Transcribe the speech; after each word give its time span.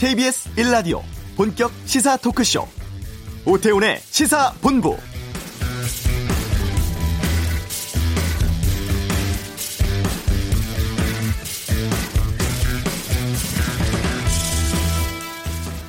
KBS 0.00 0.54
1라디오 0.54 1.02
본격 1.36 1.70
시사 1.84 2.16
토크쇼 2.16 2.66
오태훈의 3.44 3.98
시사본부 4.00 4.96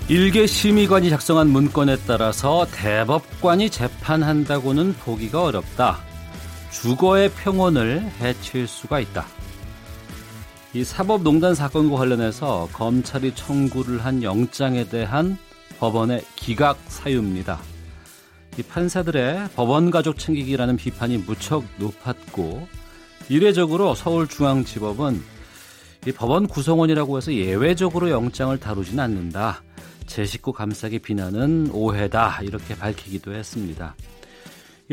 일개 0.10 0.46
심의관이 0.46 1.10
작성한 1.10 1.48
문건에 1.48 1.96
따라서 2.06 2.68
대법관이 2.74 3.70
재판한다고는 3.70 4.96
보기가 4.96 5.42
어렵다. 5.42 6.00
주거의 6.70 7.32
평온을 7.32 8.12
해칠 8.20 8.68
수가 8.68 9.00
있다. 9.00 9.26
이 10.74 10.86
사법농단 10.86 11.54
사건과 11.54 11.98
관련해서 11.98 12.70
검찰이 12.72 13.36
청구를 13.36 14.06
한 14.06 14.24
영장에 14.24 14.88
대한 14.88 15.38
법원의 15.80 16.24
기각 16.38 16.80
사유입니다. 16.88 17.60
이 18.58 18.64
판사들의 18.64 19.50
법원 19.54 19.92
가족 19.92 20.18
챙기기라는 20.18 20.78
비판이 20.78 21.18
무척 21.20 21.66
높았고 21.78 22.70
이례적으로 23.28 23.96
서울중앙지법은 23.96 25.22
이 26.08 26.12
법원 26.14 26.48
구성원이라고 26.48 27.18
해서 27.18 27.34
예외적으로 27.34 28.10
영장을 28.10 28.58
다루지는 28.58 29.04
않는다. 29.04 29.64
제 30.08 30.26
식구 30.26 30.54
감싸기 30.54 31.00
비난은 31.00 31.70
오해다 31.74 32.40
이렇게 32.44 32.76
밝히기도 32.76 33.34
했습니다. 33.34 33.96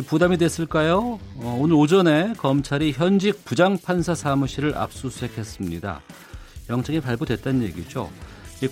부담이 0.07 0.37
됐을까요? 0.39 1.19
어, 1.37 1.59
오늘 1.61 1.75
오전에 1.77 2.35
검찰이 2.37 2.93
현직 2.93 3.45
부장판사 3.45 4.15
사무실을 4.15 4.77
압수수색했습니다. 4.77 6.01
영장이 6.71 7.01
발부됐다는 7.01 7.63
얘기죠. 7.65 8.11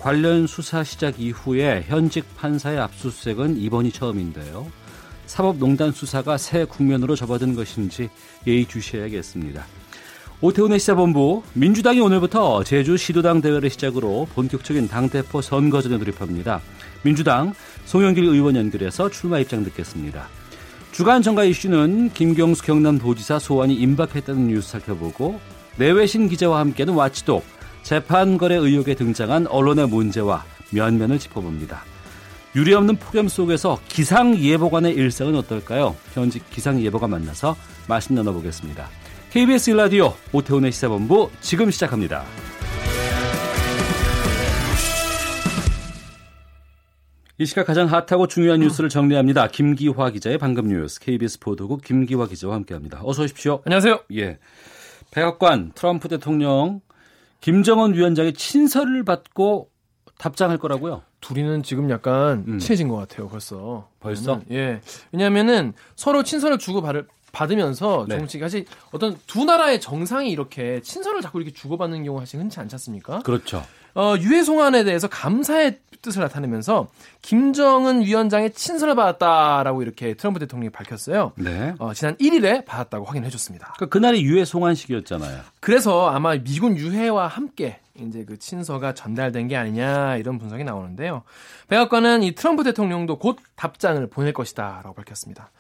관련 0.01 0.47
수사 0.47 0.83
시작 0.85 1.21
이후에 1.21 1.85
현직 1.87 2.25
판사의 2.37 2.79
압수수색은 2.79 3.57
이번이 3.57 3.93
처음인데요. 3.93 4.67
사법농단 5.27 5.93
수사가 5.93 6.39
새 6.39 6.65
국면으로 6.65 7.17
접어든 7.17 7.55
것인지 7.55 8.09
예의주시해야겠습니다. 8.47 9.65
오태훈의 10.41 10.79
시사본부 10.79 11.43
민주당이 11.55 12.01
오늘부터 12.01 12.63
제주 12.65 12.97
시도당 12.97 13.41
대회를 13.41 13.71
시작으로 13.71 14.29
본격적인 14.35 14.89
당대표 14.89 15.41
선거전에 15.41 15.99
돌입합니다. 15.99 16.61
민주당 17.03 17.55
송영길 17.87 18.25
의원 18.25 18.57
연결해서 18.57 19.09
출마 19.09 19.39
입장 19.39 19.65
듣겠습니다. 19.65 20.29
주간 20.97 21.21
정가 21.21 21.45
이슈는 21.45 22.09
김경수 22.15 22.63
경남도지사 22.63 23.39
소환이 23.39 23.75
임박했다는 23.75 24.49
뉴스 24.49 24.71
살펴보고 24.71 25.39
내외신 25.77 26.27
기자와 26.27 26.59
함께는 26.61 26.95
와치독 26.95 27.45
재판 27.83 28.39
거래 28.39 28.55
의혹에 28.55 28.95
등장한 28.95 29.47
언론의 29.49 29.89
문제와 29.89 30.47
면면을 30.71 31.19
짚어봅니다. 31.19 31.85
유례 32.55 32.73
없는 32.73 32.97
폭염 32.97 33.29
속에서 33.29 33.79
기상 33.89 34.39
예보관의 34.39 34.95
일상은 34.95 35.37
어떨까요? 35.37 35.95
현직 36.15 36.49
기상 36.49 36.81
예보관 36.81 37.11
만나서 37.11 37.57
말씀 37.87 38.15
나눠보겠습니다. 38.15 38.89
KBS 39.33 39.73
일라디오 39.73 40.15
오태훈의 40.33 40.73
시사본부 40.73 41.29
지금 41.43 41.71
시작합니다. 41.71 42.25
이 47.39 47.45
시각 47.45 47.67
가장 47.67 47.87
핫하고 47.87 48.29
중요한 48.29 48.61
뉴스를 48.61 48.89
정리합니다. 48.89 49.49
김기화 49.49 50.09
기자의 50.11 50.39
방금 50.39 50.69
뉴스 50.69 50.99
KBS 51.01 51.39
보도국 51.39 51.83
김기화 51.83 52.29
기자와 52.29 52.55
함께합니다. 52.55 53.03
어서 53.05 53.25
오십시오. 53.25 53.61
안녕하세요. 53.67 54.01
예, 54.15 54.39
백악관 55.11 55.73
트럼프 55.75 56.09
대통령 56.09 56.81
김정은 57.43 57.93
위원장의 57.93 58.33
친서를 58.33 59.05
받고 59.05 59.69
답장할 60.17 60.57
거라고요. 60.57 61.03
둘이는 61.21 61.63
지금 61.63 61.91
약간 61.91 62.43
음. 62.49 62.59
친해진 62.59 62.89
것 62.89 62.97
같아요. 62.97 63.29
벌써. 63.29 63.91
벌써? 64.01 64.41
예. 64.51 64.81
왜냐하면은 65.13 65.75
서로 65.95 66.23
친서를 66.23 66.57
주고 66.57 66.81
받을 66.81 67.07
받으면서 67.33 68.07
네. 68.09 68.17
정치 68.17 68.39
사실 68.39 68.65
어떤 68.93 69.15
두 69.27 69.45
나라의 69.45 69.79
정상이 69.83 70.31
이렇게 70.31 70.81
친서를 70.81 71.21
자꾸 71.21 71.39
이렇게 71.39 71.53
주고받는 71.53 72.03
경우가 72.03 72.25
사실 72.25 72.41
흔치 72.41 72.59
않지 72.61 72.77
않습니까? 72.77 73.19
그렇죠. 73.19 73.63
어, 73.97 74.15
유해 74.19 74.43
송환에 74.43 74.85
대해서 74.85 75.09
감사의 75.09 75.79
뜻을 76.03 76.23
나타내면서 76.23 76.89
김정은 77.23 78.03
위원장의 78.03 78.53
친서를 78.53 78.95
받았다라고 78.95 79.83
이렇게 79.83 80.15
트럼프 80.15 80.39
대통령이 80.39 80.71
밝혔어요. 80.71 81.33
네. 81.37 81.75
어, 81.79 81.95
지난 81.95 82.15
1일에 82.17 82.65
받았다고 82.65 83.07
확인해 83.07 83.31
줬습니다. 83.31 83.73
그러니까 83.77 83.93
그날이 83.93 84.23
유해 84.23 84.45
송환식이었잖아요. 84.45 85.41
그래서 85.61 86.11
아마 86.11 86.37
미군 86.37 86.77
유해와 86.77 87.27
함께 87.27 87.81
이제 87.99 88.25
그 88.25 88.39
친서가 88.39 88.95
전달된 88.95 89.49
게 89.49 89.57
아니냐 89.57 90.17
이런 90.17 90.39
분석이 90.39 90.63
나오는데요. 90.65 91.23
백악관은 91.69 92.23
이 92.23 92.35
트럼프 92.35 92.63
대통령도 92.63 93.19
곧 93.19 93.39
답장을 93.57 94.07
보낼 94.09 94.33
것이다라고 94.35 94.93
밝혔습니다. 94.93 95.51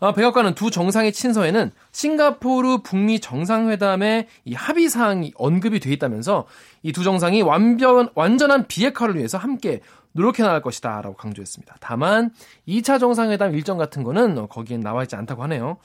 어, 0.00 0.12
백악관은 0.12 0.54
두 0.54 0.70
정상의 0.70 1.12
친서에는 1.12 1.72
싱가포르 1.90 2.82
북미 2.84 3.18
정상회담의 3.18 4.28
이 4.44 4.54
합의 4.54 4.88
사항이 4.88 5.32
언급이 5.34 5.80
돼 5.80 5.92
있다면서 5.92 6.46
이 6.82 6.92
두 6.92 7.02
정상이 7.02 7.42
완벽 7.42 8.12
완전한 8.14 8.66
비핵화를 8.68 9.16
위해서 9.16 9.38
함께 9.38 9.80
노력해 10.12 10.42
나갈 10.42 10.62
것이다라고 10.62 11.16
강조했습니다. 11.16 11.76
다만 11.80 12.30
2차 12.66 12.98
정상회담 13.00 13.54
일정 13.54 13.76
같은 13.76 14.02
거는 14.04 14.38
어, 14.38 14.46
거기엔 14.46 14.80
나와 14.80 15.02
있지 15.02 15.16
않다고 15.16 15.42
하네요. 15.44 15.78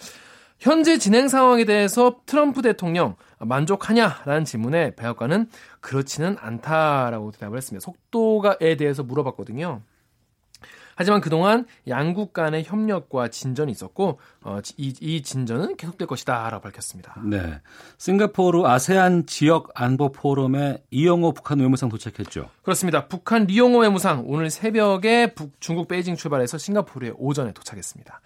현재 0.60 0.98
진행 0.98 1.28
상황에 1.28 1.66
대해서 1.66 2.22
트럼프 2.26 2.62
대통령 2.62 3.16
만족하냐라는 3.40 4.46
질문에 4.46 4.96
백악관은 4.96 5.50
그렇지는 5.82 6.38
않다라고 6.40 7.32
대답을 7.32 7.58
했습니다. 7.58 7.84
속도가에 7.84 8.78
대해서 8.78 9.04
물어봤거든요. 9.04 9.82
하지만 10.96 11.22
그동안 11.22 11.66
양국 11.88 12.34
간의 12.34 12.64
협력과 12.66 13.28
진전이 13.30 13.72
있었고 13.72 14.20
어, 14.42 14.60
이, 14.78 14.94
이 15.00 15.22
진전은 15.22 15.78
계속될 15.78 16.08
것이다라고 16.08 16.62
밝혔습니다. 16.62 17.16
네, 17.24 17.60
싱가포르 17.98 18.66
아세안 18.66 19.26
지역 19.26 19.70
안보 19.76 20.12
포럼에 20.12 20.84
이영호 20.92 21.34
북한 21.34 21.60
외무상 21.60 21.90
도착했죠. 21.90 22.50
그렇습니다. 22.62 23.08
북한 23.08 23.46
리용호 23.46 23.80
외무상 23.80 24.24
오늘 24.28 24.50
새벽에 24.50 25.34
북, 25.34 25.54
중국 25.60 25.88
베이징 25.88 26.16
출발해서 26.16 26.58
싱가포르에 26.58 27.14
오전에 27.18 27.54
도착했습니다. 27.54 28.22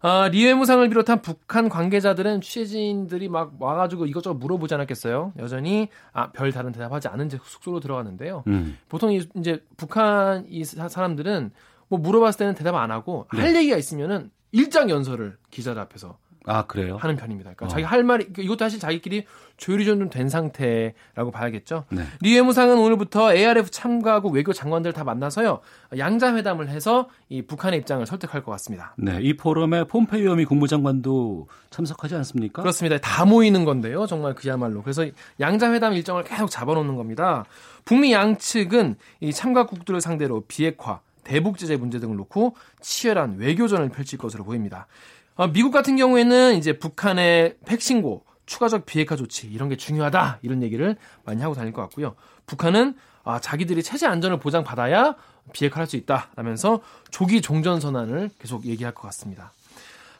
아, 0.00 0.28
리 0.28 0.44
외무상을 0.44 0.86
비롯한 0.88 1.22
북한 1.22 1.68
관계자들은 1.68 2.40
취재진들이 2.40 3.28
막 3.28 3.54
와가지고 3.58 4.06
이것저것 4.06 4.36
물어보지 4.36 4.74
않았겠어요. 4.74 5.32
여전히 5.38 5.88
아, 6.12 6.30
별 6.30 6.52
다른 6.52 6.70
대답하지 6.70 7.08
않은 7.08 7.28
채 7.28 7.38
숙소로 7.42 7.80
들어갔는데요. 7.80 8.44
음. 8.46 8.78
보통 8.88 9.12
이제 9.12 9.64
북한 9.76 10.44
이 10.48 10.64
사람들은 10.64 11.50
뭐 11.88 11.98
물어봤을 11.98 12.38
때는 12.38 12.54
대답 12.54 12.74
안 12.74 12.90
하고 12.90 13.26
네. 13.32 13.40
할 13.40 13.56
얘기가 13.56 13.76
있으면은 13.76 14.30
일장 14.52 14.90
연설을 14.90 15.36
기자들 15.50 15.80
앞에서 15.82 16.18
아 16.48 16.64
그래요? 16.64 16.96
하는 17.00 17.16
편입니다. 17.16 17.50
그러니까 17.54 17.66
어. 17.66 17.68
자기 17.68 17.82
할 17.82 18.04
말이 18.04 18.22
그러니까 18.26 18.42
이것도 18.42 18.58
사실 18.64 18.78
자기끼리 18.78 19.24
조율이 19.56 19.84
좀 19.84 20.08
된 20.10 20.28
상태라고 20.28 21.32
봐야겠죠. 21.32 21.86
네. 21.90 22.04
리 22.20 22.34
외무상은 22.36 22.78
오늘부터 22.78 23.34
ARF 23.34 23.68
참가국 23.72 24.32
외교 24.32 24.52
장관들 24.52 24.92
다 24.92 25.02
만나서요 25.02 25.60
양자 25.98 26.36
회담을 26.36 26.68
해서 26.68 27.08
이 27.28 27.42
북한의 27.42 27.80
입장을 27.80 28.06
설득할 28.06 28.44
것 28.44 28.52
같습니다. 28.52 28.94
네, 28.96 29.18
이 29.22 29.34
포럼에 29.36 29.84
폼페이오 29.88 30.36
미 30.36 30.44
국무장관도 30.44 31.48
참석하지 31.70 32.14
않습니까? 32.14 32.62
그렇습니다. 32.62 32.98
다 32.98 33.24
모이는 33.24 33.64
건데요, 33.64 34.06
정말 34.06 34.34
그야말로. 34.36 34.82
그래서 34.82 35.04
양자 35.40 35.72
회담 35.72 35.94
일정을 35.94 36.22
계속 36.22 36.48
잡아놓는 36.48 36.94
겁니다. 36.94 37.44
북미 37.84 38.12
양측은 38.12 38.94
이 39.18 39.32
참가국들을 39.32 40.00
상대로 40.00 40.44
비핵화 40.46 41.00
대북 41.26 41.58
제재 41.58 41.76
문제 41.76 41.98
등을 41.98 42.16
놓고 42.16 42.54
치열한 42.80 43.38
외교전을 43.38 43.88
펼칠 43.88 44.18
것으로 44.18 44.44
보입니다. 44.44 44.86
어, 45.34 45.48
미국 45.48 45.72
같은 45.72 45.96
경우에는 45.96 46.56
이제 46.56 46.78
북한의 46.78 47.56
핵신고, 47.68 48.24
추가적 48.46 48.86
비핵화 48.86 49.16
조치 49.16 49.48
이런 49.48 49.68
게 49.68 49.76
중요하다 49.76 50.38
이런 50.42 50.62
얘기를 50.62 50.96
많이 51.24 51.42
하고 51.42 51.54
다닐 51.54 51.72
것 51.72 51.82
같고요. 51.82 52.14
북한은 52.46 52.94
아, 53.24 53.40
자기들이 53.40 53.82
체제 53.82 54.06
안전을 54.06 54.38
보장받아야 54.38 55.16
비핵화할 55.52 55.88
수 55.88 55.96
있다라면서 55.96 56.80
조기 57.10 57.42
종전 57.42 57.80
선언을 57.80 58.30
계속 58.38 58.64
얘기할 58.66 58.94
것 58.94 59.02
같습니다. 59.02 59.52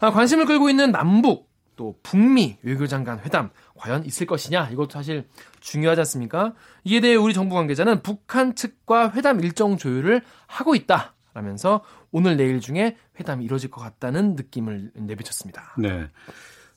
아, 0.00 0.10
관심을 0.10 0.44
끌고 0.46 0.68
있는 0.68 0.90
남북 0.90 1.48
또 1.76 1.94
북미 2.02 2.56
외교장관 2.62 3.20
회담 3.20 3.50
과연 3.76 4.04
있을 4.04 4.26
것이냐 4.26 4.70
이것도 4.70 4.90
사실 4.90 5.26
중요하지 5.60 6.00
않습니까? 6.00 6.54
이에 6.84 7.00
대해 7.00 7.14
우리 7.14 7.34
정부 7.34 7.54
관계자는 7.54 8.02
북한 8.02 8.54
측과 8.54 9.12
회담 9.12 9.40
일정 9.40 9.76
조율을 9.76 10.22
하고 10.46 10.74
있다 10.74 11.14
라면서 11.34 11.82
오늘 12.10 12.36
내일 12.36 12.60
중에 12.60 12.96
회담이 13.20 13.44
이루어질 13.44 13.70
것 13.70 13.82
같다는 13.82 14.36
느낌을 14.36 14.92
내비쳤습니다. 14.94 15.74
네. 15.78 16.08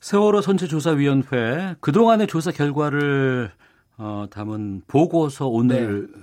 세월호 0.02 0.42
선체조사위원회 0.42 1.76
그동안의 1.80 2.28
조사 2.28 2.52
결과를 2.52 3.52
어, 3.98 4.28
담은 4.32 4.84
보고서 4.88 5.48
오늘 5.48 6.08
네. 6.14 6.22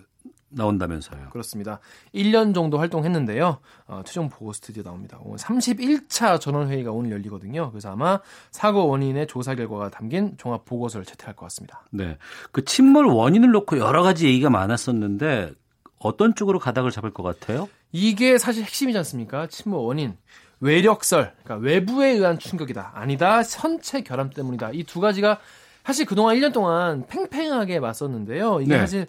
나온다면서요. 0.56 1.28
그렇습니다. 1.30 1.78
1년 2.14 2.54
정도 2.54 2.78
활동했는데요. 2.78 3.58
어, 3.86 4.02
최종 4.04 4.28
보고 4.28 4.52
스튜디오 4.52 4.82
나옵니다. 4.82 5.18
오늘 5.22 5.38
31차 5.38 6.40
전원회의가 6.40 6.90
오늘 6.92 7.12
열리거든요. 7.12 7.70
그래서 7.70 7.90
아마 7.92 8.20
사고 8.50 8.88
원인의 8.88 9.26
조사 9.26 9.54
결과가 9.54 9.90
담긴 9.90 10.36
종합 10.38 10.64
보고서를 10.64 11.04
채택할 11.04 11.34
것 11.36 11.46
같습니다. 11.46 11.82
네. 11.90 12.16
그 12.52 12.64
침몰 12.64 13.06
원인을 13.06 13.50
놓고 13.52 13.78
여러 13.78 14.02
가지 14.02 14.26
얘기가 14.26 14.50
많았었는데 14.50 15.52
어떤 15.98 16.34
쪽으로 16.34 16.58
가닥을 16.58 16.90
잡을 16.90 17.10
것 17.12 17.22
같아요? 17.22 17.68
이게 17.92 18.38
사실 18.38 18.64
핵심이지 18.64 18.96
않습니까? 18.98 19.46
침몰 19.46 19.80
원인. 19.80 20.16
외력설, 20.60 21.34
그러니까 21.44 21.64
외부에 21.66 22.12
의한 22.12 22.38
충격이다. 22.38 22.92
아니다. 22.94 23.42
선체 23.42 24.00
결함 24.02 24.30
때문이다. 24.30 24.70
이 24.72 24.84
두 24.84 25.00
가지가 25.00 25.38
사실 25.84 26.06
그동안 26.06 26.34
1년 26.36 26.52
동안 26.52 27.06
팽팽하게 27.06 27.78
맞섰는데요. 27.78 28.60
이게 28.62 28.72
네. 28.72 28.78
사실 28.80 29.06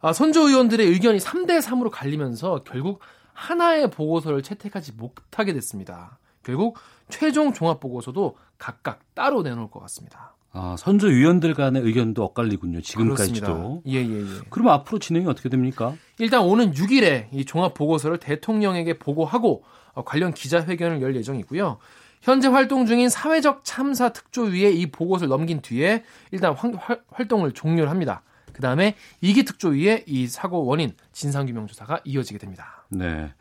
아, 0.00 0.12
선조 0.12 0.48
의원들의 0.48 0.86
의견이 0.86 1.18
3대 1.18 1.60
3으로 1.60 1.90
갈리면서 1.90 2.62
결국 2.64 3.00
하나의 3.32 3.90
보고서를 3.90 4.42
채택하지 4.42 4.92
못하게 4.92 5.52
됐습니다. 5.52 6.18
결국 6.42 6.78
최종 7.08 7.52
종합 7.52 7.80
보고서도 7.80 8.36
각각 8.58 9.00
따로 9.14 9.42
내놓을 9.42 9.70
것 9.70 9.80
같습니다. 9.80 10.34
아, 10.52 10.74
선조 10.78 11.06
위원들 11.06 11.54
간의 11.54 11.82
의견도 11.82 12.24
엇갈리군요. 12.24 12.80
지금까지도. 12.80 13.82
예, 13.86 13.96
예, 13.96 14.20
예. 14.20 14.24
그럼 14.48 14.68
앞으로 14.68 14.98
진행이 14.98 15.26
어떻게 15.26 15.48
됩니까? 15.48 15.94
일단 16.18 16.42
오는 16.42 16.72
6일에 16.72 17.26
이 17.32 17.44
종합 17.44 17.74
보고서를 17.74 18.18
대통령에게 18.18 18.98
보고하고 18.98 19.62
어, 19.92 20.04
관련 20.04 20.32
기자회견을 20.34 21.02
열 21.02 21.14
예정이고요. 21.14 21.78
현재 22.20 22.48
활동 22.48 22.84
중인 22.84 23.08
사회적 23.08 23.60
참사 23.64 24.12
특조위에 24.12 24.72
이 24.72 24.90
보고서를 24.90 25.28
넘긴 25.28 25.60
뒤에 25.60 26.04
일단 26.32 26.54
활, 26.54 27.00
활동을 27.10 27.52
종료를 27.52 27.90
합니다. 27.90 28.22
그 28.52 28.62
다음에 28.62 28.94
이기 29.20 29.44
특조위에 29.44 30.04
이 30.06 30.26
사고 30.26 30.64
원인 30.64 30.92
진상규명 31.12 31.66
조사가 31.66 32.00
이어지게 32.04 32.38
됩니다. 32.38 32.84
네. 32.88 33.32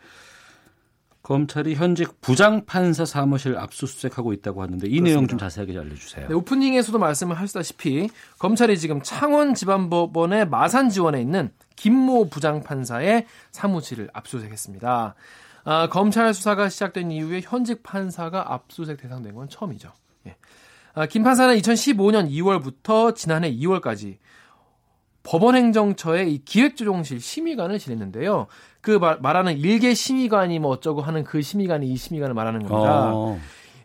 검찰이 1.21 1.75
현직 1.75 2.21
부장판사 2.21 3.06
사무실 3.06 3.56
압수수색하고 3.57 4.33
있다고 4.33 4.63
하는데 4.63 4.88
이 4.88 4.89
그렇습니다. 4.89 5.09
내용 5.09 5.27
좀 5.27 5.38
자세하게 5.38 5.77
알려주세요. 5.77 6.27
네, 6.27 6.33
오프닝에서도 6.33 6.97
말씀을 6.97 7.38
하셨다시피 7.38 8.09
검찰이 8.39 8.79
지금 8.79 9.01
창원지방법원의 9.03 10.47
마산지원에 10.50 11.21
있는 11.21 11.51
김모 11.75 12.29
부장판사의 12.29 13.27
사무실을 13.51 14.09
압수수색했습니다. 14.13 15.15
아, 15.65 15.88
검찰 15.89 16.33
수사가 16.33 16.67
시작된 16.69 17.12
이후에 17.12 17.41
현직 17.44 17.83
판사가 17.83 18.53
압수수색 18.53 18.97
대상된 18.97 19.35
건 19.35 19.50
처음이죠. 19.50 19.91
예. 20.25 20.35
아, 20.95 21.05
김 21.05 21.23
판사는 21.23 21.55
2015년 21.57 22.29
2월부터 22.31 23.15
지난해 23.15 23.53
2월까지 23.53 24.17
법원행정처의 25.29 26.33
이 26.33 26.43
기획조정실 26.43 27.21
심의관을 27.21 27.77
지냈는데요. 27.77 28.47
그 28.81 28.91
말, 28.91 29.19
말하는 29.21 29.59
일개 29.59 29.93
심의관이 29.93 30.57
뭐 30.57 30.71
어쩌고 30.71 31.01
하는 31.01 31.23
그 31.23 31.43
심의관이 31.43 31.87
이 31.87 31.95
심의관을 31.95 32.33
말하는 32.33 32.63
겁니다. 32.65 33.11
어. 33.13 33.39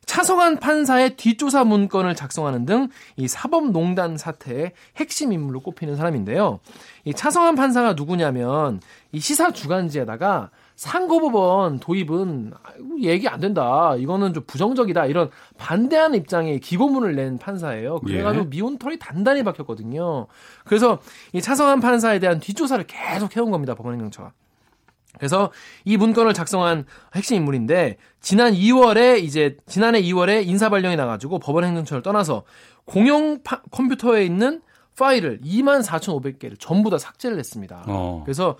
차성한 0.06 0.58
판사의 0.58 1.17
뒷조사 1.17 1.64
문건을 1.64 2.14
작성하는 2.14 2.64
등 2.64 2.88
이 3.17 3.29
사법농단 3.29 4.17
사태의 4.17 4.73
핵심 4.96 5.32
인물로 5.32 5.61
꼽히는 5.61 5.96
사람인데요. 5.96 6.61
이 7.05 7.12
차성한 7.12 7.56
판사가 7.56 7.93
누구냐면 7.93 8.81
이 9.12 9.20
시사 9.20 9.52
주간지에다가 9.52 10.50
상고법원 10.76 11.79
도입은 11.79 12.53
얘기 13.03 13.29
안 13.29 13.41
된다. 13.41 13.94
이거는 13.97 14.35
좀 14.35 14.44
부정적이다. 14.47 15.06
이런 15.06 15.31
반대하는 15.56 16.19
입장의 16.19 16.61
기고문을 16.61 17.15
낸 17.15 17.38
판사예요. 17.38 18.00
그래가지고 18.00 18.44
예. 18.47 18.49
미운털이 18.49 18.99
단단히 18.99 19.44
박혔거든요. 19.44 20.26
그래서 20.65 20.99
이 21.32 21.41
차성한 21.41 21.81
판사에 21.81 22.19
대한 22.19 22.41
뒷조사를 22.41 22.85
계속 22.87 23.37
해온 23.37 23.50
겁니다. 23.50 23.75
법원행정처가. 23.75 24.32
그래서 25.17 25.53
이 25.85 25.97
문건을 25.97 26.35
작성한 26.35 26.87
핵심 27.15 27.37
인물인데 27.37 27.99
지난 28.20 28.53
2월에 28.53 29.23
이제 29.23 29.56
지난해 29.67 30.03
2월에 30.03 30.44
인사 30.47 30.69
발령이 30.70 30.97
나가지고 30.97 31.38
법원 31.38 31.65
행정처를 31.65 32.03
떠나서 32.03 32.43
공용 32.85 33.43
파, 33.44 33.62
컴퓨터에 33.70 34.25
있는 34.25 34.61
파일을 34.99 35.41
24,500개를 35.41 36.56
전부 36.59 36.91
다 36.91 36.99
삭제를 36.99 37.38
했습니다. 37.38 37.85
어. 37.87 38.23
그래서 38.25 38.56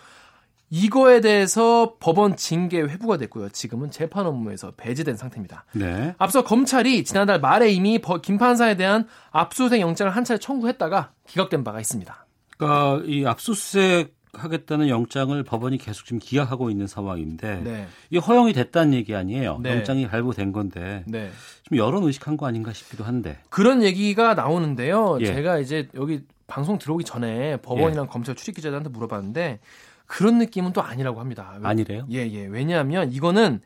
이거에 0.75 1.21
대해서 1.21 1.95
법원 2.01 2.35
징계 2.35 2.81
회부가 2.81 3.17
됐고요. 3.17 3.49
지금은 3.51 3.93
재판 3.93 4.27
업무에서 4.27 4.73
배제된 4.77 5.17
상태입니다. 5.17 5.67
네. 5.73 6.17
앞서 6.19 6.43
검찰이 6.43 7.05
지난달 7.05 7.39
말에 7.39 7.71
이미 7.71 8.01
김 8.23 8.39
판사에 8.39 8.77
대한 8.77 9.07
압수수색 9.31 9.81
영장을 9.81 10.11
한 10.11 10.25
차례 10.25 10.41
청구했다가 10.41 11.13
기각된 11.29 11.63
바가 11.63 11.79
있습니다. 11.79 12.27
그러니까 12.57 13.05
이 13.07 13.25
압수수색 13.25 14.17
하겠다는 14.33 14.89
영장을 14.89 15.41
법원이 15.45 15.79
계속 15.79 16.07
지금 16.07 16.19
기각하고 16.19 16.71
있는 16.71 16.89
상황인데 16.89 17.61
네. 17.63 17.87
이 18.11 18.19
허용이 18.19 18.53
됐다는 18.53 18.95
얘기 18.95 19.15
아니에요. 19.15 19.61
네. 19.63 19.77
영장이 19.77 20.09
발부된 20.09 20.51
건데 20.51 21.05
네. 21.07 21.31
좀 21.63 21.79
여론 21.79 22.03
의식한 22.03 22.37
거 22.37 22.49
아닌가 22.49 22.73
싶기도 22.73 23.05
한데 23.05 23.39
그런 23.49 23.85
얘기가 23.85 24.35
나오는데요. 24.35 25.19
예. 25.21 25.27
제가 25.27 25.59
이제 25.59 25.89
여기 25.95 26.23
방송 26.49 26.79
들어오기 26.79 27.05
전에 27.05 27.59
법원이랑 27.59 28.07
예. 28.07 28.09
검찰 28.11 28.35
출입 28.35 28.57
기자들한테 28.57 28.91
물어봤는데 28.91 29.61
그런 30.07 30.39
느낌은 30.39 30.73
또 30.73 30.83
아니라고 30.83 31.21
합니다. 31.21 31.59
아니래요? 31.63 32.07
예, 32.11 32.19
예. 32.19 32.47
왜냐하면 32.47 33.13
이거는 33.13 33.61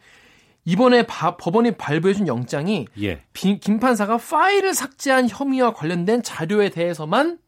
이번에 0.65 1.05
바, 1.05 1.37
법원이 1.37 1.73
발부해준 1.73 2.27
영장이 2.27 2.87
예. 3.03 3.23
비, 3.33 3.59
김 3.59 3.81
판사가 3.81 4.19
파일을 4.19 4.75
삭제한 4.75 5.29
혐의와 5.29 5.73
관련된 5.73 6.23
자료에 6.23 6.69
대해서만 6.69 7.39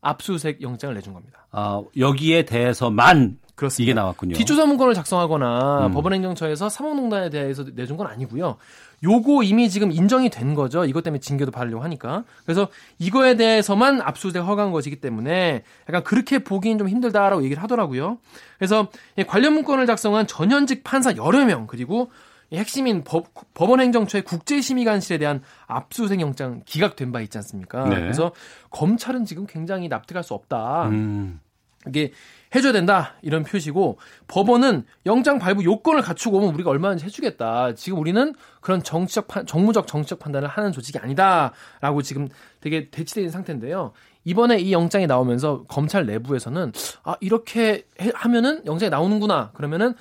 압수수색 0.00 0.62
영장을 0.62 0.94
내준 0.94 1.14
겁니다. 1.14 1.46
아, 1.50 1.82
여기에 1.96 2.44
대해서만 2.44 3.38
그렇습니다. 3.54 3.82
이게 3.82 3.94
나왔군요. 3.94 4.34
뒷조사 4.36 4.66
문건을 4.66 4.94
작성하거나 4.94 5.86
음. 5.86 5.92
법원행정처에서 5.92 6.68
사법농단에 6.68 7.30
대해서 7.30 7.64
내준 7.74 7.96
건 7.96 8.06
아니고요. 8.06 8.56
요거 9.02 9.42
이미 9.42 9.68
지금 9.68 9.92
인정이 9.92 10.30
된 10.30 10.54
거죠. 10.54 10.84
이것 10.84 11.02
때문에 11.02 11.20
징계도 11.20 11.50
받으려고 11.50 11.84
하니까. 11.84 12.24
그래서 12.44 12.68
이거에 12.98 13.36
대해서만 13.36 14.00
압수수색 14.00 14.42
허가한 14.42 14.72
것이기 14.72 14.96
때문에 14.96 15.62
약간 15.88 16.02
그렇게 16.02 16.38
보기는 16.38 16.78
좀 16.78 16.88
힘들다라고 16.88 17.42
얘기를 17.44 17.62
하더라고요. 17.62 18.18
그래서 18.58 18.88
관련 19.26 19.54
문건을 19.54 19.86
작성한 19.86 20.26
전현직 20.26 20.82
판사 20.84 21.14
여러 21.16 21.44
명 21.44 21.66
그리고 21.66 22.10
핵심인 22.52 23.02
법, 23.02 23.26
법원행정처의 23.54 24.22
국제심의관실에 24.22 25.18
대한 25.18 25.42
압수수색 25.66 26.20
영장 26.20 26.62
기각된 26.64 27.12
바 27.12 27.20
있지 27.20 27.36
않습니까? 27.38 27.88
네. 27.88 27.96
그래서 28.00 28.32
검찰은 28.70 29.24
지금 29.24 29.46
굉장히 29.46 29.88
납득할 29.88 30.22
수 30.22 30.34
없다. 30.34 30.88
음. 30.88 31.40
이게 31.88 32.12
해줘야 32.56 32.72
된다 32.72 33.14
이런 33.22 33.44
표시고 33.44 33.98
법원은 34.28 34.84
영장 35.04 35.38
발부 35.38 35.64
요건을 35.64 36.02
갖추고 36.02 36.38
오면 36.38 36.54
우리가 36.54 36.70
얼마든지 36.70 37.04
해주겠다. 37.04 37.74
지금 37.74 37.98
우리는 37.98 38.34
그런 38.60 38.82
정치적 38.82 39.28
판, 39.28 39.46
정무적 39.46 39.86
정치적 39.86 40.18
판단을 40.18 40.48
하는 40.48 40.72
조직이 40.72 40.98
아니다라고 40.98 42.02
지금 42.02 42.28
되게 42.60 42.90
대치된 42.90 43.30
상태인데요. 43.30 43.92
이번에 44.24 44.58
이 44.58 44.72
영장이 44.72 45.06
나오면서 45.06 45.64
검찰 45.68 46.04
내부에서는 46.06 46.72
아 47.04 47.16
이렇게 47.20 47.86
해, 48.00 48.10
하면은 48.14 48.64
영장이 48.66 48.90
나오는구나 48.90 49.52
그러면은 49.52 49.94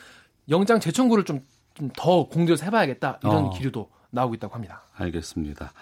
영장 0.49 0.79
재청구를 0.79 1.25
좀좀더 1.25 2.27
공들여서 2.29 2.65
해봐야겠다 2.65 3.19
이런 3.23 3.45
어. 3.45 3.49
기류도 3.51 3.89
나오고 4.09 4.33
있다고 4.35 4.55
합니다. 4.55 4.83
알겠습니다. 4.95 5.73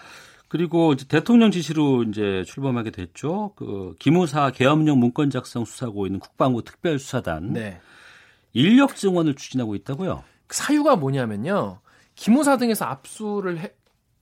그리고 0.54 0.92
이제 0.92 1.04
대통령 1.08 1.50
지시로 1.50 2.04
이제 2.04 2.44
출범하게 2.46 2.92
됐죠. 2.92 3.50
그 3.56 3.96
기무사 3.98 4.52
계엄령 4.52 5.00
문건 5.00 5.30
작성 5.30 5.64
수사하고 5.64 6.06
있는 6.06 6.20
국방부 6.20 6.62
특별수사단 6.62 7.54
네. 7.54 7.80
인력 8.52 8.94
증원을 8.94 9.34
추진하고 9.34 9.74
있다고요. 9.74 10.22
그 10.46 10.56
사유가 10.56 10.94
뭐냐면요. 10.94 11.80
기무사 12.14 12.56
등에서 12.56 12.84
압수를 12.84 13.58
해, 13.58 13.72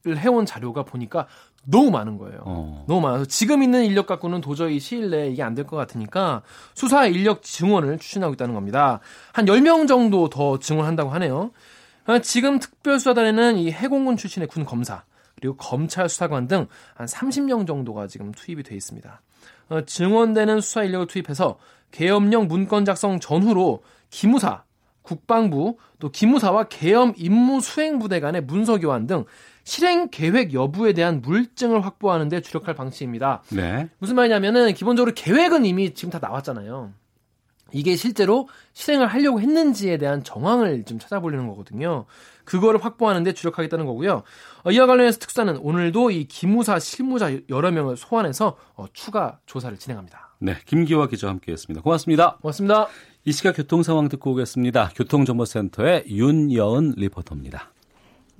해온 0.06 0.46
자료가 0.46 0.84
보니까 0.84 1.26
너무 1.66 1.90
많은 1.90 2.16
거예요. 2.16 2.40
어. 2.46 2.86
너무 2.88 3.02
많아서 3.02 3.26
지금 3.26 3.62
있는 3.62 3.84
인력 3.84 4.06
갖고는 4.06 4.40
도저히 4.40 4.80
시일 4.80 5.10
내에 5.10 5.28
이게 5.28 5.42
안 5.42 5.54
될 5.54 5.66
것 5.66 5.76
같으니까 5.76 6.40
수사 6.74 7.04
인력 7.04 7.42
증원을 7.42 7.98
추진하고 7.98 8.32
있다는 8.32 8.54
겁니다. 8.54 9.00
한 9.34 9.44
10명 9.44 9.86
정도 9.86 10.30
더 10.30 10.58
증원한다고 10.58 11.10
하네요. 11.10 11.50
아, 12.06 12.20
지금 12.20 12.58
특별수사단에는 12.58 13.58
이 13.58 13.70
해공군 13.70 14.16
출신의 14.16 14.48
군 14.48 14.64
검사, 14.64 15.04
그리고 15.42 15.56
검찰 15.56 16.08
수사관 16.08 16.46
등 16.46 16.68
한 16.94 17.06
30명 17.06 17.66
정도가 17.66 18.06
지금 18.06 18.32
투입이 18.32 18.62
돼 18.62 18.74
있습니다. 18.76 19.20
어, 19.70 19.80
증원되는 19.84 20.60
수사 20.60 20.84
인력을 20.84 21.06
투입해서 21.06 21.58
계엄령 21.90 22.46
문건 22.48 22.84
작성 22.84 23.20
전후로 23.20 23.82
기무사, 24.10 24.64
국방부, 25.02 25.76
또 25.98 26.10
기무사와 26.10 26.64
계엄 26.64 27.12
임무 27.16 27.60
수행 27.60 27.98
부대 27.98 28.20
간의 28.20 28.42
문서 28.42 28.78
교환 28.78 29.06
등 29.06 29.24
실행 29.64 30.08
계획 30.10 30.54
여부에 30.54 30.92
대한 30.92 31.20
물증을 31.20 31.84
확보하는 31.84 32.28
데 32.28 32.40
주력할 32.40 32.74
방침입니다. 32.74 33.42
네. 33.50 33.88
무슨 33.98 34.16
말이냐면은 34.16 34.74
기본적으로 34.74 35.12
계획은 35.14 35.64
이미 35.64 35.94
지금 35.94 36.10
다 36.10 36.18
나왔잖아요. 36.20 36.92
이게 37.72 37.96
실제로 37.96 38.48
실행을 38.72 39.06
하려고 39.06 39.40
했는지에 39.40 39.98
대한 39.98 40.22
정황을 40.22 40.84
좀 40.84 40.98
찾아보려는 40.98 41.48
거거든요. 41.48 42.06
그거를 42.44 42.84
확보하는데 42.84 43.32
주력하겠다는 43.32 43.86
거고요. 43.86 44.22
어, 44.64 44.70
이와 44.70 44.86
관련해서 44.86 45.18
특사는 45.18 45.56
오늘도 45.56 46.10
이 46.10 46.24
기무사 46.24 46.78
실무자 46.78 47.30
여러 47.48 47.70
명을 47.70 47.96
소환해서 47.96 48.56
어, 48.74 48.86
추가 48.92 49.38
조사를 49.46 49.76
진행합니다. 49.78 50.36
네, 50.38 50.56
김기화 50.66 51.06
기자와 51.06 51.34
함께했습니다. 51.34 51.82
고맙습니다. 51.82 52.38
고맙습니다. 52.42 52.88
이 53.24 53.32
시각 53.32 53.56
교통 53.56 53.82
상황 53.82 54.08
듣고 54.08 54.32
오겠습니다. 54.32 54.90
교통정보센터의 54.96 56.04
윤여은 56.08 56.94
리포터입니다. 56.96 57.70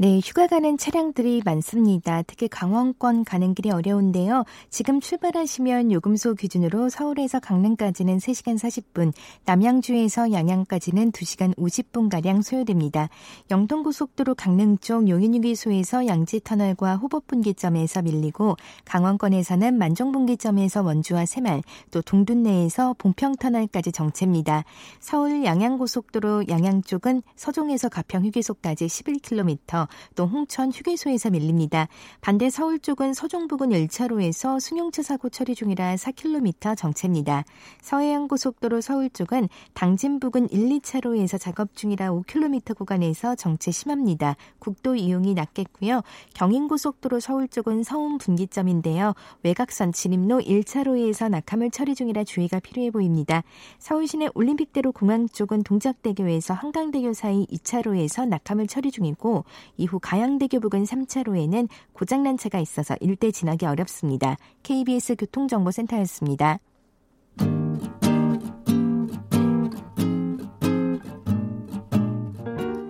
네, 0.03 0.19
휴가 0.19 0.49
가는 0.49 0.77
차량들이 0.77 1.43
많습니다. 1.45 2.23
특히 2.23 2.49
강원권 2.49 3.23
가는 3.23 3.55
길이 3.55 3.71
어려운데요. 3.71 4.43
지금 4.69 5.01
출발하시면 5.01 5.93
요금소 5.93 6.35
기준으로 6.35 6.89
서울에서 6.89 7.39
강릉까지는 7.39 8.19
3시간 8.19 8.59
40분, 8.59 9.13
남양주에서 9.45 10.33
양양까지는 10.33 11.13
2시간 11.13 11.55
50분가량 11.55 12.43
소요됩니다. 12.43 13.11
영동고속도로 13.53 14.35
강릉 14.35 14.77
쪽 14.79 15.09
용인휴게소에서 15.09 16.09
양지터널과 16.09 16.97
호법분기점에서 16.97 18.03
밀리고 18.03 18.57
강원권에서는 18.85 19.79
만종분기점에서 19.79 20.83
원주와 20.83 21.27
새말, 21.27 21.63
또 21.93 22.03
동둔내에서 22.03 22.97
봉평터널까지 22.99 23.93
정체입니다. 23.93 24.65
서울 24.99 25.45
양양고속도로 25.45 26.49
양양 26.49 26.83
쪽은 26.83 27.23
서종에서 27.37 27.89
가평 27.89 28.25
휴게소까지 28.25 28.87
11km, 28.87 29.92
또 30.15 30.27
홍천 30.27 30.73
휴게소에서 30.73 31.31
밀립니다. 31.31 31.89
반대 32.21 32.51
서울 32.51 32.79
쪽은 32.79 33.15
서종 33.15 33.49
부근 33.49 33.71
1차로에서 33.71 34.61
승용차 34.61 35.03
사고 35.03 35.29
처리 35.29 35.55
중이라 35.55 35.97
4km 35.97 36.77
정체입니다. 36.77 37.45
서해안 37.81 38.29
고속도로 38.29 38.81
서울 38.81 39.11
쪽은 39.11 39.49
당진 39.75 40.21
부근 40.21 40.51
1, 40.51 40.69
2차로에서 40.81 41.39
작업 41.41 41.75
중이라 41.75 42.11
5km 42.11 42.77
구간에서 42.77 43.35
정체 43.35 43.71
심합니다. 43.71 44.37
국도 44.59 44.97
이용이 44.97 45.35
낮겠고요. 45.35 46.03
경인고속도로 46.35 47.21
서울 47.21 47.49
쪽은 47.49 47.83
서운 47.83 48.19
분기점인데요. 48.19 49.15
외곽선 49.43 49.93
진입로 49.93 50.41
1차로에서 50.41 51.29
낙하물 51.29 51.71
처리 51.71 51.95
중이라 51.95 52.25
주의가 52.25 52.61
필요해 52.61 52.91
보입니다. 52.91 53.43
서울시내 53.79 54.29
올림픽대로 54.35 54.93
공항 54.93 55.29
쪽은 55.29 55.63
동작대교에서 55.63 56.55
한강대교 56.55 57.13
사이 57.13 57.47
2차로에서 57.47 58.29
낙하물 58.29 58.67
처리 58.67 58.91
중이고 58.91 59.45
이후 59.83 59.99
가양대교 60.01 60.61
부근 60.61 60.85
3차로에는 60.85 61.69
고장난 61.93 62.39
차가 62.39 62.61
있어서 62.61 62.95
일대 63.01 63.31
지나기 63.31 63.67
어렵습니다. 63.67 64.37
KBS 64.63 65.17
교통정보센터였습니다. 65.17 66.59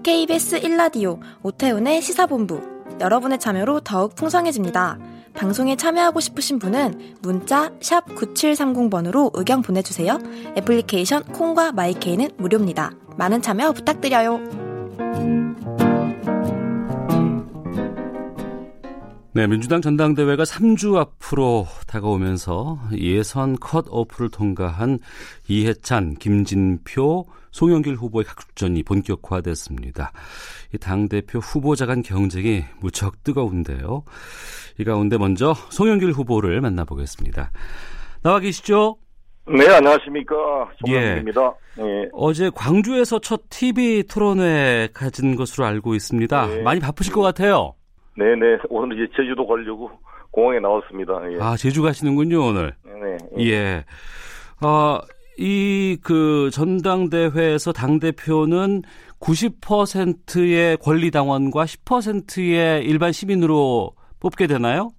KBS 0.03 0.61
1라디오 0.61 1.19
오태훈의 1.43 2.03
시사본부 2.03 2.61
여러분의 3.01 3.39
참여로 3.41 3.81
더욱 3.81 4.15
풍성해집니다. 4.15 4.99
방송에 5.35 5.77
참여하고 5.77 6.21
싶으신 6.21 6.59
분은 6.59 7.17
문자 7.23 7.71
9730번으로 7.81 9.31
의견 9.35 9.63
보내주세요. 9.63 10.19
애플리케이션 10.57 11.25
콩과 11.25 11.73
마이케이는 11.73 12.33
무료입니다. 12.37 12.93
많은 13.17 13.41
참여 13.41 13.73
부탁드려요. 13.73 15.42
네, 19.35 19.47
민주당 19.47 19.81
전당대회가 19.81 20.43
3주 20.43 20.97
앞으로 20.97 21.67
다가오면서 21.87 22.79
예선 22.99 23.57
컷오프를 23.59 24.29
통과한 24.29 24.99
이해찬, 25.49 26.17
김진표, 26.17 27.25
송영길 27.51 27.95
후보의 27.95 28.27
각축전이 28.27 28.83
본격화됐습니다. 28.83 30.13
이 30.75 30.79
당대표 30.79 31.39
후보자 31.39 31.87
간 31.87 32.03
경쟁이 32.03 32.65
무척 32.81 33.25
뜨거운데요. 33.25 34.05
이 34.79 34.85
가운데 34.85 35.17
먼저 35.17 35.55
송영길 35.71 36.13
후보를 36.13 36.61
만나보겠습니다. 36.61 37.53
나와 38.23 38.39
계시죠? 38.39 38.99
네, 39.49 39.67
안녕하십니까. 39.67 40.35
송영길입니다. 40.85 41.55
예. 41.79 41.83
네. 41.83 42.09
어제 42.13 42.51
광주에서 42.55 43.19
첫 43.19 43.49
TV 43.49 44.03
토론회 44.03 44.89
가진 44.93 45.37
것으로 45.37 45.65
알고 45.65 45.95
있습니다. 45.95 46.47
네. 46.49 46.63
많이 46.63 46.81
바쁘실 46.81 47.15
것 47.15 47.23
같아요. 47.23 47.75
네네. 48.17 48.59
오늘 48.71 48.97
이제 48.97 49.13
제주도 49.17 49.47
가려고 49.47 49.91
공항에 50.31 50.61
나왔습니다. 50.61 51.21
예. 51.33 51.39
아, 51.41 51.57
제주 51.57 51.83
가시는군요, 51.83 52.43
오늘. 52.47 52.75
네네. 52.85 53.19
예. 53.39 53.51
예. 53.51 53.85
어, 54.67 54.99
이, 55.39 55.99
그, 56.03 56.51
전당대회에서 56.53 57.73
당 57.73 57.99
대표는 57.99 58.83
90%의 59.21 60.77
권리 60.79 61.11
당원과 61.11 61.65
10%의 61.65 62.85
일반 62.85 63.13
시민으로 63.13 63.93
뽑게 64.21 64.47
되나요? 64.47 64.91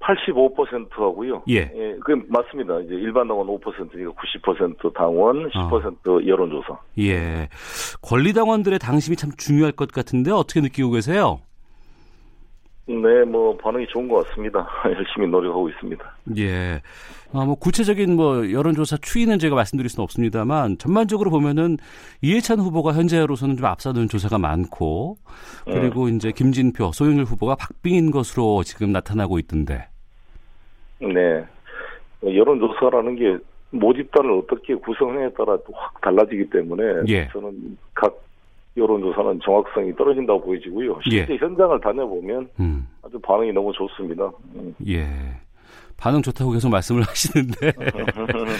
85%하고요. 0.00 1.42
예. 1.48 1.70
예. 1.74 1.96
그 2.04 2.12
맞습니다. 2.28 2.78
이제 2.80 2.94
일반 2.94 3.26
당원 3.26 3.48
5%니까 3.48 4.12
90% 4.12 4.94
당원, 4.94 5.50
10% 5.50 6.08
어. 6.08 6.26
여론조사. 6.26 6.78
예. 7.00 7.48
권리 8.02 8.32
당원들의 8.32 8.78
당심이 8.78 9.16
참 9.16 9.30
중요할 9.36 9.72
것 9.72 9.90
같은데 9.90 10.30
어떻게 10.30 10.60
느끼고 10.60 10.90
계세요? 10.92 11.40
네, 12.88 13.24
뭐 13.24 13.56
반응이 13.56 13.88
좋은 13.88 14.06
것 14.06 14.26
같습니다. 14.26 14.66
열심히 14.86 15.26
노력하고 15.26 15.68
있습니다. 15.68 16.16
예. 16.38 16.80
아, 17.32 17.44
뭐 17.44 17.56
구체적인 17.56 18.14
뭐 18.14 18.50
여론조사 18.50 18.98
추이는 19.02 19.40
제가 19.40 19.56
말씀드릴 19.56 19.88
수는 19.88 20.04
없습니다만 20.04 20.78
전반적으로 20.78 21.30
보면은 21.30 21.78
이해찬 22.22 22.60
후보가 22.60 22.92
현재로서는 22.92 23.56
좀 23.56 23.66
앞서는 23.66 24.08
조사가 24.08 24.38
많고 24.38 25.16
그리고 25.64 26.04
음. 26.04 26.14
이제 26.14 26.30
김진표, 26.30 26.92
소영일 26.92 27.24
후보가 27.24 27.56
박빙인 27.56 28.12
것으로 28.12 28.62
지금 28.62 28.92
나타나고 28.92 29.40
있던데. 29.40 29.88
네. 31.00 31.44
여론조사라는 32.22 33.16
게 33.16 33.38
모집단을 33.70 34.30
어떻게 34.30 34.76
구성하냐에 34.76 35.30
따라 35.32 35.58
확 35.72 36.00
달라지기 36.00 36.50
때문에 36.50 37.02
예. 37.08 37.28
저는 37.32 37.76
각 37.94 38.16
여론조사는 38.76 39.40
정확성이 39.44 39.94
떨어진다고 39.96 40.42
보여지고요. 40.42 40.98
실제 41.02 41.32
예. 41.32 41.36
현장을 41.36 41.80
다녀보면 41.80 42.48
음. 42.60 42.86
아주 43.02 43.18
반응이 43.20 43.52
너무 43.52 43.72
좋습니다. 43.72 44.30
음. 44.54 44.74
예. 44.86 45.06
반응 45.96 46.22
좋다고 46.22 46.50
계속 46.50 46.68
말씀을 46.68 47.02
하시는데 47.08 47.72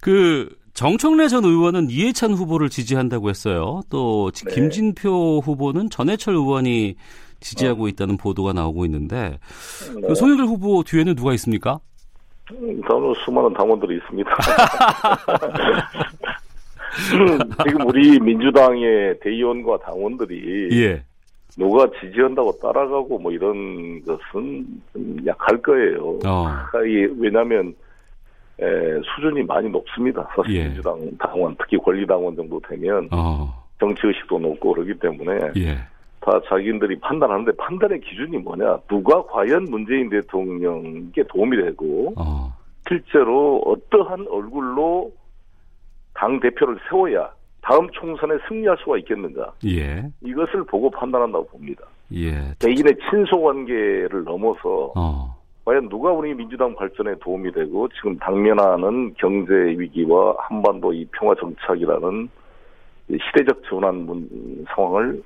그 0.00 0.48
정청래 0.74 1.28
전 1.28 1.44
의원은 1.44 1.88
이해찬 1.90 2.32
후보를 2.32 2.68
지지한다고 2.68 3.30
했어요. 3.30 3.80
또 3.90 4.30
네. 4.30 4.54
김진표 4.54 5.40
후보는 5.44 5.90
전해철 5.90 6.34
의원이 6.34 6.96
지지하고 7.40 7.84
어. 7.84 7.88
있다는 7.88 8.16
보도가 8.16 8.52
나오고 8.52 8.84
있는데 8.86 9.38
네. 9.94 10.00
그 10.06 10.14
송영길 10.14 10.46
후보 10.46 10.82
뒤에는 10.82 11.14
누가 11.14 11.32
있습니까? 11.34 11.78
저는 12.48 13.08
음, 13.08 13.14
수많은 13.24 13.54
당원들이 13.54 13.96
있습니다. 13.96 14.30
지금 17.64 17.86
우리 17.86 18.18
민주당의 18.20 19.18
대의원과 19.20 19.78
당원들이 19.78 20.68
예. 20.72 21.02
누가 21.56 21.88
지지한다고 22.00 22.58
따라가고 22.58 23.18
뭐 23.18 23.30
이런 23.32 24.02
것은 24.04 24.66
좀 24.92 25.16
약할 25.26 25.60
거예요. 25.62 26.18
어. 26.26 26.48
왜냐하면 27.18 27.74
에, 28.60 28.66
수준이 29.14 29.42
많이 29.44 29.68
높습니다. 29.68 30.28
사실 30.36 30.56
예. 30.56 30.64
민주당 30.64 30.98
당원, 31.18 31.56
특히 31.58 31.76
권리당원 31.76 32.36
정도 32.36 32.60
되면 32.60 33.08
어. 33.12 33.64
정치의식도 33.80 34.38
높고 34.38 34.74
그러기 34.74 34.94
때문에 34.98 35.52
예. 35.56 35.78
다 36.20 36.40
자기들이 36.48 36.98
판단하는데 37.00 37.52
판단의 37.56 38.00
기준이 38.00 38.38
뭐냐? 38.38 38.78
누가 38.88 39.22
과연 39.24 39.64
문재인 39.64 40.08
대통령께 40.08 41.24
도움이 41.28 41.56
되고 41.56 42.14
어. 42.16 42.52
실제로 42.88 43.60
어떠한 43.66 44.26
얼굴로 44.28 45.12
당 46.14 46.40
대표를 46.40 46.78
세워야 46.88 47.30
다음 47.60 47.88
총선에 47.90 48.34
승리할 48.46 48.76
수가 48.78 48.98
있겠는가? 48.98 49.52
예. 49.66 50.04
이것을 50.22 50.64
보고 50.64 50.90
판단한다고 50.90 51.46
봅니다. 51.46 51.84
예. 52.12 52.30
개인의 52.58 52.94
친소 53.08 53.40
관계를 53.40 54.24
넘어서 54.24 54.92
어. 54.94 55.34
과연 55.64 55.88
누가 55.88 56.12
우리 56.12 56.34
민주당 56.34 56.74
발전에 56.74 57.14
도움이 57.20 57.52
되고 57.52 57.88
지금 57.88 58.18
당면하는 58.18 59.14
경제 59.14 59.54
위기와 59.54 60.36
한반도 60.38 60.92
이 60.92 61.06
평화 61.12 61.34
정착이라는 61.36 62.28
시대적 63.08 63.62
전환 63.64 64.06
상황을 64.74 65.22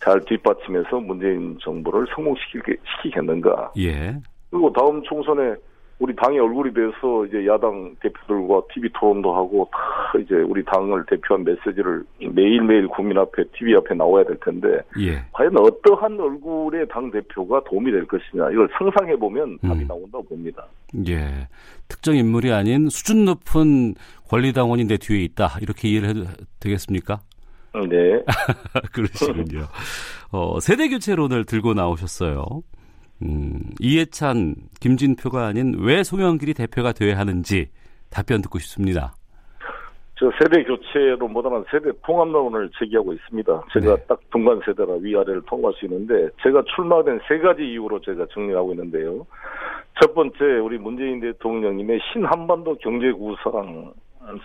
잘 0.00 0.20
뒷받침해서 0.20 1.00
문재인 1.00 1.58
정부를 1.60 2.06
성공시키겠는가? 2.14 3.72
예. 3.78 4.16
그리고 4.50 4.72
다음 4.72 5.02
총선에 5.02 5.54
우리 6.04 6.14
당의 6.16 6.38
얼굴이 6.38 6.74
돼서 6.74 7.24
이제 7.24 7.46
야당 7.46 7.96
대표들과 8.00 8.60
TV 8.74 8.90
토론도 8.92 9.34
하고 9.34 9.66
다 9.72 10.18
이제 10.20 10.34
우리 10.34 10.62
당을 10.62 11.06
대표한 11.06 11.44
메시지를 11.44 12.04
매일매일 12.30 12.88
국민 12.88 13.16
앞에 13.16 13.44
TV 13.56 13.74
앞에 13.76 13.94
나와야 13.94 14.22
될 14.24 14.38
텐데 14.40 14.68
예. 15.00 15.24
과연 15.32 15.56
어떠한 15.58 16.20
얼굴의 16.20 16.88
당 16.88 17.10
대표가 17.10 17.64
도움이 17.64 17.90
될 17.90 18.06
것이냐 18.06 18.50
이걸 18.50 18.68
상상해 18.76 19.16
보면 19.16 19.58
답이 19.60 19.80
음. 19.80 19.86
나온다고 19.88 20.22
봅니다. 20.24 20.66
예. 21.08 21.48
특정 21.88 22.14
인물이 22.14 22.52
아닌 22.52 22.90
수준 22.90 23.24
높은 23.24 23.94
권리당원이 24.28 24.84
내 24.84 24.98
뒤에 24.98 25.22
있다 25.22 25.56
이렇게 25.62 25.88
이해를 25.88 26.08
해도 26.10 26.24
되겠습니까? 26.60 27.20
네. 27.88 28.22
그러시군요. 28.92 29.68
어, 30.32 30.60
세대 30.60 30.88
교체론을 30.90 31.46
들고 31.46 31.72
나오셨어요. 31.72 32.44
음, 33.24 33.60
이해찬, 33.80 34.54
김진표가 34.80 35.46
아닌 35.46 35.74
왜 35.78 36.02
송영길이 36.02 36.54
대표가 36.54 36.92
돼야 36.92 37.18
하는지 37.18 37.68
답변 38.10 38.42
듣고 38.42 38.58
싶습니다. 38.58 39.14
저 40.16 40.30
세대 40.38 40.62
교체로 40.62 41.26
못하는 41.26 41.64
세대 41.70 41.90
통합론을 42.04 42.70
제기하고 42.78 43.12
있습니다. 43.12 43.64
제가 43.72 43.96
네. 43.96 44.04
딱 44.06 44.20
중간 44.30 44.60
세대라 44.64 44.94
위아래를 45.00 45.42
통과할 45.42 45.74
수 45.74 45.86
있는데 45.86 46.28
제가 46.42 46.62
출마된 46.74 47.20
세 47.26 47.38
가지 47.38 47.62
이유로 47.62 48.00
제가 48.00 48.26
정리하고 48.32 48.72
있는데요. 48.74 49.26
첫 50.00 50.14
번째 50.14 50.44
우리 50.62 50.78
문재인 50.78 51.20
대통령님의 51.20 52.00
신한반도 52.12 52.76
경제 52.76 53.10
구상 53.10 53.92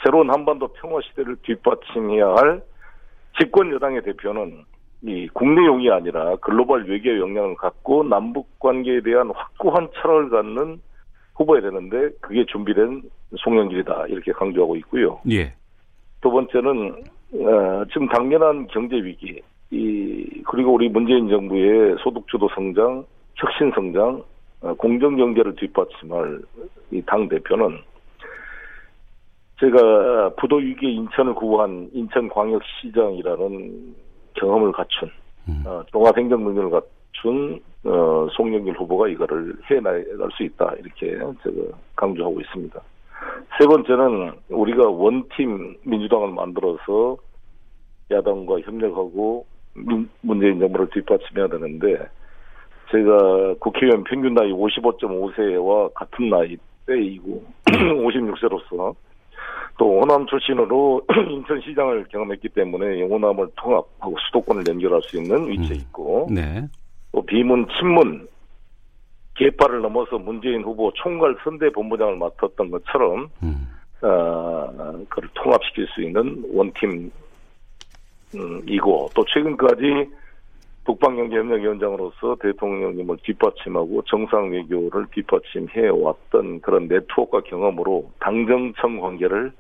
새로운 0.04 0.32
한반도 0.32 0.68
평화 0.70 1.00
시대를 1.02 1.36
뒷받침해야 1.44 2.28
할 2.36 2.64
집권 3.40 3.72
여당의 3.72 4.02
대표는 4.02 4.66
이 5.02 5.28
국내용이 5.34 5.90
아니라 5.90 6.36
글로벌 6.38 6.84
외교 6.90 7.18
역량을 7.18 7.56
갖고 7.56 8.04
남북 8.04 8.60
관계에 8.60 9.02
대한 9.02 9.32
확고한 9.34 9.88
철학을 9.94 10.30
갖는 10.30 10.82
후보야 11.36 11.62
되는데 11.62 12.10
그게 12.20 12.46
준비된 12.46 13.04
송영길이다 13.38 14.08
이렇게 14.08 14.34
강조하고 14.34 14.76
있고요. 14.78 15.22
예. 15.32 15.54
두 16.22 16.30
번째는 16.30 17.04
어, 17.34 17.86
지금 17.94 18.08
당면한 18.10 18.68
경제 18.68 18.98
위기, 18.98 19.42
이 19.72 20.44
그리고 20.48 20.74
우리 20.74 20.90
문재인 20.90 21.30
정부의 21.30 21.96
소득 22.04 22.28
주도 22.28 22.50
성장, 22.54 23.06
혁신 23.36 23.72
성장, 23.74 24.22
어, 24.62 24.74
공정 24.74 25.16
경제를 25.16 25.56
뒷받침할 25.56 26.40
이 26.92 27.02
당 27.06 27.30
대표는 27.30 27.78
제가 29.60 30.32
부도 30.38 30.58
위기에 30.58 30.90
인천을 30.92 31.36
구한 31.36 31.90
인천광역시장이라는 31.94 33.96
경험을 34.36 34.72
갖춘 34.72 35.10
음. 35.48 35.64
어, 35.66 35.84
종합 35.92 36.18
행정 36.18 36.44
능력을 36.44 36.70
갖춘 36.72 37.60
어, 37.86 38.28
송영길 38.32 38.74
후보가 38.78 39.08
이거를 39.10 39.56
해나갈 39.70 40.06
수 40.36 40.44
있다 40.44 40.74
이렇게 40.80 41.12
제가 41.44 41.78
강조하고 41.96 42.40
있습니다. 42.42 42.80
세 43.60 43.66
번째는 43.66 44.32
우리가 44.50 44.90
원팀 44.90 45.78
민주당을 45.84 46.30
만들어서 46.30 47.18
야당과 48.12 48.60
협력하고 48.62 49.46
민- 49.76 50.10
문재인 50.22 50.60
정부를 50.60 50.90
뒷받침해야 50.90 51.48
되는데 51.48 52.08
제가 52.92 53.54
국회의원 53.60 54.04
평균 54.04 54.34
나이 54.34 54.52
55.5세와 54.52 55.94
같은 55.94 56.30
나이 56.30 56.58
때이고 56.86 57.44
56세로서 57.66 58.96
또 59.80 60.02
호남 60.02 60.28
출신으로 60.28 61.02
인천시장을 61.32 62.10
경험했기 62.10 62.50
때문에 62.50 63.02
호남을 63.04 63.48
통합하고 63.56 64.14
수도권을 64.28 64.68
연결할 64.68 65.02
수 65.04 65.18
있는 65.18 65.48
위치에 65.48 65.78
음. 65.78 65.80
있고 65.80 66.28
네. 66.30 66.68
또 67.14 67.26
비문 67.26 67.66
친문 67.80 68.28
계파를 69.36 69.82
넘어서 69.82 70.20
문재인 70.20 70.64
후보 70.64 70.92
총괄 70.96 71.34
선대 71.46 71.70
본부장을 71.70 72.18
맡았던 72.18 72.70
것처럼 72.70 73.30
음. 73.42 73.70
어, 74.02 75.02
그를 75.08 75.30
통합시킬 75.34 75.88
수 75.88 76.04
있는 76.04 76.44
원팀 76.54 77.10
음, 78.36 78.62
이고 78.68 79.10
또 79.16 79.24
최근까지 79.34 80.10
북방경제협력위원장으로서 80.84 82.36
대통령님을 82.42 83.18
뒷받침하고 83.24 84.02
정상 84.08 84.52
외교를 84.52 85.06
뒷받침해 85.14 85.88
왔던 85.88 86.60
그런 86.60 86.90
네트워크와 86.90 87.44
경험으로 87.44 88.12
당정청 88.20 89.00
관계를 89.00 89.54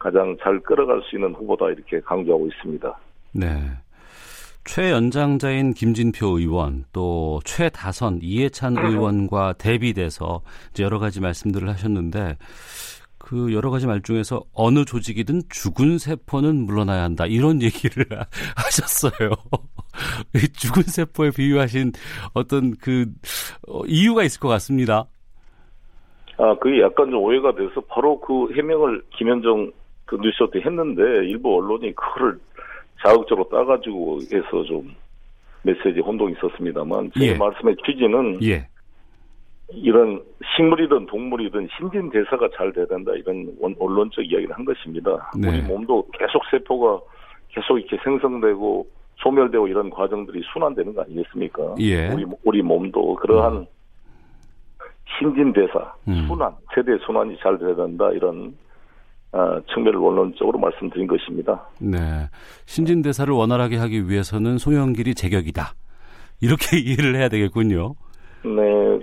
가장 0.00 0.36
잘 0.42 0.58
끌어갈 0.60 1.00
수 1.02 1.14
있는 1.14 1.32
후보다 1.34 1.66
이렇게 1.66 2.00
강조하고 2.00 2.48
있습니다. 2.48 2.98
네. 3.34 3.46
최연장자인 4.64 5.74
김진표 5.74 6.38
의원 6.38 6.84
또 6.92 7.40
최다선 7.44 8.20
이해찬 8.22 8.76
의원과 8.78 9.54
대비돼서 9.54 10.42
이제 10.70 10.82
여러 10.82 10.98
가지 10.98 11.20
말씀들을 11.20 11.68
하셨는데 11.68 12.36
그 13.18 13.52
여러 13.52 13.70
가지 13.70 13.86
말 13.86 14.00
중에서 14.00 14.42
어느 14.54 14.84
조직이든 14.84 15.42
죽은 15.50 15.98
세포는 15.98 16.64
물러나야 16.66 17.02
한다 17.02 17.26
이런 17.26 17.60
얘기를 17.62 18.06
하셨어요. 18.56 19.30
이 20.34 20.48
죽은 20.52 20.82
세포에 20.84 21.30
비유하신 21.30 21.92
어떤 22.34 22.76
그 22.76 23.06
어, 23.68 23.84
이유가 23.86 24.22
있을 24.24 24.40
것 24.40 24.48
같습니다. 24.48 25.06
아, 26.38 26.56
그게 26.58 26.80
약간 26.80 27.10
좀 27.10 27.22
오해가 27.22 27.54
돼서 27.54 27.82
바로 27.82 28.18
그 28.18 28.50
해명을 28.54 29.02
김현정 29.18 29.70
그 30.10 30.16
뉴스 30.16 30.38
때 30.52 30.58
했는데 30.60 31.02
일부 31.28 31.56
언론이 31.56 31.94
그거를 31.94 32.36
자극적으로 33.00 33.48
따가지고 33.48 34.18
해서 34.32 34.64
좀 34.64 34.92
메시지 35.62 36.00
혼동이 36.00 36.32
있었습니다만 36.32 37.12
제 37.16 37.28
예. 37.28 37.34
말씀의 37.36 37.76
취지는 37.86 38.42
예. 38.42 38.66
이런 39.72 40.20
식물이든 40.56 41.06
동물이든 41.06 41.68
신진 41.78 42.10
대사가 42.10 42.48
잘 42.56 42.72
돼야 42.72 42.86
된다 42.86 43.12
이런 43.14 43.54
원- 43.60 43.76
언론적 43.78 44.24
이야기를 44.24 44.52
한 44.52 44.64
것입니다. 44.64 45.30
네. 45.38 45.48
우리 45.48 45.62
몸도 45.62 46.08
계속 46.18 46.42
세포가 46.50 47.00
계속 47.50 47.78
이렇게 47.78 47.96
생성되고 48.02 48.86
소멸되고 49.18 49.68
이런 49.68 49.90
과정들이 49.90 50.42
순환되는 50.52 50.92
거 50.92 51.02
아니겠습니까? 51.02 51.76
예. 51.78 52.08
우리 52.08 52.26
우리 52.42 52.62
몸도 52.62 53.14
그러한 53.14 53.64
신진대사 55.20 55.94
음. 56.08 56.26
순환 56.26 56.52
세대 56.74 56.98
순환이 57.06 57.36
잘 57.38 57.56
돼야 57.58 57.76
된다 57.76 58.10
이런 58.10 58.52
아, 58.68 58.69
측면을 59.72 59.98
원론적으로 59.98 60.58
말씀드린 60.58 61.06
것입니다. 61.06 61.68
네. 61.80 61.98
신진 62.66 63.02
대사를 63.02 63.32
원활하게 63.32 63.76
하기 63.76 64.08
위해서는 64.08 64.58
송영길이 64.58 65.14
제격이다. 65.14 65.74
이렇게 66.40 66.78
이해를 66.80 67.14
해야 67.16 67.28
되겠군요. 67.28 67.94
네, 68.42 68.50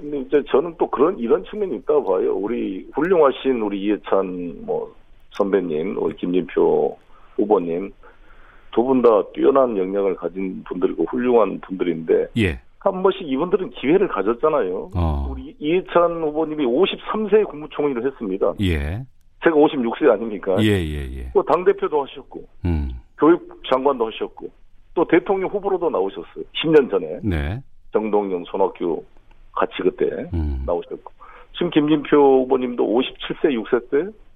근데 0.02 0.20
이제 0.22 0.44
저는 0.50 0.76
또 0.80 0.90
그런 0.90 1.18
이런 1.20 1.44
측면이 1.46 1.76
있다고 1.78 2.04
봐요. 2.06 2.34
우리 2.36 2.88
훌륭하신 2.94 3.62
우리 3.62 3.82
이해찬 3.84 4.66
뭐 4.66 4.94
선배님, 5.32 5.96
우리 6.02 6.16
김진표 6.16 6.98
후보님 7.36 7.92
두 8.72 8.84
분 8.84 9.02
다 9.02 9.10
뛰어난 9.34 9.78
역량을 9.78 10.16
가진 10.16 10.64
분들이고 10.68 11.06
훌륭한 11.10 11.60
분들인데 11.62 12.28
예. 12.38 12.60
한 12.80 13.02
번씩 13.04 13.24
이분들은 13.28 13.70
기회를 13.72 14.08
가졌잖아요. 14.08 14.92
어. 14.96 15.28
우리 15.32 15.56
이해찬 15.60 16.22
후보님이 16.24 16.66
53세에 16.66 17.48
국무총리를 17.48 18.06
했습니다. 18.06 18.54
예. 18.62 19.04
제가 19.44 19.56
56세 19.56 20.12
아닙니까? 20.12 20.56
예, 20.62 20.72
예, 20.72 21.18
예. 21.18 21.32
또 21.34 21.44
당대표도 21.44 22.06
하셨고 22.06 22.44
음. 22.66 22.92
교육장관도 23.18 24.08
하셨고 24.08 24.50
또 24.94 25.06
대통령 25.08 25.50
후보로도 25.50 25.90
나오셨어요. 25.90 26.44
10년 26.64 26.90
전에 26.90 27.20
네. 27.24 27.62
정동영, 27.94 28.46
손학규 28.46 29.04
같이 29.54 29.74
그때 29.82 30.06
음. 30.34 30.64
나오셨고 30.66 31.12
지금 31.54 31.70
김진표 31.72 32.44
후보님도 32.44 32.84
57세, 32.84 33.64
6세 33.64 33.92
때 33.92 34.28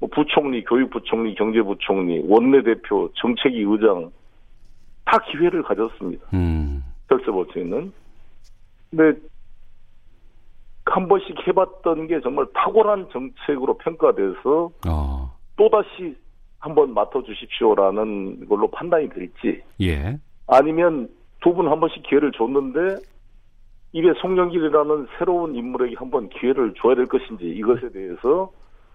뭐 0.00 0.08
부총리, 0.12 0.64
교육부총리, 0.64 1.34
경제부총리, 1.34 2.24
원내대표, 2.26 3.10
정책위 3.14 3.60
의장 3.60 4.10
다 5.04 5.18
기회를 5.30 5.62
가졌습니다. 5.62 6.26
음. 6.32 6.82
펼쳐볼 7.08 7.48
수 7.52 7.58
있는. 7.58 7.92
근데 8.90 9.20
한 10.90 11.08
번씩 11.08 11.46
해봤던 11.46 12.08
게 12.08 12.20
정말 12.20 12.46
탁월한 12.54 13.08
정책으로 13.12 13.78
평가돼서 13.78 14.70
어. 14.88 15.32
또다시 15.56 16.16
한 16.58 16.74
번 16.74 16.92
맡아주십시오라는 16.92 18.46
걸로 18.48 18.68
판단이 18.68 19.08
될지 19.10 19.62
예. 19.80 20.18
아니면 20.46 21.08
두 21.40 21.54
분 21.54 21.68
한 21.68 21.80
번씩 21.80 22.02
기회를 22.02 22.32
줬는데 22.32 22.96
입에 23.92 24.12
송영길이라는 24.20 25.06
새로운 25.18 25.54
인물에게 25.54 25.94
한 25.96 26.10
번 26.10 26.28
기회를 26.28 26.74
줘야 26.80 26.94
될 26.94 27.06
것인지 27.06 27.44
이것에 27.46 27.90
대해서 27.92 28.50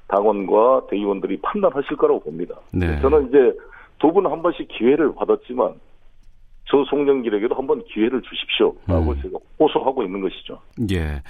당원과 0.10 0.88
대의원들이 0.92 1.42
판단하실 1.42 1.98
거라고 1.98 2.20
봅니다. 2.20 2.56
네. 2.72 3.00
저는 3.02 3.30
이제 3.30 3.58
두 4.00 4.12
분 4.14 4.28
한 4.28 4.42
번씩 4.44 4.68
기회를 4.68 5.16
받았지만 5.16 5.74
저 6.68 6.84
송영길에게도 6.90 7.54
한번 7.54 7.84
기회를 7.86 8.22
주십시오라고 8.24 9.12
음. 9.12 9.22
제가 9.22 9.38
호소하고 9.60 10.04
있는 10.04 10.22
것이죠. 10.22 10.60
예. 10.92 11.22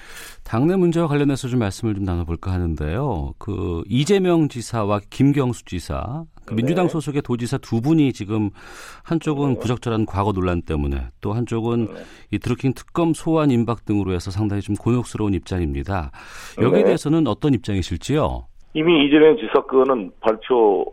당내 0.45 0.78
문제와 0.78 1.08
관련해서 1.08 1.50
좀 1.50 1.60
말씀을 1.60 1.95
좀 1.95 2.04
나눠볼까 2.04 2.52
하는데요. 2.52 3.34
그 3.38 3.84
이재명 3.88 4.48
지사와 4.48 5.02
김경수 5.10 5.65
지사, 5.65 6.24
그 6.45 6.52
네. 6.52 6.58
민주당 6.58 6.88
소속의 6.88 7.21
도지사 7.21 7.58
두 7.58 7.82
분이 7.82 8.13
지금 8.13 8.50
한쪽은 9.04 9.60
부적절한 9.60 10.06
과거 10.06 10.32
논란 10.32 10.62
때문에 10.62 11.08
또 11.19 11.34
한쪽은 11.34 11.86
네. 11.86 11.93
이 12.32 12.39
드루킹 12.39 12.74
특검 12.74 13.13
소환 13.13 13.52
임박 13.52 13.84
등으로 13.84 14.13
해서 14.13 14.32
상당히 14.32 14.62
좀 14.62 14.76
곤혹스러운 14.76 15.34
입장입니다. 15.34 16.12
여기에 16.62 16.80
네. 16.80 16.84
대해서는 16.86 17.28
어떤 17.28 17.54
입장이실지요? 17.54 18.45
이미 18.74 19.06
이재명 19.06 19.36
지사 19.38 19.62
건은 19.63 20.12
발표 20.21 20.86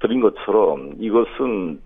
드린 0.00 0.20
것처럼 0.20 0.94
이것은 1.00 1.80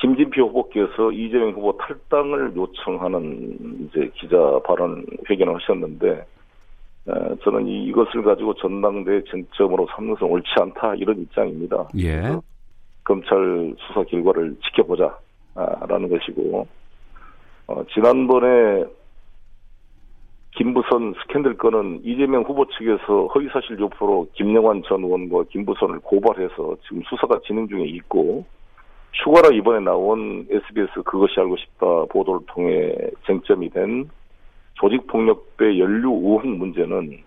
김진표 0.00 0.42
후보께서 0.48 1.10
이재명 1.12 1.50
후보 1.50 1.76
탈당을 1.76 2.52
요청하는 2.56 3.88
이제 3.88 4.10
기자 4.14 4.36
발언 4.64 5.04
회견을 5.28 5.56
하셨는데 5.56 6.08
에, 6.10 7.12
저는 7.42 7.66
이- 7.66 7.84
이것을 7.86 8.22
가지고 8.22 8.54
전당대 8.54 9.22
쟁점으로 9.24 9.88
삼는 9.94 10.14
것은 10.14 10.26
옳지 10.28 10.48
않다 10.60 10.94
이런 10.96 11.20
입장입니다. 11.20 11.88
예. 11.98 12.22
검찰 13.04 13.74
수사 13.78 14.04
결과를 14.04 14.56
지켜보자라는 14.64 16.08
것이고 16.10 16.66
어, 17.66 17.84
지난번에 17.92 18.84
김부선 20.52 21.14
스캔들 21.22 21.56
건은 21.56 22.00
이재명 22.04 22.42
후보 22.42 22.66
측에서 22.66 23.26
허위사실 23.28 23.78
유포로 23.78 24.28
김영환 24.34 24.82
전 24.88 25.02
의원과 25.04 25.44
김부선을 25.50 26.00
고발해서 26.00 26.76
지금 26.86 27.02
수사가 27.08 27.40
진행 27.46 27.68
중에 27.68 27.84
있고 27.84 28.44
추가로 29.12 29.52
이번에 29.54 29.80
나온 29.80 30.46
SBS 30.50 31.02
그것이 31.04 31.34
알고 31.38 31.56
싶다 31.56 31.86
보도를 32.10 32.40
통해 32.46 32.94
쟁점이 33.26 33.70
된 33.70 34.08
조직폭력배 34.74 35.78
연루 35.78 36.10
의혹 36.10 36.46
문제는 36.46 37.18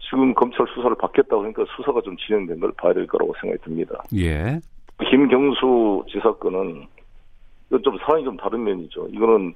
지금 0.00 0.32
검찰 0.34 0.66
수사를 0.74 0.96
받겠다고 0.96 1.42
하니까 1.44 1.64
수사가 1.76 2.00
좀 2.02 2.16
진행된 2.16 2.60
걸 2.60 2.72
봐야 2.72 2.94
될 2.94 3.06
거라고 3.06 3.34
생각이 3.40 3.62
듭니다. 3.62 4.02
예. 4.16 4.58
김경수 5.10 6.04
지사 6.08 6.32
건은 6.34 6.86
이건 7.68 7.82
좀 7.82 7.98
사안이 7.98 8.24
좀 8.24 8.36
다른 8.36 8.64
면이죠. 8.64 9.08
이거는 9.10 9.54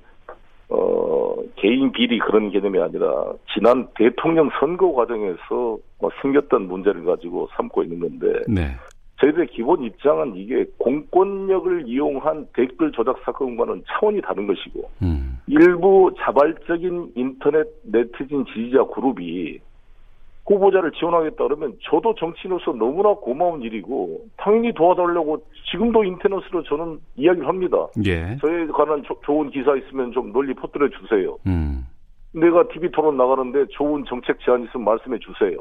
어, 0.69 1.35
개인 1.57 1.93
비리 1.93 2.19
그런 2.19 2.51
개념이 2.51 2.79
아니라 2.81 3.33
지난 3.53 3.89
대통령 3.95 4.51
선거 4.59 4.93
과정에서 4.93 5.79
뭐 6.01 6.11
생겼던 6.21 6.69
문제를 6.69 7.05
가지고 7.05 7.49
삼고 7.57 7.83
있는 7.83 8.01
건데 8.01 8.41
네. 8.49 8.75
저희들의 9.23 9.47
기본 9.49 9.85
입장은 9.85 10.35
이게 10.35 10.65
공권력을 10.79 11.85
이용한 11.87 12.49
댓글 12.55 12.91
조작 12.93 13.19
사건과는 13.25 13.85
차원이 13.87 14.21
다른 14.21 14.47
것이고 14.49 14.91
음. 15.03 15.39
일부 15.47 16.13
자발적인 16.19 17.13
인터넷 17.15 17.67
네티즌 17.85 18.45
지지자 18.47 18.85
그룹이 18.87 19.61
후보자를 20.47 20.91
지원하겠다 20.93 21.37
그러면 21.37 21.75
저도 21.89 22.17
정치인으로서 22.17 22.73
너무나 22.73 23.15
고마운 23.15 23.63
일이고 23.63 24.23
당연히 24.37 24.73
도와달라고 24.75 25.41
지금도 25.71 26.03
인터넷으로 26.03 26.65
저는 26.65 26.99
이야기를 27.15 27.47
합니다. 27.47 27.87
예. 28.05 28.37
저에 28.39 28.67
관한 28.67 29.05
조- 29.05 29.21
좋은 29.25 29.51
기사 29.51 29.77
있으면 29.77 30.11
좀 30.11 30.33
널리 30.33 30.53
퍼뜨려 30.55 30.89
주세요. 30.89 31.37
음. 31.47 31.87
내가 32.35 32.67
TV 32.69 32.91
토론 32.91 33.17
나가는데 33.17 33.67
좋은 33.71 34.05
정책 34.09 34.41
제안 34.41 34.65
있으면 34.65 34.85
말씀해 34.85 35.19
주세요. 35.21 35.59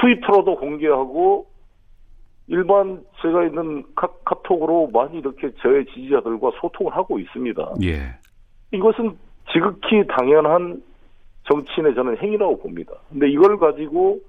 트위터로도 0.00 0.56
공개하고 0.56 1.46
일반 2.48 3.02
제가 3.20 3.44
있는 3.44 3.84
카, 3.94 4.08
카톡으로 4.24 4.90
많이 4.92 5.18
이렇게 5.18 5.50
저의 5.62 5.86
지지자들과 5.86 6.52
소통을 6.60 6.94
하고 6.94 7.18
있습니다. 7.18 7.74
예. 7.84 8.16
이것은 8.72 9.16
지극히 9.52 10.06
당연한 10.08 10.82
정치인의 11.44 11.94
저는 11.94 12.18
행위라고 12.18 12.58
봅니다. 12.58 12.94
근데 13.10 13.28
이걸 13.28 13.58
가지고 13.58 14.20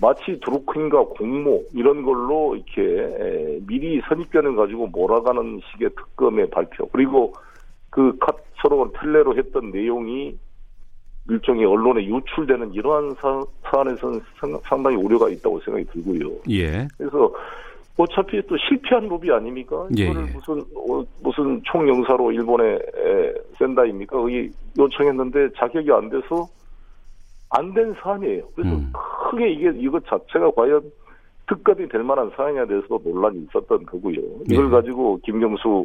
마치 0.00 0.40
드루킹과 0.40 1.04
공모 1.16 1.62
이런 1.74 2.02
걸로 2.02 2.56
이렇게 2.56 2.82
에, 2.82 3.58
미리 3.66 4.00
선입견을 4.08 4.56
가지고 4.56 4.86
몰아가는 4.86 5.60
식의 5.70 5.90
특검의 5.90 6.50
발표 6.50 6.88
그리고 6.88 7.34
그 7.90 8.16
카, 8.18 8.32
서로 8.62 8.90
텔레로 8.92 9.36
했던 9.36 9.70
내용이 9.70 10.38
일종의 11.28 11.64
언론에 11.64 12.04
유출되는 12.04 12.72
이러한 12.72 13.14
사, 13.20 13.42
사안에서는 13.70 14.20
상- 14.40 14.58
상당히 14.64 14.96
우려가 14.96 15.28
있다고 15.28 15.60
생각이 15.60 15.84
들고요. 15.86 16.30
예. 16.50 16.88
그래서 16.98 17.32
어차피 17.96 18.40
또 18.46 18.56
실패한 18.56 19.08
로비 19.08 19.30
아닙니까? 19.30 19.86
예, 19.98 20.04
이거를 20.04 20.28
예. 20.28 20.32
무슨 20.32 20.60
어, 20.74 21.04
무슨 21.22 21.60
총영사로 21.64 22.32
일본에 22.32 22.74
에, 22.74 23.34
센다입니까? 23.58 24.16
거기 24.18 24.50
요청했는데 24.78 25.50
자격이 25.56 25.92
안 25.92 26.08
돼서 26.08 26.46
안 27.50 27.74
된 27.74 27.94
사안이에요. 28.00 28.44
그래서 28.54 28.76
음. 28.76 28.92
크게 29.30 29.50
이게 29.52 29.72
이것 29.76 30.04
자체가 30.06 30.52
과연 30.52 30.80
특검이 31.48 31.88
될 31.88 32.02
만한 32.04 32.30
사안이냐 32.36 32.64
대해서 32.66 32.98
논란이 33.04 33.46
있었던 33.50 33.84
거고요. 33.84 34.16
이걸 34.48 34.66
예. 34.66 34.70
가지고 34.70 35.18
김경수 35.24 35.84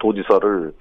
도지사를 0.00 0.72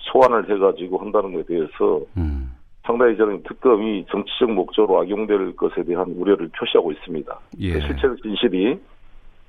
소환을 0.00 0.50
해가지고 0.50 0.98
한다는 0.98 1.32
것에 1.32 1.44
대해서 1.46 2.00
음. 2.16 2.50
상당히 2.86 3.16
저는 3.16 3.42
특검이 3.44 4.04
정치적 4.10 4.50
목적으로 4.52 5.00
악용될 5.00 5.56
것에 5.56 5.82
대한 5.84 6.10
우려를 6.10 6.48
표시하고 6.48 6.92
있습니다. 6.92 7.40
예. 7.60 7.80
실체적 7.80 8.22
진실이 8.22 8.78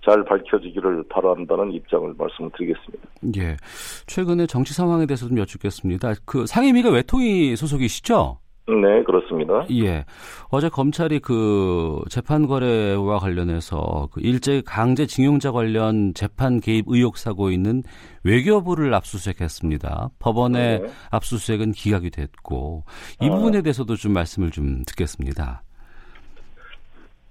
잘 0.05 0.23
밝혀지기를 0.23 1.03
바란다는 1.09 1.71
입장을 1.73 2.13
말씀드리겠습니다. 2.17 3.09
예. 3.37 3.57
최근에 4.05 4.45
정치 4.45 4.73
상황에 4.73 5.05
대해서 5.05 5.27
좀 5.27 5.37
여쭙겠습니다. 5.37 6.13
그 6.25 6.45
상임위가 6.45 6.91
외통위 6.91 7.55
소속이시죠? 7.55 8.37
네, 8.67 9.03
그렇습니다. 9.03 9.65
예. 9.71 10.05
어제 10.49 10.69
검찰이 10.69 11.19
그 11.19 12.01
재판 12.09 12.47
거래와 12.47 13.19
관련해서 13.19 14.09
그 14.11 14.21
일제 14.21 14.63
강제 14.65 15.05
징용자 15.05 15.51
관련 15.51 16.13
재판 16.15 16.59
개입 16.59 16.85
의혹 16.87 17.17
사고 17.17 17.51
있는 17.51 17.83
외교부를 18.23 18.93
압수수색했습니다. 18.95 20.09
법원의 20.17 20.79
네. 20.79 20.87
압수수색은 21.11 21.73
기각이 21.73 22.09
됐고 22.09 22.85
이 23.21 23.27
아. 23.27 23.35
부분에 23.35 23.61
대해서도 23.61 23.95
좀 23.95 24.13
말씀을 24.13 24.49
좀 24.49 24.83
듣겠습니다. 24.87 25.61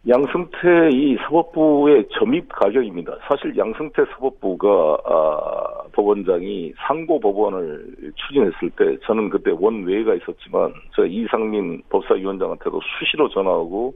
양승태 0.06 0.90
이 0.92 1.16
사법부의 1.16 2.08
점입 2.18 2.46
가격입니다. 2.50 3.16
사실 3.26 3.56
양승태 3.56 4.04
사법부가 4.12 4.98
아, 5.02 5.82
법원장이 5.92 6.74
상고 6.76 7.18
법원을 7.20 8.12
추진했을 8.14 8.70
때 8.76 8.98
저는 9.06 9.30
그때 9.30 9.50
원외가 9.50 10.14
있었지만 10.14 10.74
저 10.94 11.06
이상민 11.06 11.82
법사위원장한테도 11.88 12.80
수시로 12.98 13.30
전화하고 13.30 13.94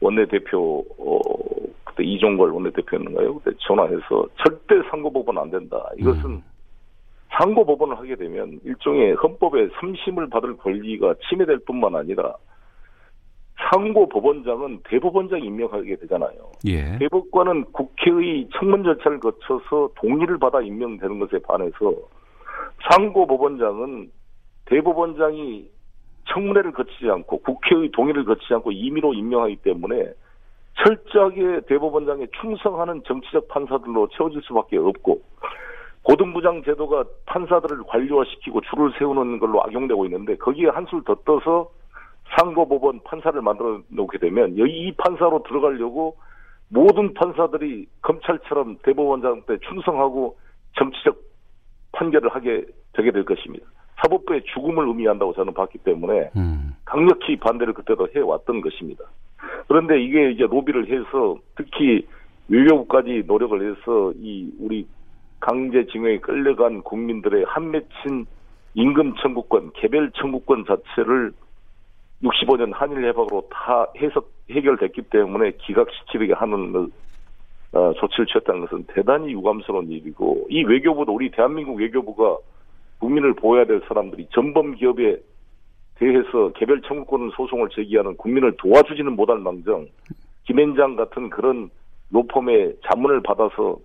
원내대표 0.00 0.84
어, 0.98 1.20
그때 1.84 2.04
이종걸 2.04 2.50
원내대표였는가요? 2.50 3.38
그때 3.38 3.56
전화해서 3.60 4.26
절대 4.44 4.86
상고 4.90 5.10
법원 5.10 5.38
안 5.38 5.50
된다. 5.50 5.88
이것은 5.98 6.24
음. 6.24 6.42
상고 7.30 7.64
법원을 7.64 7.96
하게 7.96 8.16
되면 8.16 8.60
일종의 8.62 9.14
헌법의 9.14 9.70
삼심을 9.80 10.28
받을 10.28 10.56
권리가 10.58 11.14
침해될 11.28 11.60
뿐만 11.66 11.96
아니라 11.96 12.34
상고 13.56 14.08
법원장은 14.08 14.80
대법원장이 14.84 15.44
임명하게 15.46 15.96
되잖아요. 15.96 16.52
예. 16.66 16.98
대법관은 16.98 17.64
국회의 17.72 18.48
청문 18.58 18.82
절차를 18.82 19.20
거쳐서 19.20 19.90
동의를 19.96 20.38
받아 20.38 20.60
임명되는 20.60 21.18
것에 21.20 21.38
반해서 21.46 21.94
상고 22.90 23.26
법원장은 23.26 24.10
대법원장이 24.66 25.68
청문회를 26.26 26.72
거치지 26.72 27.08
않고 27.10 27.38
국회의 27.42 27.90
동의를 27.92 28.24
거치지 28.24 28.54
않고 28.54 28.72
임의로 28.72 29.14
임명하기 29.14 29.56
때문에 29.56 30.12
철저하게 30.82 31.60
대법원장에 31.68 32.26
충성하는 32.40 33.02
정치적 33.06 33.48
판사들로 33.48 34.08
채워질 34.08 34.42
수밖에 34.42 34.78
없고 34.78 35.22
고등부장 36.02 36.62
제도가 36.64 37.04
판사들을 37.26 37.84
관료화시키고 37.84 38.60
줄을 38.62 38.92
세우는 38.98 39.38
걸로 39.38 39.62
악용되고 39.62 40.04
있는데 40.06 40.36
거기에 40.36 40.68
한술 40.68 41.02
더 41.04 41.14
떠서 41.24 41.70
상고법원 42.36 43.00
판사를 43.04 43.40
만들어 43.40 43.80
놓게 43.88 44.18
되면 44.18 44.54
이 44.56 44.92
판사로 44.96 45.42
들어가려고 45.44 46.16
모든 46.68 47.14
판사들이 47.14 47.86
검찰처럼 48.02 48.78
대법원장 48.82 49.42
때 49.46 49.58
충성하고 49.68 50.36
정치적 50.78 51.16
판결을 51.92 52.34
하게 52.34 52.64
되게 52.92 53.12
될 53.12 53.24
것입니다. 53.24 53.66
사법부의 54.02 54.42
죽음을 54.54 54.88
의미한다고 54.88 55.32
저는 55.34 55.54
봤기 55.54 55.78
때문에 55.78 56.30
음. 56.36 56.74
강력히 56.84 57.36
반대를 57.36 57.74
그때도 57.74 58.08
해왔던 58.14 58.60
것입니다. 58.60 59.04
그런데 59.68 60.02
이게 60.02 60.30
이제 60.32 60.44
로비를 60.44 60.88
해서 60.88 61.36
특히 61.56 62.06
외교부까지 62.48 63.24
노력을 63.26 63.60
해서 63.62 64.12
이 64.16 64.52
우리 64.60 64.86
강제징용에 65.40 66.18
끌려간 66.18 66.82
국민들의 66.82 67.44
한 67.46 67.70
맺힌 67.70 68.26
임금 68.74 69.14
청구권, 69.16 69.72
개별 69.74 70.10
청구권 70.12 70.64
자체를 70.66 71.32
65년 72.24 72.72
한일 72.72 73.04
해방으로 73.06 73.46
다 73.50 73.86
해석 73.96 74.30
해결됐기 74.50 75.02
때문에 75.02 75.52
기각시키게 75.58 76.32
하는 76.32 76.90
어, 77.72 77.92
조치를 77.94 78.26
취했다는 78.26 78.60
것은 78.62 78.84
대단히 78.88 79.32
유감스러운 79.32 79.90
일이고 79.90 80.46
이 80.48 80.62
외교부도 80.62 81.12
우리 81.12 81.30
대한민국 81.30 81.74
외교부가 81.74 82.38
국민을 82.98 83.34
보호해야 83.34 83.64
될 83.64 83.82
사람들이 83.88 84.28
전범 84.32 84.76
기업에 84.76 85.18
대해서 85.96 86.50
개별 86.54 86.80
청구권 86.82 87.30
소송을 87.36 87.68
제기하는 87.70 88.16
국민을 88.16 88.56
도와주지는 88.56 89.16
못할 89.16 89.38
망정 89.38 89.86
김앤장 90.44 90.96
같은 90.96 91.30
그런 91.30 91.70
로펌의 92.10 92.76
자문을 92.88 93.22
받아서 93.22 93.76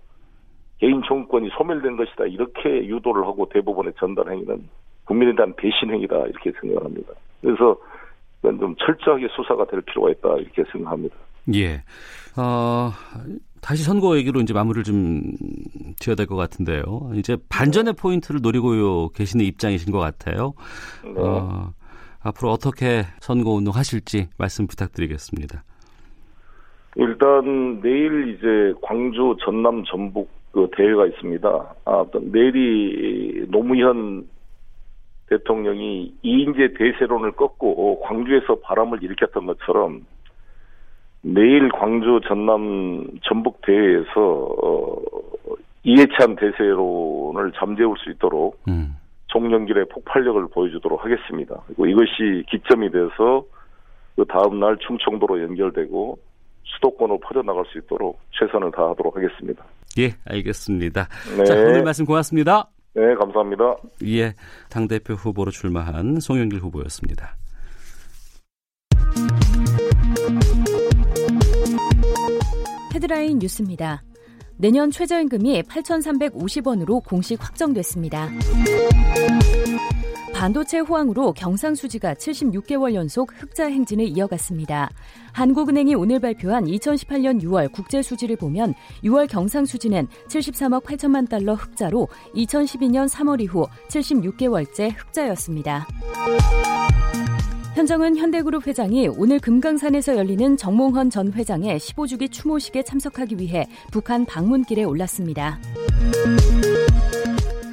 개인 0.78 1.02
청구권이 1.02 1.50
소멸된 1.58 1.96
것이다 1.96 2.26
이렇게 2.26 2.86
유도를 2.86 3.24
하고 3.24 3.48
대법원에 3.48 3.90
전달 3.98 4.30
행위는 4.30 4.68
국민에 5.04 5.34
대한 5.34 5.54
배신 5.56 5.90
행위다 5.90 6.16
이렇게 6.26 6.52
생각합니다. 6.60 7.12
그래서 7.40 7.76
이건 8.42 8.58
좀 8.58 8.74
철저하게 8.76 9.28
수사가 9.36 9.66
될 9.66 9.80
필요가 9.82 10.10
있다 10.10 10.36
이렇게 10.38 10.64
생각합니다. 10.72 11.16
예. 11.54 11.82
어, 12.36 12.90
다시 13.60 13.82
선거 13.82 14.16
얘기로 14.16 14.40
이제 14.40 14.54
마무리를 14.54 14.84
좀 14.84 15.22
지어야 15.98 16.16
될 16.16 16.26
것 16.26 16.36
같은데요. 16.36 17.10
이제 17.14 17.36
반전의 17.48 17.94
포인트를 17.94 18.40
노리고 18.42 19.08
계시는 19.10 19.44
입장이신 19.44 19.92
것 19.92 19.98
같아요. 19.98 20.54
네. 21.04 21.12
어, 21.16 21.72
앞으로 22.22 22.50
어떻게 22.50 23.02
선거 23.20 23.50
운동 23.50 23.74
하실지 23.74 24.28
말씀 24.38 24.66
부탁드리겠습니다. 24.66 25.64
일단 26.96 27.80
내일 27.82 28.36
이제 28.36 28.74
광주, 28.82 29.36
전남, 29.44 29.84
전북 29.84 30.28
그 30.52 30.68
대회가 30.76 31.06
있습니다. 31.06 31.74
아, 31.84 32.04
내일이 32.20 33.46
노무현 33.48 34.26
대통령이 35.30 36.12
이인제 36.22 36.74
대세론을 36.76 37.32
꺾고 37.32 38.00
광주에서 38.00 38.56
바람을 38.62 39.02
일으켰던 39.02 39.46
것처럼 39.46 40.04
내일 41.22 41.70
광주 41.70 42.20
전남 42.26 43.06
전북 43.22 43.60
대회에서 43.62 44.10
어, 44.16 44.96
이해찬 45.84 46.36
대세론을 46.36 47.52
잠재울 47.58 47.96
수 47.98 48.10
있도록 48.10 48.60
음. 48.68 48.96
종년길의 49.28 49.86
폭발력을 49.88 50.48
보여주도록 50.48 51.04
하겠습니다. 51.04 51.62
그리고 51.66 51.86
이것이 51.86 52.44
기점이 52.50 52.90
돼서 52.90 53.44
그 54.16 54.24
다음 54.26 54.58
날 54.58 54.76
충청도로 54.78 55.42
연결되고 55.42 56.18
수도권으로 56.64 57.20
퍼져나갈 57.20 57.64
수 57.66 57.78
있도록 57.78 58.20
최선을 58.32 58.72
다하도록 58.72 59.16
하겠습니다. 59.16 59.64
예, 59.98 60.10
알겠습니다. 60.26 61.06
네. 61.38 61.44
자, 61.44 61.54
오늘 61.54 61.82
말씀 61.82 62.04
고맙습니다. 62.04 62.68
네, 62.94 63.14
감사합니다. 63.14 63.76
예, 64.04 64.34
당대표 64.68 65.14
후보로 65.14 65.50
출마한 65.50 66.20
송영길 66.20 66.58
후보였습니다. 66.60 67.36
헤드라인 72.94 73.38
뉴스입니다. 73.38 74.02
내년 74.56 74.90
최저임금이 74.90 75.62
8,350원으로 75.62 77.02
공식 77.02 77.42
확정됐습니다. 77.42 78.28
반도체 80.40 80.78
호황으로 80.78 81.34
경상수지가 81.34 82.14
76개월 82.14 82.94
연속 82.94 83.30
흑자 83.36 83.66
행진을 83.66 84.08
이어갔습니다. 84.08 84.88
한국은행이 85.32 85.94
오늘 85.94 86.18
발표한 86.18 86.64
2018년 86.64 87.42
6월 87.42 87.70
국제 87.70 88.00
수지를 88.00 88.36
보면 88.36 88.72
6월 89.04 89.28
경상수지는 89.28 90.08
73억 90.28 90.84
8천만 90.84 91.28
달러 91.28 91.52
흑자로 91.52 92.08
2012년 92.34 93.06
3월 93.06 93.42
이후 93.42 93.66
76개월째 93.88 94.94
흑자였습니다. 94.96 95.86
현정은 97.74 98.16
현대그룹 98.16 98.66
회장이 98.66 99.08
오늘 99.08 99.40
금강산에서 99.40 100.16
열리는 100.16 100.56
정몽헌 100.56 101.10
전 101.10 101.34
회장의 101.34 101.78
15주기 101.78 102.32
추모식에 102.32 102.82
참석하기 102.82 103.36
위해 103.38 103.68
북한 103.92 104.24
방문길에 104.24 104.84
올랐습니다. 104.84 105.60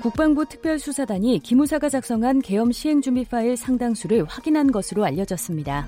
국방부 0.08 0.46
특별수사단이 0.46 1.40
기무사가 1.40 1.90
작성한 1.90 2.40
계엄 2.42 2.72
시행 2.72 3.02
준비 3.02 3.26
파일 3.26 3.58
상당수를 3.58 4.24
확인한 4.24 4.72
것으로 4.72 5.04
알려졌습니다. 5.04 5.86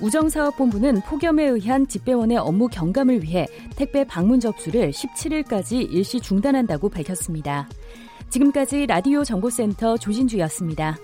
우정사업본부는 0.00 1.00
폭염에 1.00 1.44
의한 1.44 1.88
집배원의 1.88 2.36
업무 2.36 2.68
경감을 2.68 3.24
위해 3.24 3.48
택배 3.74 4.04
방문 4.04 4.38
접수를 4.38 4.92
17일까지 4.92 5.92
일시 5.92 6.20
중단한다고 6.20 6.88
밝혔습니다. 6.88 7.68
지금까지 8.30 8.86
라디오 8.86 9.24
정보센터 9.24 9.96
조진주였습니다. 9.96 10.96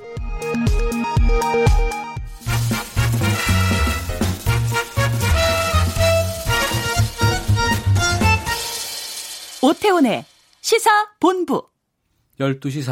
오태훈의 9.60 10.24
시사본부 10.60 11.68
12시 12.38 12.82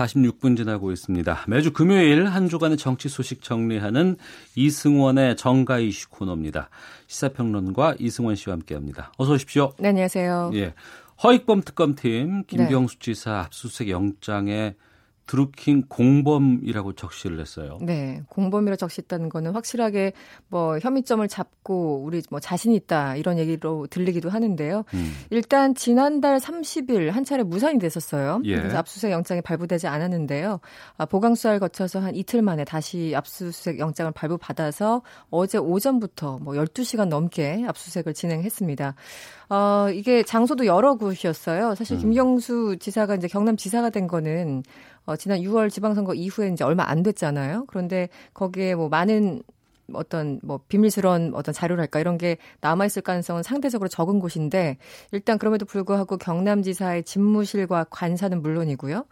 46분 0.40 0.56
지나고 0.56 0.92
있습니다. 0.92 1.44
매주 1.48 1.72
금요일 1.72 2.26
한 2.26 2.48
주간의 2.48 2.76
정치 2.76 3.08
소식 3.08 3.42
정리하는 3.42 4.16
이승원의 4.56 5.36
정가 5.36 5.78
이슈 5.78 6.10
코너입니다. 6.10 6.68
시사평론가 7.06 7.96
이승원 7.98 8.34
씨와 8.36 8.54
함께합니다. 8.56 9.12
어서 9.16 9.32
오십시오. 9.32 9.72
네, 9.78 9.88
안녕하세요. 9.88 10.50
예, 10.54 10.74
허익범 11.22 11.62
특검팀 11.62 12.44
김경수 12.46 12.98
네. 12.98 13.00
지사 13.00 13.38
압수수색 13.40 13.88
영장에 13.88 14.74
드루킹 15.28 15.84
공범이라고 15.88 16.94
적시를 16.94 17.38
했어요. 17.38 17.78
네, 17.82 18.22
공범이라 18.30 18.76
적시했다는 18.76 19.28
거는 19.28 19.52
확실하게 19.52 20.12
뭐 20.48 20.78
혐의점을 20.78 21.28
잡고 21.28 22.02
우리 22.02 22.22
뭐 22.30 22.40
자신 22.40 22.72
있다 22.72 23.14
이런 23.16 23.38
얘기로 23.38 23.86
들리기도 23.88 24.30
하는데요. 24.30 24.84
음. 24.94 25.12
일단 25.30 25.74
지난달 25.74 26.38
30일 26.38 27.10
한 27.10 27.24
차례 27.24 27.42
무산이 27.42 27.78
됐었어요. 27.78 28.40
예. 28.44 28.56
그래서 28.56 28.78
압수수색 28.78 29.10
영장이 29.10 29.42
발부되지 29.42 29.86
않았는데요. 29.86 30.60
아, 30.96 31.04
보강 31.04 31.34
수사를 31.34 31.60
거쳐서 31.60 32.00
한 32.00 32.16
이틀 32.16 32.40
만에 32.40 32.64
다시 32.64 33.12
압수수색 33.14 33.78
영장을 33.78 34.10
발부받아서 34.12 35.02
어제 35.30 35.58
오전부터 35.58 36.38
뭐 36.38 36.54
12시간 36.54 37.08
넘게 37.08 37.66
압수수색을 37.68 38.14
진행했습니다. 38.14 38.94
어, 39.50 39.88
이게 39.92 40.22
장소도 40.22 40.66
여러 40.66 40.94
곳이었어요. 40.94 41.74
사실 41.74 41.96
음. 41.96 42.00
김경수 42.00 42.76
지사가 42.80 43.14
이제 43.14 43.28
경남 43.28 43.56
지사가 43.56 43.90
된 43.90 44.06
거는 44.06 44.62
어, 45.08 45.16
지난 45.16 45.40
6월 45.40 45.70
지방선거 45.70 46.12
이후에 46.12 46.50
이제 46.50 46.64
얼마 46.64 46.84
안 46.86 47.02
됐잖아요. 47.02 47.64
그런데 47.68 48.10
거기에 48.34 48.74
뭐 48.74 48.90
많은 48.90 49.42
어떤 49.94 50.38
뭐 50.42 50.60
비밀스러운 50.68 51.32
어떤 51.34 51.54
자료랄까 51.54 51.98
이런 51.98 52.18
게 52.18 52.36
남아 52.60 52.84
있을 52.84 53.00
가능성은 53.00 53.42
상대적으로 53.42 53.88
적은 53.88 54.20
곳인데 54.20 54.76
일단 55.12 55.38
그럼에도 55.38 55.64
불구하고 55.64 56.18
경남지사의 56.18 57.04
집무실과 57.04 57.84
관사는 57.88 58.42
물론이고요. 58.42 59.06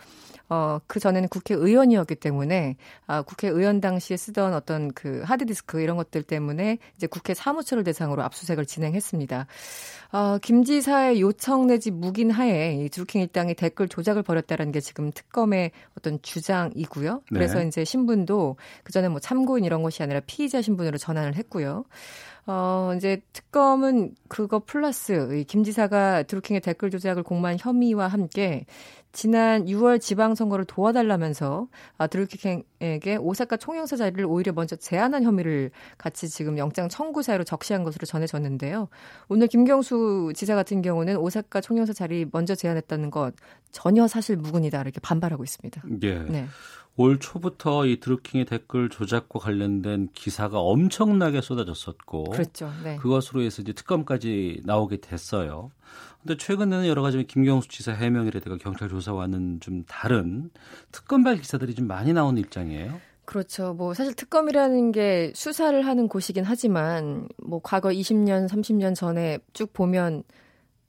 어, 0.49 0.79
그 0.87 1.01
전에는 1.01 1.29
국회의원이었기 1.29 2.17
때문에 2.17 2.77
아, 3.07 3.23
국회의원 3.23 3.81
당시에 3.81 4.17
쓰던 4.17 4.55
어떤 4.55 4.93
그 4.93 5.23
하드디스크 5.25 5.81
이런 5.81 5.97
것들 5.97 6.23
때문에 6.23 6.79
이제 6.97 7.07
국회 7.07 7.35
사무처를 7.35 7.83
대상으로 7.85 8.23
압수색을 8.23 8.67
진행했습니다. 8.67 9.47
어, 10.13 10.39
김 10.41 10.63
지사의 10.63 11.21
요청 11.21 11.67
내지 11.67 11.91
묵인 11.91 12.31
하에 12.31 12.77
이 12.77 12.89
드루킹 12.89 13.23
일당이 13.23 13.55
댓글 13.55 13.89
조작을 13.89 14.23
벌였다라는 14.23 14.73
게 14.73 14.81
지금 14.81 15.11
특검의 15.11 15.73
어떤 15.99 16.21
주장이고요. 16.23 17.23
그래서 17.29 17.59
네. 17.59 17.67
이제 17.67 17.85
신분도 17.85 18.57
그 18.85 18.93
전에 18.93 19.09
뭐 19.09 19.19
참고인 19.19 19.65
이런 19.65 19.83
것이 19.83 20.03
아니라 20.03 20.21
피의자 20.27 20.63
신분으로 20.63 20.97
전환을 20.99 21.35
했고요. 21.35 21.85
어, 22.49 22.93
이제 22.97 23.21
특검은 23.33 24.15
그거 24.29 24.63
플러스 24.65 25.35
이김 25.35 25.65
지사가 25.65 26.23
드루킹의 26.23 26.61
댓글 26.61 26.91
조작을 26.91 27.25
공모한 27.25 27.57
혐의와 27.59 28.07
함께 28.07 28.67
지난 29.17 29.65
6월 29.65 29.99
지방선거를 29.99 30.67
도와달라면서 30.67 31.69
아, 31.97 32.07
드루킹에게 32.07 33.17
오사카 33.17 33.57
총영사 33.57 33.97
자리를 33.97 34.23
오히려 34.27 34.53
먼저 34.53 34.77
제안한 34.77 35.23
혐의를 35.23 35.71
같이 35.97 36.29
지금 36.29 36.59
영장 36.59 36.91
청구 36.91 37.23
사유로 37.23 37.45
적시한 37.45 37.83
것으로 37.83 38.05
전해졌는데요. 38.05 38.89
오늘 39.29 39.47
김경수 39.47 40.35
지사 40.37 40.55
같은 40.55 40.83
경우는 40.83 41.17
오사카 41.17 41.63
총영사 41.63 41.95
자리 41.95 42.27
먼저 42.31 42.55
제안했다는 42.55 43.11
것 43.11 43.33
전혀 43.73 44.07
사실 44.07 44.37
무근이다 44.37 44.83
이렇게 44.83 45.01
반발하고 45.01 45.45
있습니다. 45.45 45.83
예. 46.03 46.19
네. 46.19 46.47
올 46.99 47.19
초부터 47.19 47.87
이 47.87 48.01
드루킹의 48.01 48.45
댓글 48.45 48.91
조작과 48.91 49.39
관련된 49.39 50.09
기사가 50.15 50.61
엄청나게 50.61 51.43
쏟아졌었고, 51.43 52.25
그렇죠. 52.25 52.71
네. 52.83 52.97
그것으로 52.97 53.43
해서 53.43 53.61
이제 53.61 53.73
특검까지 53.75 54.63
나오게 54.65 55.03
됐어요. 55.03 55.71
근데 56.27 56.37
최근에는 56.37 56.89
여러 56.89 57.03
가지 57.03 57.25
김경수 57.25 57.69
지사 57.69 57.93
해명이라든가 57.93 58.59
경찰 58.59 58.89
조사와는 58.89 59.61
좀 59.61 59.85
다른 59.85 60.51
특검발 60.91 61.37
기사들이 61.37 61.77
좀 61.77 61.87
많이 61.87 62.13
나오는 62.13 62.43
입장이에요. 62.43 63.01
그렇죠. 63.25 63.75
뭐 63.75 63.95
사실 63.95 64.13
특검이라는 64.13 64.91
게 64.91 65.33
수사를 65.37 65.81
하는 65.87 66.09
곳이긴 66.09 66.43
하지만 66.43 67.29
뭐 67.37 67.61
과거 67.63 67.91
20년, 67.91 68.49
30년 68.49 68.97
전에 68.97 69.39
쭉 69.53 69.73
보면 69.73 70.25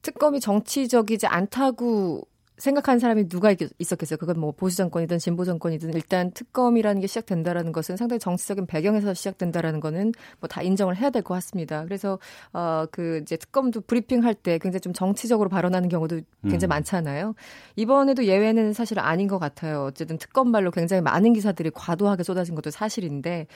특검이 0.01 0.39
정치적이지 0.39 1.27
않다고 1.27 2.27
생각하는 2.57 2.99
사람이 2.99 3.29
누가 3.29 3.53
있었겠어요. 3.79 4.17
그건 4.17 4.39
뭐 4.39 4.51
보수 4.51 4.77
정권이든 4.77 5.19
진보 5.19 5.45
정권이든 5.45 5.93
일단 5.93 6.31
특검이라는 6.31 6.99
게 7.01 7.07
시작된다라는 7.07 7.71
것은 7.71 7.97
상당히 7.97 8.19
정치적인 8.19 8.65
배경에서 8.65 9.13
시작된다라는 9.13 9.79
거는 9.79 10.11
뭐 10.39 10.47
다 10.47 10.61
인정을 10.61 10.95
해야 10.97 11.09
될 11.11 11.21
것 11.21 11.33
같습니다. 11.35 11.83
그래서 11.83 12.19
어그 12.53 13.19
이제 13.23 13.37
특검도 13.37 13.81
브리핑 13.81 14.23
할 14.23 14.33
때 14.33 14.57
굉장히 14.59 14.81
좀 14.81 14.93
정치적으로 14.93 15.49
발언하는 15.49 15.89
경우도 15.89 16.21
굉장히 16.43 16.67
음. 16.67 16.69
많잖아요. 16.69 17.33
이번에도 17.75 18.25
예외는 18.25 18.73
사실 18.73 18.99
아닌 18.99 19.27
것 19.27 19.39
같아요. 19.39 19.83
어쨌든 19.85 20.17
특검말로 20.17 20.71
굉장히 20.71 21.01
많은 21.01 21.33
기사들이 21.33 21.71
과도하게 21.73 22.23
쏟아진 22.23 22.55
것도 22.55 22.69
사실인데 22.71 23.47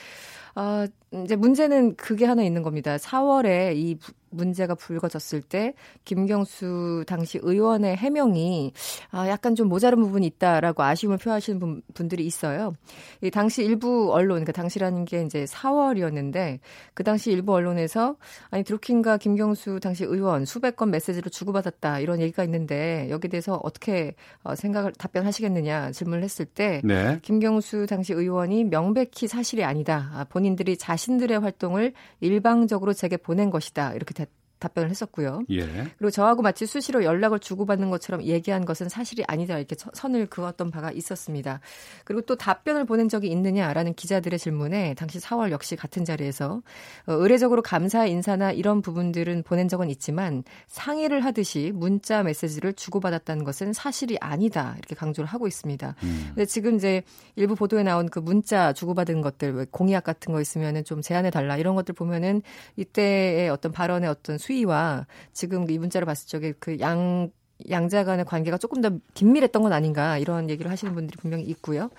아, 0.55 0.87
이제 1.11 1.35
문제는 1.35 1.95
그게 1.95 2.25
하나 2.25 2.43
있는 2.43 2.63
겁니다. 2.63 2.97
4월에 2.97 3.75
이 3.75 3.97
문제가 4.31 4.75
불거졌을 4.75 5.41
때 5.41 5.73
김경수 6.05 7.03
당시 7.05 7.37
의원의 7.41 7.97
해명이 7.97 8.71
아, 9.11 9.27
약간 9.27 9.55
좀 9.55 9.67
모자른 9.67 10.01
부분이 10.01 10.25
있다라고 10.25 10.83
아쉬움을 10.83 11.17
표하시는 11.17 11.59
분, 11.59 11.81
분들이 11.93 12.25
있어요. 12.25 12.73
이 13.21 13.29
당시 13.29 13.63
일부 13.63 14.13
언론, 14.13 14.35
그러니까 14.35 14.53
당시라는 14.53 15.03
게 15.03 15.23
이제 15.23 15.43
4월이었는데 15.43 16.59
그 16.93 17.03
당시 17.03 17.31
일부 17.31 17.53
언론에서 17.53 18.15
아니 18.49 18.63
드루킹과 18.63 19.17
김경수 19.17 19.81
당시 19.81 20.05
의원 20.05 20.45
수백 20.45 20.77
건 20.77 20.91
메시지를 20.91 21.29
주고받았다 21.29 21.99
이런 21.99 22.21
얘기가 22.21 22.45
있는데 22.45 23.09
여기에 23.09 23.29
대해서 23.29 23.59
어떻게 23.63 24.15
어, 24.43 24.55
생각을 24.55 24.93
답변하시겠느냐 24.93 25.91
질문을 25.91 26.23
했을 26.23 26.45
때 26.45 26.81
네. 26.85 27.19
김경수 27.21 27.85
당시 27.87 28.13
의원이 28.13 28.63
명백히 28.65 29.27
사실이 29.27 29.65
아니다. 29.65 30.09
아, 30.13 30.23
본 30.23 30.40
인들이 30.45 30.77
자신들의 30.77 31.39
활동을 31.39 31.93
일방적으로 32.19 32.93
제게 32.93 33.17
보낸 33.17 33.49
것이다. 33.49 33.93
이렇게 33.93 34.13
답변을 34.61 34.89
했었고요. 34.89 35.41
예. 35.49 35.65
그리고 35.97 36.11
저하고 36.11 36.41
마치 36.41 36.65
수시로 36.65 37.03
연락을 37.03 37.39
주고받는 37.39 37.89
것처럼 37.89 38.23
얘기한 38.23 38.63
것은 38.63 38.87
사실이 38.87 39.23
아니다 39.27 39.57
이렇게 39.57 39.75
선을 39.93 40.27
그었던 40.27 40.71
바가 40.71 40.91
있었습니다. 40.91 41.59
그리고 42.05 42.21
또 42.21 42.35
답변을 42.35 42.85
보낸 42.85 43.09
적이 43.09 43.29
있느냐라는 43.29 43.95
기자들의 43.95 44.37
질문에 44.39 44.93
당시 44.93 45.19
4월 45.19 45.51
역시 45.51 45.75
같은 45.75 46.05
자리에서 46.05 46.61
어, 47.07 47.13
의례적으로 47.13 47.61
감사 47.61 48.05
인사나 48.05 48.51
이런 48.51 48.81
부분들은 48.81 49.43
보낸 49.43 49.67
적은 49.67 49.89
있지만 49.89 50.43
상의를 50.67 51.25
하듯이 51.25 51.71
문자 51.73 52.23
메시지를 52.23 52.73
주고받았다는 52.73 53.43
것은 53.43 53.73
사실이 53.73 54.17
아니다 54.21 54.75
이렇게 54.77 54.95
강조를 54.95 55.27
하고 55.27 55.47
있습니다. 55.47 55.95
음. 56.03 56.23
근데 56.27 56.45
지금 56.45 56.75
이제 56.75 57.01
일부 57.35 57.55
보도에 57.55 57.83
나온 57.83 58.07
그 58.07 58.19
문자 58.19 58.73
주고받은 58.73 59.21
것들 59.21 59.65
공약 59.71 60.03
같은 60.03 60.31
거 60.31 60.39
있으면은 60.39 60.83
좀 60.83 61.01
제안해 61.01 61.31
달라 61.31 61.57
이런 61.57 61.73
것들 61.73 61.95
보면은 61.95 62.43
이때의 62.75 63.49
어떤 63.49 63.71
발언의 63.71 64.07
어떤 64.07 64.37
수 64.37 64.50
위와 64.51 65.07
지금 65.33 65.69
이 65.69 65.77
문자를 65.77 66.05
봤을 66.05 66.27
적에 66.27 66.53
그 66.59 66.77
양 66.79 67.31
양자 67.69 68.03
간의 68.03 68.25
관계가 68.25 68.57
조금 68.57 68.81
더 68.81 68.91
긴밀했던 69.13 69.61
건 69.61 69.73
아닌가 69.73 70.17
이런 70.17 70.49
얘기를 70.49 70.71
하시는 70.71 70.93
분들이 70.93 71.17
분명히 71.17 71.43
있고요. 71.45 71.89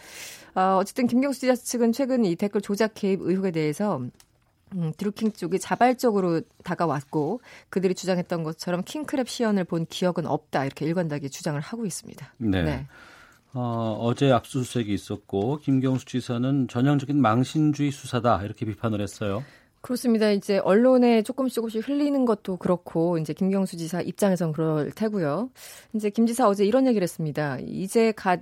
어, 0.54 0.76
어쨌든 0.80 1.06
김경수 1.06 1.40
지사 1.40 1.54
측은 1.54 1.92
최근 1.92 2.24
이 2.24 2.36
댓글 2.36 2.60
조작 2.60 2.94
개입 2.94 3.20
의혹에 3.22 3.50
대해서 3.50 4.02
음, 4.74 4.92
드루킹 4.96 5.32
쪽이 5.32 5.58
자발적으로 5.58 6.40
다가왔고 6.64 7.40
그들이 7.68 7.94
주장했던 7.94 8.42
것처럼 8.42 8.82
킹크랩 8.82 9.26
시연을 9.28 9.64
본 9.64 9.86
기억은 9.86 10.26
없다 10.26 10.64
이렇게 10.64 10.86
일관되게 10.86 11.28
주장을 11.28 11.60
하고 11.60 11.86
있습니다. 11.86 12.34
네. 12.38 12.62
네. 12.62 12.86
어, 13.54 13.98
어제 14.00 14.32
압수수색이 14.32 14.92
있었고 14.94 15.58
김경수 15.58 16.06
지사는 16.06 16.68
전형적인 16.68 17.20
망신주의 17.20 17.90
수사다 17.90 18.42
이렇게 18.44 18.64
비판을 18.64 19.00
했어요. 19.02 19.44
그렇습니다. 19.82 20.30
이제 20.30 20.58
언론에 20.58 21.22
조금씩 21.22 21.56
조금씩 21.56 21.88
흘리는 21.88 22.24
것도 22.24 22.56
그렇고 22.56 23.18
이제 23.18 23.32
김경수 23.32 23.76
지사 23.76 24.00
입장에선 24.00 24.52
그럴 24.52 24.92
테고요. 24.92 25.50
이제 25.92 26.08
김 26.08 26.26
지사 26.26 26.48
어제 26.48 26.64
이런 26.64 26.86
얘기를 26.86 27.02
했습니다. 27.02 27.58
이제 27.60 28.12
갓 28.12 28.40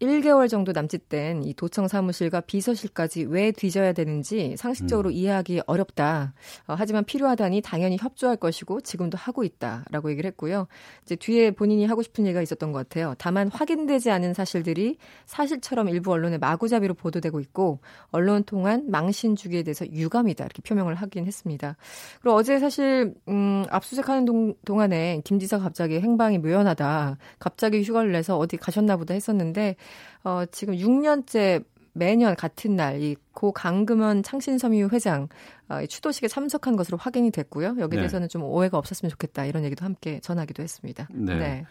1개월 0.00 0.48
정도 0.48 0.72
남짓된 0.72 1.44
이 1.44 1.52
도청 1.54 1.86
사무실과 1.86 2.40
비서실까지 2.40 3.24
왜 3.24 3.52
뒤져야 3.52 3.92
되는지 3.92 4.56
상식적으로 4.56 5.10
음. 5.10 5.12
이해하기 5.12 5.62
어렵다. 5.66 6.32
어, 6.66 6.74
하지만 6.76 7.04
필요하다니 7.04 7.60
당연히 7.60 7.98
협조할 8.00 8.36
것이고 8.36 8.80
지금도 8.80 9.18
하고 9.18 9.44
있다라고 9.44 10.10
얘기를 10.10 10.28
했고요. 10.30 10.66
이제 11.02 11.16
뒤에 11.16 11.50
본인이 11.50 11.84
하고 11.84 12.02
싶은 12.02 12.24
얘기가 12.24 12.40
있었던 12.40 12.72
것 12.72 12.78
같아요. 12.78 13.14
다만 13.18 13.48
확인되지 13.48 14.10
않은 14.10 14.32
사실들이 14.32 14.96
사실처럼 15.26 15.90
일부 15.90 16.12
언론에 16.12 16.38
마구잡이로 16.38 16.94
보도되고 16.94 17.38
있고 17.40 17.80
언론 18.10 18.44
통한 18.44 18.90
망신 18.90 19.36
주기에 19.36 19.62
대해서 19.62 19.86
유감이다 19.86 20.44
이렇게 20.44 20.62
표명을 20.62 20.94
하긴 20.94 21.26
했습니다. 21.26 21.76
그리고 22.22 22.36
어제 22.36 22.58
사실 22.58 23.14
음, 23.28 23.64
압수수색하는 23.68 24.24
동, 24.24 24.54
동안에 24.64 25.20
김 25.24 25.38
지사 25.38 25.58
갑자기 25.58 26.00
행방이 26.00 26.38
묘연하다. 26.38 27.18
갑자기 27.38 27.82
휴가를 27.82 28.12
내서 28.12 28.38
어디 28.38 28.56
가셨나 28.56 28.96
보다 28.96 29.12
했었는데 29.12 29.76
어, 30.24 30.44
지금 30.50 30.74
6년째 30.74 31.64
매년 31.92 32.36
같은 32.36 32.76
날 32.76 33.00
이 33.00 33.16
고 33.40 33.52
강금원 33.52 34.22
창신섬유 34.22 34.90
회장 34.92 35.26
어, 35.70 35.84
추도식에 35.86 36.28
참석한 36.28 36.76
것으로 36.76 36.98
확인이 36.98 37.30
됐고요. 37.30 37.68
여기에 37.68 37.86
네. 37.88 37.96
대해서는 37.96 38.28
좀 38.28 38.42
오해가 38.42 38.76
없었으면 38.76 39.08
좋겠다 39.08 39.46
이런 39.46 39.64
얘기도 39.64 39.82
함께 39.86 40.20
전하기도 40.20 40.62
했습니다. 40.62 41.08
네. 41.10 41.36
네. 41.36 41.66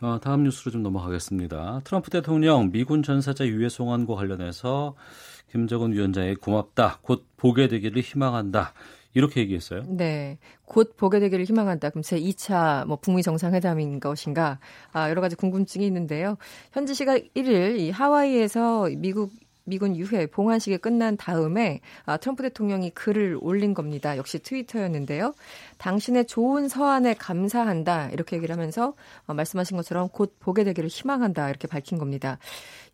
어, 0.00 0.18
다음 0.20 0.42
뉴스로 0.42 0.72
좀 0.72 0.82
넘어가겠습니다. 0.82 1.82
트럼프 1.84 2.10
대통령 2.10 2.72
미군 2.72 3.04
전사자 3.04 3.46
유해 3.46 3.68
송환과 3.68 4.16
관련해서 4.16 4.96
김정은 5.52 5.92
위원장에 5.92 6.34
고맙다, 6.34 6.98
곧 7.02 7.26
보게 7.36 7.68
되기를 7.68 8.02
희망한다. 8.02 8.74
이렇게 9.14 9.40
얘기했어요. 9.40 9.84
네. 9.88 10.38
곧 10.64 10.96
보게 10.96 11.18
되기를 11.18 11.44
희망한다. 11.44 11.90
그럼 11.90 12.02
제 12.02 12.20
2차 12.20 12.86
뭐 12.86 12.96
북미 12.96 13.22
정상회담인 13.22 14.00
것인가? 14.00 14.58
아, 14.92 15.08
여러 15.08 15.20
가지 15.20 15.34
궁금증이 15.34 15.86
있는데요. 15.86 16.36
현지 16.72 16.94
시각 16.94 17.18
1일 17.34 17.78
이 17.78 17.90
하와이에서 17.90 18.90
미국 18.96 19.32
미군 19.68 19.96
유해 19.96 20.26
봉환식이 20.26 20.78
끝난 20.78 21.16
다음에 21.16 21.80
아, 22.06 22.16
트럼프 22.16 22.42
대통령이 22.42 22.90
글을 22.90 23.38
올린 23.40 23.74
겁니다. 23.74 24.16
역시 24.16 24.38
트위터였는데요. 24.38 25.34
당신의 25.76 26.26
좋은 26.26 26.68
서한에 26.68 27.14
감사한다 27.14 28.10
이렇게 28.10 28.36
얘기를 28.36 28.54
하면서 28.54 28.94
어, 29.26 29.34
말씀하신 29.34 29.76
것처럼 29.76 30.08
곧 30.08 30.36
보게 30.40 30.64
되기를 30.64 30.88
희망한다 30.88 31.50
이렇게 31.50 31.68
밝힌 31.68 31.98
겁니다. 31.98 32.38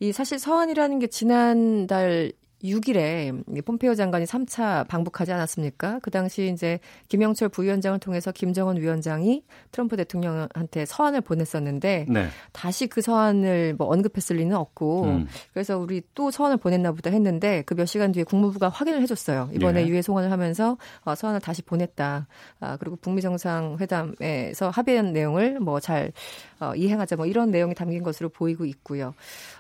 이 0.01 0.13
사실 0.13 0.39
서한이라는 0.39 0.99
게 0.99 1.07
지난달 1.07 2.33
6일에 2.65 3.65
폼페이오 3.65 3.95
장관이 3.95 4.25
3차 4.25 4.89
방북하지 4.89 5.33
않았습니까? 5.33 6.01
그 6.03 6.11
당시 6.11 6.51
이제 6.53 6.81
김영철 7.09 7.51
부위원장을 7.51 7.99
통해서 8.01 8.33
김정은 8.33 8.79
위원장이 8.79 9.45
트럼프 9.71 9.97
대통령한테 9.97 10.85
서한을 10.87 11.21
보냈었는데 11.21 12.07
네. 12.09 12.27
다시 12.53 12.87
그 12.87 13.03
서한을 13.03 13.75
뭐 13.79 13.89
언급했을 13.89 14.37
리는 14.37 14.57
없고 14.57 15.05
음. 15.05 15.27
그래서 15.53 15.79
우리 15.79 16.03
또 16.15 16.31
서한을 16.31 16.57
보냈나 16.57 16.93
보다 16.93 17.11
했는데 17.11 17.63
그 17.63 17.75
몇 17.85 17.87
시간 17.87 18.13
뒤에 18.13 18.25
국무부가 18.25 18.71
확인을 18.71 19.03
해줬어요. 19.03 19.51
이번에 19.53 19.83
네. 19.83 19.89
유해 19.89 20.01
송환을 20.01 20.31
하면서 20.31 20.79
어, 21.05 21.15
서한을 21.15 21.41
다시 21.41 21.61
보냈다. 21.61 22.27
아, 22.61 22.77
그리고 22.79 22.97
북미 22.97 23.21
정상회담에서 23.21 24.71
합의한 24.71 25.13
내용을 25.13 25.61
뭐잘 25.61 26.13
어, 26.61 26.75
이행하자 26.75 27.17
뭐 27.17 27.27
이런 27.27 27.51
내용이 27.51 27.75
담긴 27.75 28.03
것으로 28.03 28.31
보이고 28.31 28.65
있고요. 28.65 29.13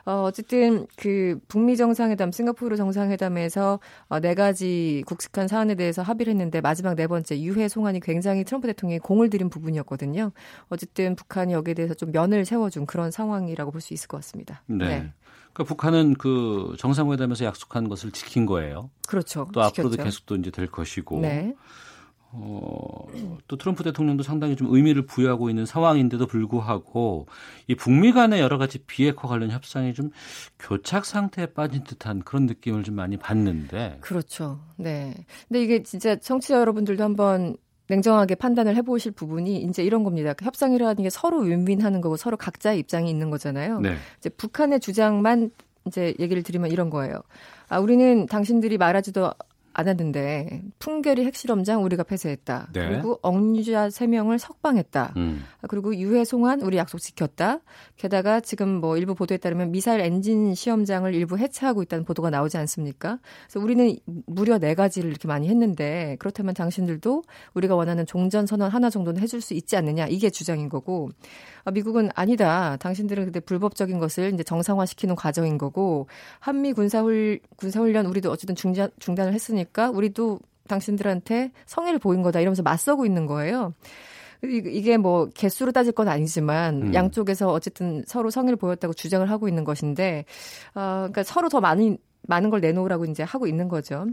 어, 0.07 0.23
어쨌든 0.27 0.87
그 0.97 1.39
북미 1.49 1.77
정상회담 1.77 2.33
싱가포르 2.33 2.77
정 2.77 2.93
정상회담에서 2.95 3.81
어, 4.09 4.21
네 4.21 4.35
가지 4.35 5.03
국sik한 5.07 5.49
사안에 5.49 5.75
대해서 5.75 6.03
합의를 6.03 6.31
했는데 6.31 6.61
마지막 6.61 6.95
네 6.95 7.07
번째 7.07 7.39
유해 7.41 7.69
송환이 7.69 8.01
굉장히 8.01 8.45
트럼프 8.45 8.67
대통령이 8.69 9.01
공을 9.01 9.29
들인 9.29 9.51
부분이었거든요. 9.51 10.31
어쨌든 10.69 11.17
북한이 11.17 11.53
여기에 11.53 11.75
대해서 11.75 11.95
좀 11.95 12.13
면을 12.13 12.45
세워준 12.45 12.87
그런 12.87 13.11
상황이라고 13.11 13.71
볼 13.71 13.85
수 13.85 13.93
있을 13.93 14.09
것 14.09 14.17
같습니다. 14.19 14.63
네. 14.67 14.87
네. 14.87 15.13
그러니까 15.53 15.65
북한은 15.65 16.15
그 16.15 16.75
정상회담에서 16.79 17.45
약속한 17.45 17.89
것을 17.91 18.13
지킨 18.13 18.47
거예요. 18.47 18.89
그렇죠. 19.07 19.47
또 19.53 19.61
지켰죠. 19.63 19.83
앞으로도 19.83 20.03
계속 20.03 20.25
또 20.25 20.37
이제 20.37 20.51
될 20.51 20.69
것이고. 20.69 21.21
네. 21.21 21.55
어, 22.37 23.07
또 23.47 23.57
트럼프 23.57 23.85
대통령도 23.85 24.25
상당히 24.25 24.57
좀 24.57 24.75
의미를 24.75 25.07
부여하고 25.07 25.51
있는 25.51 25.67
상황인데도 25.67 26.27
불구하고 26.27 27.27
이 27.69 27.77
북미 27.77 28.13
간의 28.13 28.41
여러 28.41 28.59
가지 28.59 28.79
비핵화 28.79 29.29
관련 29.29 29.51
협상이 29.51 29.95
좀 29.95 30.11
교착 30.59 31.05
상태에 31.05 31.47
빠진 31.47 31.85
듯한 31.85 32.23
그런 32.23 32.47
느낌을 32.47 32.83
좀 32.83 32.97
많이 32.97 33.17
받는데. 33.17 33.99
그렇죠. 34.01 34.59
네. 34.77 35.15
근데 35.49 35.63
이게 35.63 35.83
진짜 35.85 36.17
청취자 36.17 36.59
여러분들도 36.59 37.05
한번 37.05 37.57
냉정하게 37.87 38.35
판단을 38.35 38.75
해보실 38.77 39.13
부분이 39.13 39.63
이제 39.63 39.85
이런 39.85 40.03
겁니다. 40.03 40.33
그 40.33 40.45
협상이라는 40.45 41.03
게 41.03 41.11
서로 41.11 41.39
윈윈하는 41.41 42.01
거고 42.01 42.17
서로 42.17 42.37
각자의 42.37 42.81
입장이 42.81 43.09
있는 43.09 43.31
거잖아요. 43.31 43.81
네. 43.81 43.95
이제 44.19 44.29
북한의 44.31 44.81
주장만 44.81 45.51
이제 45.87 46.15
얘기를 46.19 46.43
드리면 46.43 46.71
이런 46.71 46.91
거예요. 46.91 47.21
아, 47.69 47.79
우리는 47.79 48.27
당신들이 48.27 48.79
말하지도 48.79 49.33
않았는데 49.75 50.63
풍계리 50.79 51.25
핵실험장 51.27 51.85
우리가 51.85 52.05
폐쇄했다. 52.05 52.69
네. 52.73 52.89
그리고 52.89 53.19
억류자 53.23 53.89
3명을 53.89 54.39
석방했다. 54.39 55.15
음. 55.17 55.45
그리고 55.69 55.95
유해 55.97 56.25
송환 56.25 56.61
우리 56.63 56.77
약속 56.77 56.99
지켰다. 56.99 57.61
게다가 57.97 58.41
지금 58.41 58.81
뭐 58.81 58.97
일부 58.97 59.15
보도에 59.15 59.37
따르면 59.37 59.73
미사일 59.73 60.01
엔진 60.01 60.55
시험장을 60.55 61.13
일부 61.15 61.37
해체하고 61.37 61.83
있다는 61.83 62.05
보도가 62.05 62.31
나오지 62.31 62.57
않습니까? 62.57 63.19
그래서 63.47 63.61
우리는 63.61 63.97
무려 64.27 64.59
네 64.59 64.75
가지를 64.75 65.11
이렇게 65.11 65.29
많이 65.29 65.49
했는데 65.49 66.17
그렇다면 66.21 66.55
당신들도 66.55 67.23
우리가 67.55 67.75
원하는 67.75 68.07
종전 68.07 68.47
선언 68.47 68.71
하나 68.71 68.91
정도는 68.91 69.21
해줄 69.21 69.41
수 69.41 69.55
있지 69.55 69.77
않느냐 69.77 70.07
이게 70.07 70.31
주장인 70.31 70.69
거고 70.69 71.11
아, 71.11 71.54
미국은 71.73 72.11
아니다. 72.15 72.77
당신들은 72.77 73.27
그때 73.27 73.41
불법적인 73.41 73.99
것을 73.99 74.33
이제 74.35 74.43
정상화시키는 74.43 75.17
과정인 75.17 75.59
거고 75.59 76.07
한미 76.41 76.73
군사훈 76.73 77.39
군사훈련 77.57 78.07
우리도 78.07 78.31
어쨌든 78.31 78.55
중단 78.55 78.91
중단을 78.99 79.33
했으니까 79.33 79.91
우리도 79.91 80.41
당신들한테 80.69 81.53
성의를 81.67 81.99
보인 81.99 82.23
거다 82.23 82.41
이러면서 82.41 82.63
맞서고 82.63 83.07
있는 83.07 83.27
거예요. 83.27 83.73
이게 84.43 84.99
뭐 84.99 85.27
개수로 85.33 85.73
따질 85.73 85.93
건 85.93 86.09
아니지만 86.09 86.89
음. 86.89 86.95
양쪽에서 86.95 87.51
어쨌든 87.51 88.05
서로 88.07 88.31
성의를 88.31 88.57
보였다고 88.57 88.93
주장을 88.93 89.29
하고 89.31 89.49
있는 89.49 89.65
것인데 89.65 90.27
어 90.75 91.09
그러니까 91.09 91.23
서로 91.23 91.49
더 91.49 91.61
많이 91.61 91.97
많은 92.27 92.51
걸 92.51 92.61
내놓으라고 92.61 93.05
이제 93.07 93.23
하고 93.23 93.47
있는 93.47 93.69
거죠. 93.69 94.07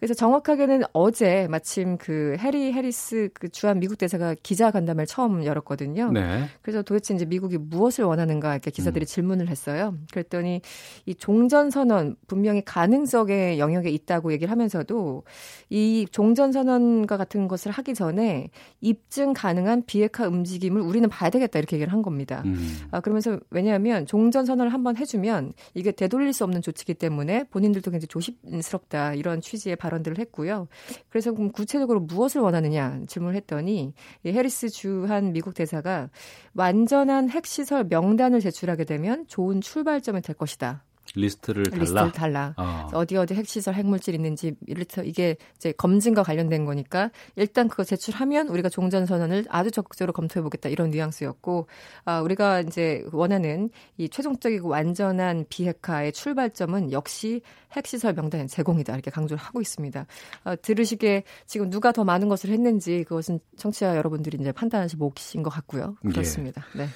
그래서 0.00 0.14
정확하게는 0.14 0.82
어제 0.94 1.46
마침 1.50 1.98
그 1.98 2.34
해리 2.38 2.72
해리스 2.72 3.28
그 3.34 3.50
주한 3.50 3.78
미국 3.80 3.98
대사가 3.98 4.34
기자 4.42 4.70
간담회를 4.70 5.06
처음 5.06 5.44
열었거든요. 5.44 6.10
네. 6.10 6.46
그래서 6.62 6.82
도대체 6.82 7.14
이제 7.14 7.26
미국이 7.26 7.58
무엇을 7.58 8.04
원하는가 8.04 8.54
이렇게 8.54 8.70
기자들이 8.70 9.04
음. 9.04 9.06
질문을 9.06 9.48
했어요. 9.48 9.94
그랬더니 10.10 10.62
이 11.04 11.14
종전 11.14 11.70
선언 11.70 12.16
분명히 12.26 12.64
가능성의 12.64 13.58
영역에 13.58 13.90
있다고 13.90 14.32
얘기를 14.32 14.50
하면서도 14.50 15.24
이 15.68 16.06
종전 16.10 16.52
선언과 16.52 17.18
같은 17.18 17.46
것을 17.46 17.70
하기 17.70 17.92
전에 17.92 18.48
입증 18.80 19.34
가능한 19.34 19.84
비핵화 19.84 20.26
움직임을 20.26 20.80
우리는 20.80 21.06
봐야 21.10 21.28
되겠다 21.28 21.58
이렇게 21.58 21.76
얘기를 21.76 21.92
한 21.92 22.00
겁니다. 22.00 22.42
음. 22.46 22.88
아 22.90 23.00
그러면서 23.00 23.38
왜냐하면 23.50 24.06
종전 24.06 24.46
선언을 24.46 24.72
한번 24.72 24.96
해주면 24.96 25.52
이게 25.74 25.92
되돌릴 25.92 26.32
수 26.32 26.44
없는 26.44 26.62
조치이기 26.62 26.94
때문에 26.94 27.44
본인들도 27.50 27.90
굉장히 27.90 28.08
조심스럽다 28.08 29.12
이런 29.12 29.42
취지의 29.42 29.76
발언들을 29.90 30.18
했고요. 30.18 30.68
그래서 31.08 31.32
그럼 31.32 31.50
구체적으로 31.52 32.00
무엇을 32.00 32.40
원하느냐 32.40 33.00
질문을 33.06 33.36
했더니 33.36 33.92
이 34.24 34.30
해리스 34.30 34.68
주한 34.70 35.32
미국 35.32 35.54
대사가 35.54 36.08
완전한 36.54 37.28
핵시설 37.30 37.84
명단을 37.84 38.40
제출하게 38.40 38.84
되면 38.84 39.26
좋은 39.26 39.60
출발점이 39.60 40.22
될 40.22 40.36
것이다. 40.36 40.84
리스트를 41.14 41.64
달라. 41.64 41.80
리스트를 41.80 42.12
달라. 42.12 42.54
어. 42.56 42.88
어디 42.92 43.16
어디 43.16 43.34
핵시설 43.34 43.74
핵물질 43.74 44.14
있는지 44.14 44.54
리스트 44.66 45.02
이게 45.02 45.36
이제 45.56 45.72
검증과 45.72 46.22
관련된 46.22 46.64
거니까 46.64 47.10
일단 47.36 47.68
그거 47.68 47.84
제출하면 47.84 48.48
우리가 48.48 48.68
종전 48.68 49.06
선언을 49.06 49.46
아주 49.48 49.70
적극적으로 49.70 50.12
검토해 50.12 50.42
보겠다 50.42 50.68
이런 50.68 50.90
뉘앙스였고 50.90 51.66
아 52.04 52.20
우리가 52.20 52.60
이제 52.60 53.04
원하는 53.12 53.70
이 53.98 54.08
최종적이고 54.08 54.68
완전한 54.68 55.46
비핵화의 55.48 56.12
출발점은 56.12 56.92
역시 56.92 57.42
핵시설 57.72 58.14
명단 58.14 58.46
제공이다 58.46 58.92
이렇게 58.94 59.10
강조를 59.10 59.42
하고 59.42 59.60
있습니다. 59.60 60.06
아, 60.44 60.56
들으시기에 60.56 61.24
지금 61.46 61.70
누가 61.70 61.92
더 61.92 62.04
많은 62.04 62.28
것을 62.28 62.50
했는지 62.50 63.04
그것은 63.04 63.40
청취자 63.56 63.96
여러분들이 63.96 64.38
이제 64.40 64.52
판단하시 64.52 64.96
몫인 64.96 65.42
것 65.42 65.50
같고요. 65.50 65.96
예. 66.04 66.08
그렇습니다. 66.08 66.64
예. 66.74 66.78
네. 66.78 66.88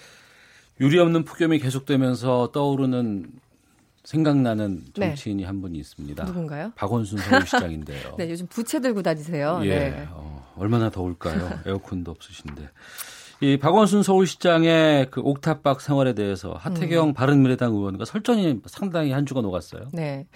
유리 0.81 0.99
없는 0.99 1.25
폭염이 1.25 1.61
계속되면서 1.61 2.51
떠오르는 2.53 3.31
생각나는 4.05 4.85
네. 4.97 5.09
정치인이 5.09 5.43
네. 5.43 5.47
한 5.47 5.61
분이 5.61 5.79
있습니다. 5.79 6.25
누군가요? 6.25 6.73
박원순 6.77 7.19
서울시장인데요. 7.19 8.17
네, 8.19 8.31
요즘 8.31 8.47
부채 8.47 8.81
들고 8.81 9.03
다니세요. 9.03 9.61
예, 9.65 9.69
네. 9.69 10.09
어, 10.11 10.47
얼마나 10.57 10.91
더울까요? 10.91 11.61
에어컨도 11.67 12.11
없으신데. 12.11 12.69
이 13.41 13.57
박원순 13.59 14.03
서울시장의 14.03 15.11
그 15.11 15.21
옥탑박 15.21 15.81
생활에 15.81 16.15
대해서 16.15 16.53
하태경 16.53 17.09
음. 17.09 17.15
바른미래당 17.15 17.73
의원과 17.73 18.05
설전이 18.05 18.61
상당히 18.67 19.11
한 19.11 19.27
주가 19.27 19.41
녹았어요. 19.41 19.89
네. 19.93 20.27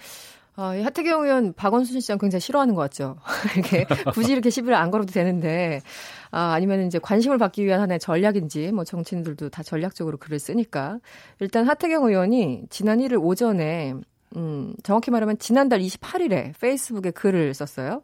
어, 0.59 0.75
이 0.75 0.81
하태경 0.81 1.23
의원 1.23 1.53
박원순 1.53 2.01
시장 2.01 2.17
굉장히 2.17 2.41
싫어하는 2.41 2.75
것 2.75 2.81
같죠. 2.81 3.15
이렇게 3.55 3.85
굳이 4.11 4.33
이렇게 4.33 4.49
시비를 4.49 4.75
안 4.75 4.91
걸어도 4.91 5.13
되는데 5.13 5.79
아, 6.31 6.51
아니면 6.51 6.85
이제 6.85 6.99
관심을 6.99 7.37
받기 7.37 7.63
위한 7.63 7.79
하나의 7.79 7.97
전략인지 8.01 8.73
뭐 8.73 8.83
정치인들도 8.83 9.47
다 9.51 9.63
전략적으로 9.63 10.17
글을 10.17 10.37
쓰니까 10.37 10.99
일단 11.39 11.65
하태경 11.65 12.03
의원이 12.03 12.63
지난 12.69 12.99
1일 12.99 13.23
오전에 13.23 13.93
음, 14.35 14.75
정확히 14.83 15.11
말하면 15.11 15.39
지난달 15.39 15.79
28일에 15.79 16.51
페이스북에 16.59 17.11
글을 17.11 17.53
썼어요. 17.53 18.03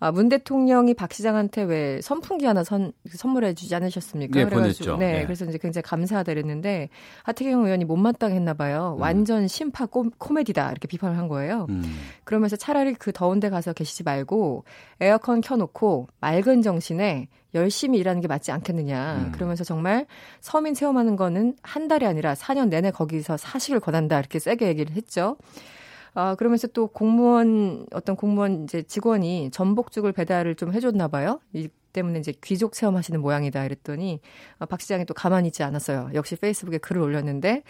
아, 0.00 0.12
문 0.12 0.28
대통령이 0.28 0.94
박 0.94 1.12
시장한테 1.12 1.62
왜 1.62 2.00
선풍기 2.00 2.46
하나 2.46 2.62
선, 2.62 2.92
선물해 3.08 3.54
주지 3.54 3.74
않으셨습니까? 3.74 4.38
네, 4.38 4.44
그래가지고, 4.44 4.96
네, 4.96 5.12
네, 5.12 5.24
그래서 5.24 5.44
이제 5.44 5.58
굉장히 5.58 5.82
감사하다 5.82 6.32
그랬는데 6.32 6.88
하태경 7.24 7.64
의원이 7.64 7.84
못마땅했나 7.84 8.54
봐요. 8.54 8.94
음. 8.96 9.02
완전 9.02 9.48
심파 9.48 9.86
코, 9.86 10.08
코미디다 10.18 10.70
이렇게 10.70 10.86
비판을 10.86 11.18
한 11.18 11.26
거예요. 11.28 11.66
음. 11.70 11.82
그러면서 12.24 12.56
차라리 12.56 12.94
그 12.94 13.12
더운 13.12 13.40
데 13.40 13.50
가서 13.50 13.72
계시지 13.72 14.04
말고 14.04 14.64
에어컨 15.00 15.40
켜놓고 15.40 16.08
맑은 16.20 16.62
정신에 16.62 17.28
열심히 17.54 17.98
일하는 17.98 18.20
게 18.20 18.28
맞지 18.28 18.52
않겠느냐. 18.52 19.26
음. 19.26 19.32
그러면서 19.32 19.64
정말 19.64 20.06
서민 20.40 20.74
체험하는 20.74 21.16
거는 21.16 21.56
한 21.62 21.88
달이 21.88 22.06
아니라 22.06 22.34
4년 22.34 22.68
내내 22.68 22.90
거기서 22.90 23.36
사식을 23.36 23.80
권한다 23.80 24.18
이렇게 24.18 24.38
세게 24.38 24.68
얘기를 24.68 24.94
했죠. 24.94 25.36
아, 26.18 26.34
그러면서 26.34 26.66
또 26.66 26.88
공무원, 26.88 27.86
어떤 27.92 28.16
공무원 28.16 28.64
이제 28.64 28.82
직원이 28.82 29.50
전복죽을 29.52 30.10
배달을 30.10 30.56
좀 30.56 30.72
해줬나 30.72 31.06
봐요. 31.06 31.38
이 31.52 31.68
때문에 31.92 32.18
이제 32.18 32.34
귀족 32.42 32.72
체험하시는 32.72 33.20
모양이다 33.20 33.64
이랬더니 33.64 34.20
아, 34.58 34.66
박 34.66 34.80
시장이 34.80 35.04
또 35.04 35.14
가만히 35.14 35.46
있지 35.46 35.62
않았어요. 35.62 36.10
역시 36.14 36.34
페이스북에 36.34 36.78
글을 36.78 37.00
올렸는데 37.02 37.62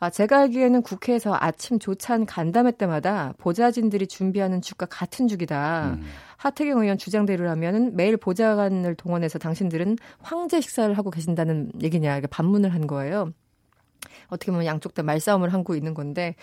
아, 0.00 0.10
제가 0.10 0.40
알기에는 0.40 0.82
국회에서 0.82 1.34
아침 1.40 1.78
조찬 1.78 2.26
간담회 2.26 2.72
때마다 2.72 3.32
보좌진들이 3.38 4.06
준비하는 4.06 4.60
죽과 4.60 4.84
같은 4.84 5.26
죽이다. 5.26 5.94
음. 5.94 6.02
하태경 6.36 6.82
의원 6.82 6.98
주장대로 6.98 7.48
하면은 7.48 7.96
매일 7.96 8.18
보좌관을 8.18 8.96
동원해서 8.96 9.38
당신들은 9.38 9.96
황제 10.20 10.60
식사를 10.60 10.92
하고 10.98 11.10
계신다는 11.10 11.72
얘기냐 11.80 12.12
이렇게 12.12 12.26
반문을 12.26 12.74
한 12.74 12.86
거예요. 12.86 13.32
어떻게 14.28 14.52
보면 14.52 14.66
양쪽 14.66 14.94
다 14.94 15.02
말싸움을 15.02 15.52
하고 15.52 15.74
있는 15.74 15.94
건데 15.94 16.34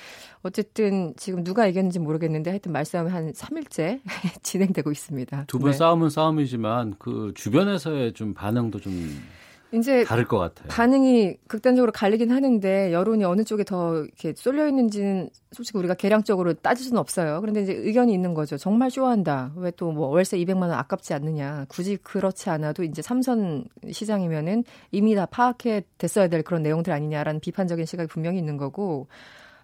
어쨌든 0.44 1.14
지금 1.18 1.44
누가 1.44 1.68
이겼는지 1.68 2.00
모르겠는데 2.00 2.50
하여튼 2.50 2.72
말싸움이 2.72 3.10
한 3.10 3.32
3일째 3.34 4.02
진행되고 4.44 4.92
있습니다. 4.92 5.46
두분 5.48 5.72
네. 5.72 5.78
싸움은 5.78 6.10
싸움이지만 6.10 6.96
그 7.00 7.32
주변에서의 7.36 8.14
좀 8.14 8.34
반응도 8.34 8.80
좀 8.80 8.94
이제 9.74 10.04
다를 10.04 10.28
것 10.28 10.38
같아요. 10.38 10.68
반응이 10.68 11.38
극단적으로 11.48 11.92
갈리긴 11.94 12.30
하는데 12.32 12.92
여론이 12.92 13.24
어느 13.24 13.44
쪽에 13.44 13.64
더 13.64 14.04
이렇게 14.04 14.34
쏠려 14.36 14.68
있는지는 14.68 15.30
솔직히 15.54 15.78
우리가 15.78 15.94
계량적으로 15.94 16.54
따질 16.54 16.86
수는 16.86 17.00
없어요. 17.00 17.40
그런데 17.40 17.62
이제 17.62 17.74
의견이 17.74 18.14
있는 18.14 18.34
거죠. 18.34 18.58
정말 18.58 18.92
쇼한다. 18.92 19.54
왜 19.56 19.72
또 19.72 19.92
뭐 19.92 20.08
월세 20.08 20.38
200만 20.38 20.62
원 20.64 20.72
아깝지 20.74 21.14
않느냐. 21.14 21.66
굳이 21.70 21.98
그렇지 21.98 22.50
않아도 22.50 22.84
이제 22.84 23.02
삼선 23.02 23.66
시장이면은 23.90 24.64
이미 24.92 25.16
다 25.16 25.26
파악해 25.26 25.84
됐어야 25.98 26.28
될 26.28 26.44
그런 26.44 26.64
내용들 26.64 26.92
아니냐라는 26.92 27.40
비판적인 27.40 27.86
시각이 27.86 28.08
분명히 28.10 28.40
있는 28.40 28.58
거고 28.58 29.08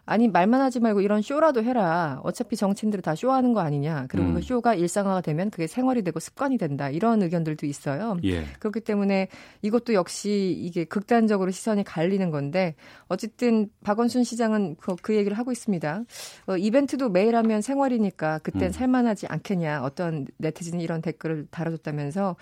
아니 0.08 0.30
말만 0.30 0.62
하지 0.62 0.80
말고 0.80 1.01
이런 1.01 1.22
쇼라도 1.22 1.62
해라. 1.64 2.22
어차피 2.24 2.55
정치인들은 2.55 3.01
다 3.01 3.14
쇼하는 3.14 3.53
거 3.53 3.60
아니냐. 3.60 4.05
그리고 4.08 4.28
그 4.28 4.32
음. 4.32 4.36
그 4.36 4.41
쇼가 4.41 4.74
일상화가 4.74 5.20
되면 5.20 5.49
그게 5.49 5.68
생활이 5.68 6.01
되고 6.01 6.18
습관이 6.20 6.58
된다. 6.58 6.89
이런 6.89 7.22
의견들도 7.22 7.66
있어요. 7.66 8.18
예. 8.24 8.45
그렇기 8.60 8.80
때문에 8.80 9.28
이것도 9.62 9.93
역시 9.93 10.55
이게 10.58 10.86
극단적으로 10.86 11.51
시선이 11.51 11.84
갈리는 11.84 12.32
건데 12.32 12.76
어쨌든 13.10 13.70
박원순 13.84 14.24
시장은 14.24 14.78
그, 14.80 14.95
그 15.01 15.14
얘기를 15.14 15.38
하고 15.38 15.51
있습니다. 15.51 16.03
어, 16.47 16.58
이벤트도 16.58 17.10
매일 17.10 17.36
하면 17.36 17.62
생활이니까 17.62 18.39
그땐 18.39 18.64
음. 18.64 18.72
살만하지 18.72 19.28
않겠냐. 19.28 19.84
어떤 19.84 20.26
네티즌이 20.38 20.82
이런 20.82 21.01
댓글을 21.01 21.47
달아줬다면서 21.51 22.38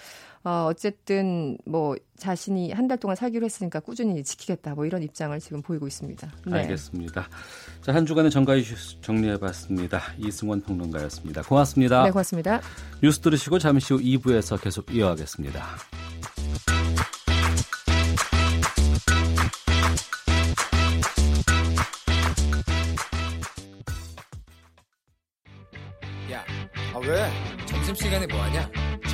어, 0.46 0.68
어쨌든 0.70 1.58
뭐 1.66 1.96
자신이 2.18 2.72
한 2.72 2.86
달 2.88 3.00
동안 3.00 3.16
살기로 3.16 3.44
했으니까 3.46 3.80
꾸준히 3.80 4.24
지키겠다 4.24 4.76
뭐 4.76 4.86
이런 4.86 5.02
입장을 5.02 5.38
지금 5.40 5.64
보이고 5.64 5.88
있습니다. 5.88 6.32
네. 6.46 6.58
알겠습니다. 6.60 7.28
자, 7.82 7.94
한 7.96 8.06
주간의 8.06 8.30
정가 8.30 8.54
이슈 8.56 9.02
정리해봤습니다. 9.02 10.00
이승원 10.20 10.62
평론가였습니다. 10.62 11.42
고맙습니다. 11.42 12.04
네, 12.04 12.12
고맙습니다. 12.12 12.62
뉴스 13.02 13.20
들으시고 13.22 13.58
잠시 13.58 13.94
후 13.96 14.00
2부에서 14.00 14.62
계속 14.62 14.94
이어가겠습니다. 14.94 15.66
야, 26.32 26.44
아 26.94 27.00
왜? 27.00 27.32
점심시간에 27.66 28.28
뭐하냐? 28.28 28.70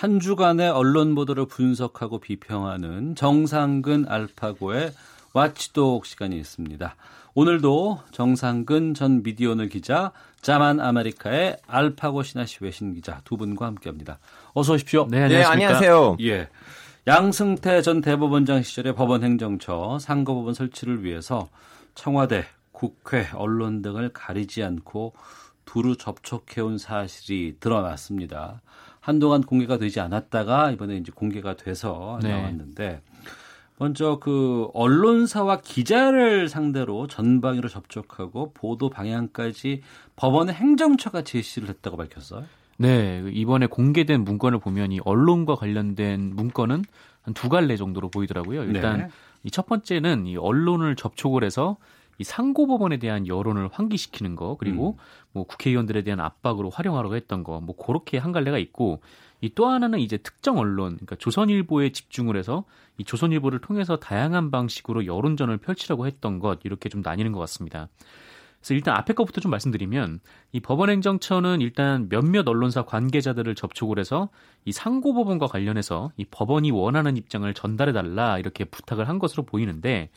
한 0.00 0.18
주간의 0.18 0.70
언론 0.70 1.14
보도를 1.14 1.44
분석하고 1.44 2.20
비평하는 2.20 3.16
정상근 3.16 4.06
알파고의 4.08 4.92
와치독 5.34 6.06
시간이 6.06 6.38
있습니다. 6.38 6.96
오늘도 7.34 8.00
정상근 8.10 8.94
전 8.94 9.22
미디어널 9.22 9.68
기자, 9.68 10.12
자만 10.40 10.80
아메리카의 10.80 11.58
알파고 11.66 12.22
신하시 12.22 12.60
외신 12.62 12.94
기자 12.94 13.20
두 13.24 13.36
분과 13.36 13.66
함께합니다. 13.66 14.20
어서 14.54 14.72
오십시오. 14.72 15.06
네, 15.10 15.28
네 15.28 15.44
안녕하세요. 15.44 16.16
예. 16.22 16.48
양승태 17.06 17.82
전 17.82 18.00
대법원장 18.00 18.62
시절의 18.62 18.94
법원 18.94 19.22
행정처 19.22 19.98
상고법원 20.00 20.54
설치를 20.54 21.04
위해서 21.04 21.50
청와대, 21.94 22.46
국회, 22.72 23.26
언론 23.34 23.82
등을 23.82 24.14
가리지 24.14 24.64
않고 24.64 25.12
두루 25.66 25.96
접촉해온 25.96 26.78
사실이 26.78 27.56
드러났습니다. 27.60 28.62
한동안 29.00 29.42
공개가 29.42 29.78
되지 29.78 30.00
않았다가 30.00 30.70
이번에 30.72 30.96
이제 30.96 31.10
공개가 31.14 31.56
돼서 31.56 32.18
네. 32.22 32.30
나왔는데 32.30 33.00
먼저 33.78 34.18
그 34.20 34.68
언론사와 34.74 35.62
기자를 35.62 36.48
상대로 36.48 37.06
전방위로 37.06 37.68
접촉하고 37.68 38.52
보도 38.52 38.90
방향까지 38.90 39.82
법원의 40.16 40.54
행정처가 40.54 41.22
제시를 41.22 41.68
했다고 41.70 41.96
밝혔어요. 41.96 42.44
네, 42.76 43.22
이번에 43.32 43.66
공개된 43.66 44.22
문건을 44.22 44.58
보면 44.58 44.92
이 44.92 45.00
언론과 45.04 45.54
관련된 45.54 46.34
문건은 46.34 46.84
한 47.22 47.34
두 47.34 47.48
갈래 47.48 47.76
정도로 47.76 48.08
보이더라고요. 48.10 48.64
일단 48.64 48.98
네. 48.98 49.08
이첫 49.44 49.66
번째는 49.66 50.26
이 50.26 50.36
언론을 50.36 50.96
접촉을 50.96 51.44
해서 51.44 51.76
이 52.18 52.24
상고법원에 52.24 52.98
대한 52.98 53.26
여론을 53.26 53.68
환기시키는 53.72 54.36
거 54.36 54.56
그리고 54.58 54.96
음. 54.98 55.02
뭐 55.32 55.44
국회의원들에 55.44 56.02
대한 56.02 56.20
압박으로 56.20 56.70
활용하려고 56.70 57.14
했던 57.16 57.44
거 57.44 57.60
뭐 57.60 57.76
그렇게 57.76 58.18
한 58.18 58.32
갈래가 58.32 58.58
있고 58.58 59.00
이 59.42 59.50
또 59.54 59.66
하나는 59.68 60.00
이제 60.00 60.18
특정 60.18 60.58
언론 60.58 60.94
그러니까 60.96 61.16
조선일보에 61.16 61.90
집중을 61.92 62.36
해서 62.36 62.64
이 62.98 63.04
조선일보를 63.04 63.60
통해서 63.60 63.96
다양한 63.96 64.50
방식으로 64.50 65.06
여론전을 65.06 65.58
펼치려고 65.58 66.06
했던 66.06 66.38
것 66.40 66.60
이렇게 66.64 66.88
좀 66.90 67.00
나뉘는 67.02 67.32
것 67.32 67.38
같습니다. 67.40 67.88
그래서 68.60 68.74
일단 68.74 68.94
앞에 68.96 69.14
것부터 69.14 69.40
좀 69.40 69.50
말씀드리면 69.52 70.20
이 70.52 70.60
법원행정처는 70.60 71.62
일단 71.62 72.10
몇몇 72.10 72.46
언론사 72.46 72.82
관계자들을 72.82 73.54
접촉을 73.54 73.98
해서 73.98 74.28
이 74.66 74.72
상고법원과 74.72 75.46
관련해서 75.46 76.12
이 76.18 76.26
법원이 76.30 76.70
원하는 76.70 77.16
입장을 77.16 77.52
전달해 77.54 77.92
달라 77.94 78.38
이렇게 78.38 78.64
부탁을 78.64 79.08
한 79.08 79.18
것으로 79.18 79.44
보이는데 79.44 80.10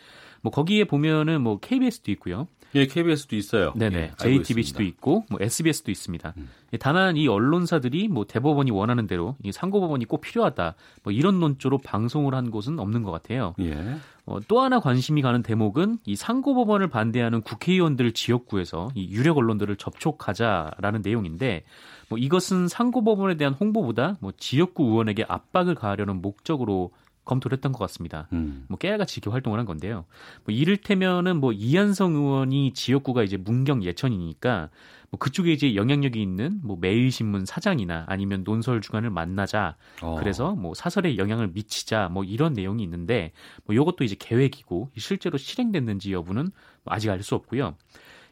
뭐 0.43 0.51
거기에 0.51 0.83
보면은 0.83 1.41
뭐 1.41 1.57
KBS도 1.59 2.11
있고요. 2.11 2.47
예, 2.75 2.85
KBS도 2.85 3.35
있어요. 3.35 3.71
네네. 3.75 3.97
예, 3.97 4.11
JTBC도 4.17 4.83
있고 4.83 5.25
뭐 5.29 5.39
SBS도 5.41 5.91
있습니다. 5.91 6.33
음. 6.37 6.49
다만 6.79 7.17
이 7.17 7.27
언론사들이 7.27 8.07
뭐 8.07 8.25
대법원이 8.25 8.71
원하는 8.71 9.05
대로 9.05 9.35
이 9.43 9.51
상고법원이 9.51 10.05
꼭 10.05 10.21
필요하다. 10.21 10.75
뭐 11.03 11.13
이런 11.13 11.39
논조로 11.39 11.77
방송을 11.79 12.33
한 12.33 12.49
곳은 12.49 12.79
없는 12.79 13.03
것 13.03 13.11
같아요. 13.11 13.53
예. 13.59 13.95
어, 14.25 14.39
또 14.47 14.61
하나 14.61 14.79
관심이 14.79 15.21
가는 15.21 15.43
대목은 15.43 15.99
이 16.05 16.15
상고법원을 16.15 16.87
반대하는 16.87 17.41
국회의원들 17.41 18.13
지역구에서 18.13 18.89
이 18.95 19.11
유력 19.11 19.37
언론들을 19.37 19.75
접촉하자라는 19.75 21.01
내용인데 21.03 21.63
뭐 22.09 22.17
이것은 22.17 22.67
상고법원에 22.67 23.35
대한 23.35 23.53
홍보보다 23.53 24.17
뭐 24.19 24.31
지역구 24.35 24.85
의원에게 24.85 25.25
압박을 25.27 25.75
가하려는 25.75 26.21
목적으로 26.21 26.91
검토를 27.25 27.55
했던 27.55 27.71
것 27.71 27.79
같습니다. 27.79 28.27
음. 28.33 28.65
뭐 28.67 28.77
깨알같이 28.77 29.19
이렇게 29.19 29.31
활동을 29.31 29.59
한 29.59 29.65
건데요. 29.65 30.05
뭐 30.45 30.53
이를테면은 30.53 31.37
뭐 31.37 31.51
이한성 31.53 32.15
의원이 32.15 32.73
지역구가 32.73 33.23
이제 33.23 33.37
문경 33.37 33.83
예천이니까 33.83 34.69
뭐 35.09 35.17
그쪽에 35.19 35.53
이제 35.53 35.75
영향력이 35.75 36.21
있는 36.21 36.59
뭐 36.63 36.77
매일신문 36.79 37.45
사장이나 37.45 38.05
아니면 38.07 38.43
논설 38.43 38.81
주간을 38.81 39.09
만나자. 39.09 39.75
어. 40.01 40.15
그래서 40.19 40.55
뭐 40.55 40.73
사설에 40.73 41.17
영향을 41.17 41.49
미치자 41.49 42.09
뭐 42.09 42.23
이런 42.23 42.53
내용이 42.53 42.81
있는데 42.83 43.31
뭐 43.65 43.75
이것도 43.75 44.03
이제 44.03 44.15
계획이고 44.19 44.89
실제로 44.97 45.37
실행됐는지 45.37 46.11
여부는 46.13 46.43
뭐 46.83 46.93
아직 46.93 47.09
알 47.09 47.21
수 47.21 47.35
없고요. 47.35 47.75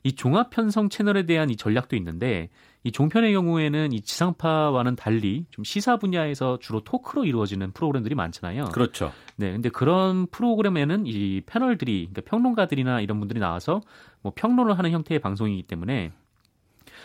이 0.03 0.13
종합 0.13 0.49
편성 0.49 0.89
채널에 0.89 1.27
대한 1.27 1.49
이 1.51 1.55
전략도 1.55 1.95
있는데 1.95 2.49
이 2.83 2.91
종편의 2.91 3.33
경우에는 3.33 3.91
이 3.91 4.01
지상파와는 4.01 4.95
달리 4.95 5.45
좀 5.51 5.63
시사 5.63 5.97
분야에서 5.97 6.57
주로 6.59 6.83
토크로 6.83 7.25
이루어지는 7.25 7.71
프로그램들이 7.73 8.15
많잖아요. 8.15 8.65
그렇죠. 8.65 9.11
네, 9.35 9.51
근데 9.51 9.69
그런 9.69 10.25
프로그램에는 10.27 11.05
이 11.05 11.41
패널들이 11.45 12.09
그러니까 12.11 12.21
평론가들이나 12.29 13.01
이런 13.01 13.19
분들이 13.19 13.39
나와서 13.39 13.81
뭐 14.21 14.33
평론을 14.35 14.77
하는 14.77 14.91
형태의 14.91 15.19
방송이기 15.19 15.63
때문에 15.63 16.11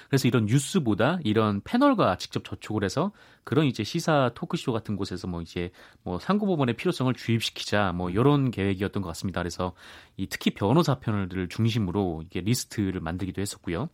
그래서 0.08 0.28
이런 0.28 0.46
뉴스보다 0.46 1.18
이런 1.24 1.60
패널과 1.62 2.16
직접 2.16 2.44
접촉을 2.44 2.84
해서 2.84 3.12
그런 3.44 3.66
이제 3.66 3.84
시사 3.84 4.30
토크쇼 4.34 4.72
같은 4.72 4.96
곳에서 4.96 5.26
뭐 5.26 5.42
이제 5.42 5.70
뭐 6.02 6.18
상고법원의 6.18 6.76
필요성을 6.76 7.12
주입시키자 7.14 7.92
뭐 7.92 8.10
이런 8.10 8.50
계획이었던 8.50 9.02
것 9.02 9.08
같습니다. 9.08 9.40
그래서 9.40 9.72
이 10.16 10.26
특히 10.26 10.52
변호사 10.52 10.98
패널들을 10.98 11.48
중심으로 11.48 12.22
이게 12.24 12.40
리스트를 12.40 13.00
만들기도 13.00 13.40
했었고요. 13.40 13.88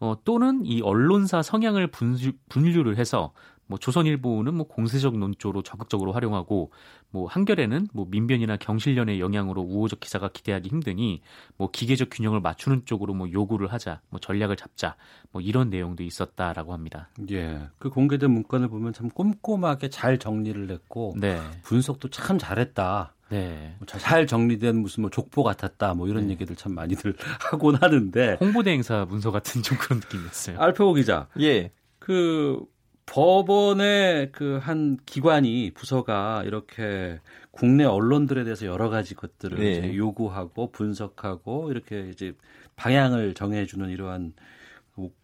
어, 0.00 0.16
또는 0.24 0.64
이 0.64 0.80
언론사 0.82 1.42
성향을 1.42 1.88
분류, 1.88 2.32
분류를 2.48 2.96
해서 2.96 3.32
뭐 3.66 3.78
조선일보는 3.78 4.54
뭐 4.54 4.66
공세적 4.68 5.18
논조로 5.18 5.62
적극적으로 5.62 6.12
활용하고 6.12 6.70
뭐 7.10 7.26
한겨레는 7.26 7.88
뭐 7.92 8.06
민변이나 8.08 8.56
경실련의 8.56 9.20
영향으로 9.20 9.62
우호적 9.62 10.00
기사가 10.00 10.28
기대하기 10.28 10.68
힘드니 10.68 11.20
뭐 11.56 11.70
기계적 11.70 12.08
균형을 12.10 12.40
맞추는 12.40 12.82
쪽으로 12.84 13.14
뭐 13.14 13.30
요구를 13.30 13.72
하자, 13.72 14.00
뭐 14.10 14.20
전략을 14.20 14.56
잡자, 14.56 14.96
뭐 15.32 15.42
이런 15.42 15.70
내용도 15.70 16.04
있었다라고 16.04 16.72
합니다. 16.72 17.08
예, 17.30 17.68
그 17.78 17.90
공개된 17.90 18.30
문건을 18.30 18.68
보면 18.68 18.92
참 18.92 19.08
꼼꼼하게 19.08 19.90
잘 19.90 20.18
정리를 20.18 20.70
했고 20.70 21.14
네. 21.16 21.40
분석도 21.62 22.10
참 22.10 22.38
잘했다. 22.38 23.15
네. 23.28 23.74
뭐 23.78 24.05
잘 24.05 24.26
정리된 24.26 24.76
무슨 24.76 25.02
뭐 25.02 25.10
족보 25.10 25.42
같았다 25.42 25.94
뭐 25.94 26.08
이런 26.08 26.26
네. 26.26 26.32
얘기들 26.32 26.54
참 26.56 26.72
많이들 26.74 27.14
하곤 27.50 27.74
하는데 27.76 28.36
홍보대행사 28.40 29.04
문서 29.04 29.30
같은 29.30 29.62
좀 29.62 29.76
그런 29.78 30.00
느낌이었어요. 30.00 30.58
알파고 30.60 30.94
기자. 30.94 31.28
예. 31.40 31.70
그 31.98 32.64
법원의 33.06 34.32
그 34.32 34.58
한 34.58 34.98
기관이 35.06 35.70
부서가 35.74 36.42
이렇게 36.44 37.20
국내 37.50 37.84
언론들에 37.84 38.44
대해서 38.44 38.66
여러 38.66 38.88
가지 38.90 39.14
것들을 39.14 39.58
네. 39.58 39.70
이제 39.72 39.96
요구하고 39.96 40.70
분석하고 40.72 41.70
이렇게 41.70 42.10
이제 42.10 42.32
방향을 42.76 43.34
정해주는 43.34 43.88
이러한 43.90 44.34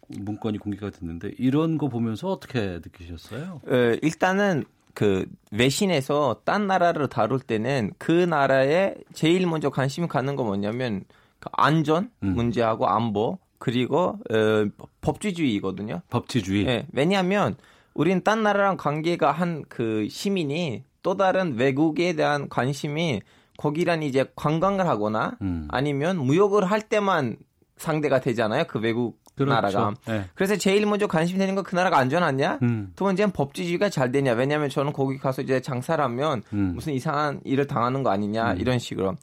문건이 0.07 0.59
공개가 0.59 0.89
됐는데 0.91 1.31
이런 1.37 1.77
거 1.77 1.87
보면서 1.89 2.29
어떻게 2.31 2.79
느끼셨어요? 2.83 3.61
에, 3.69 3.99
일단은 4.01 4.65
그 4.93 5.25
외신에서 5.51 6.41
딴 6.45 6.67
나라를 6.67 7.07
다룰 7.07 7.39
때는 7.39 7.91
그 7.97 8.11
나라에 8.11 8.95
제일 9.13 9.47
먼저 9.47 9.69
관심이 9.69 10.07
가는 10.07 10.35
거 10.35 10.43
뭐냐면 10.43 11.03
그 11.39 11.49
안전 11.53 12.11
음. 12.23 12.35
문제하고 12.35 12.87
안보 12.87 13.39
그리고 13.57 14.19
어, 14.29 14.85
법치주의거든요. 15.01 16.01
법치주의. 16.09 16.65
네, 16.65 16.87
왜냐하면 16.91 17.55
우리는 17.93 18.23
딴 18.23 18.43
나라랑 18.43 18.77
관계가 18.77 19.31
한 19.31 19.63
그 19.69 20.07
시민이 20.09 20.83
또 21.01 21.17
다른 21.17 21.55
외국에 21.57 22.13
대한 22.13 22.49
관심이 22.49 23.21
거기란 23.57 24.03
이제 24.03 24.25
관광을 24.35 24.87
하거나 24.87 25.37
음. 25.41 25.67
아니면 25.69 26.17
무역을 26.17 26.65
할 26.65 26.81
때만 26.81 27.37
상대가 27.77 28.19
되잖아요. 28.19 28.65
그 28.67 28.79
외국 28.79 29.19
그렇죠. 29.35 29.53
나라가. 29.53 29.93
네. 30.07 30.25
그래서 30.35 30.55
제일 30.57 30.85
먼저 30.85 31.07
관심이 31.07 31.39
되는 31.39 31.55
건 31.55 31.63
그 31.63 31.75
나라가 31.75 31.97
안전하냐? 31.97 32.59
음. 32.61 32.91
두 32.95 33.03
번째는 33.05 33.31
법치주의가 33.31 33.89
잘 33.89 34.11
되냐? 34.11 34.33
왜냐하면 34.33 34.69
저는 34.69 34.93
거기 34.93 35.17
가서 35.17 35.41
이제 35.41 35.59
장사를 35.61 36.03
하면 36.03 36.43
음. 36.53 36.73
무슨 36.75 36.93
이상한 36.93 37.39
일을 37.45 37.67
당하는 37.67 38.03
거 38.03 38.09
아니냐? 38.11 38.51
음. 38.53 38.57
이런 38.59 38.79
식으로. 38.79 39.15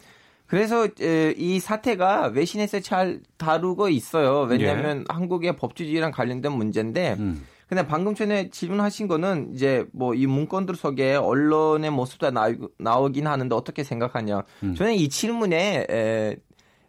그래서 0.46 0.88
이 1.36 1.60
사태가 1.60 2.32
외신에서 2.34 2.80
잘 2.80 3.20
다루고 3.36 3.88
있어요. 3.90 4.40
왜냐하면 4.50 5.00
예. 5.00 5.04
한국의 5.14 5.56
법치주의랑 5.56 6.10
관련된 6.10 6.50
문제인데. 6.50 7.16
음. 7.20 7.44
근데 7.68 7.86
방금 7.86 8.16
전에 8.16 8.50
질문하신 8.50 9.06
거는 9.06 9.52
이제 9.54 9.86
뭐 9.92 10.12
이 10.12 10.26
문건들 10.26 10.74
속에 10.74 11.14
언론의 11.14 11.90
모습도 11.92 12.32
나오 12.78 13.08
긴 13.10 13.28
하는데 13.28 13.54
어떻게 13.54 13.84
생각하냐. 13.84 14.42
음. 14.64 14.74
저는 14.74 14.94
이 14.94 15.08
질문에 15.08 15.86
에, 15.88 16.36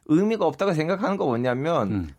의미가 0.07 0.43
없다고 0.43 0.73
생각하는 0.73 1.17
거 1.17 1.25
뭐냐면 1.25 1.91
음. 1.91 2.09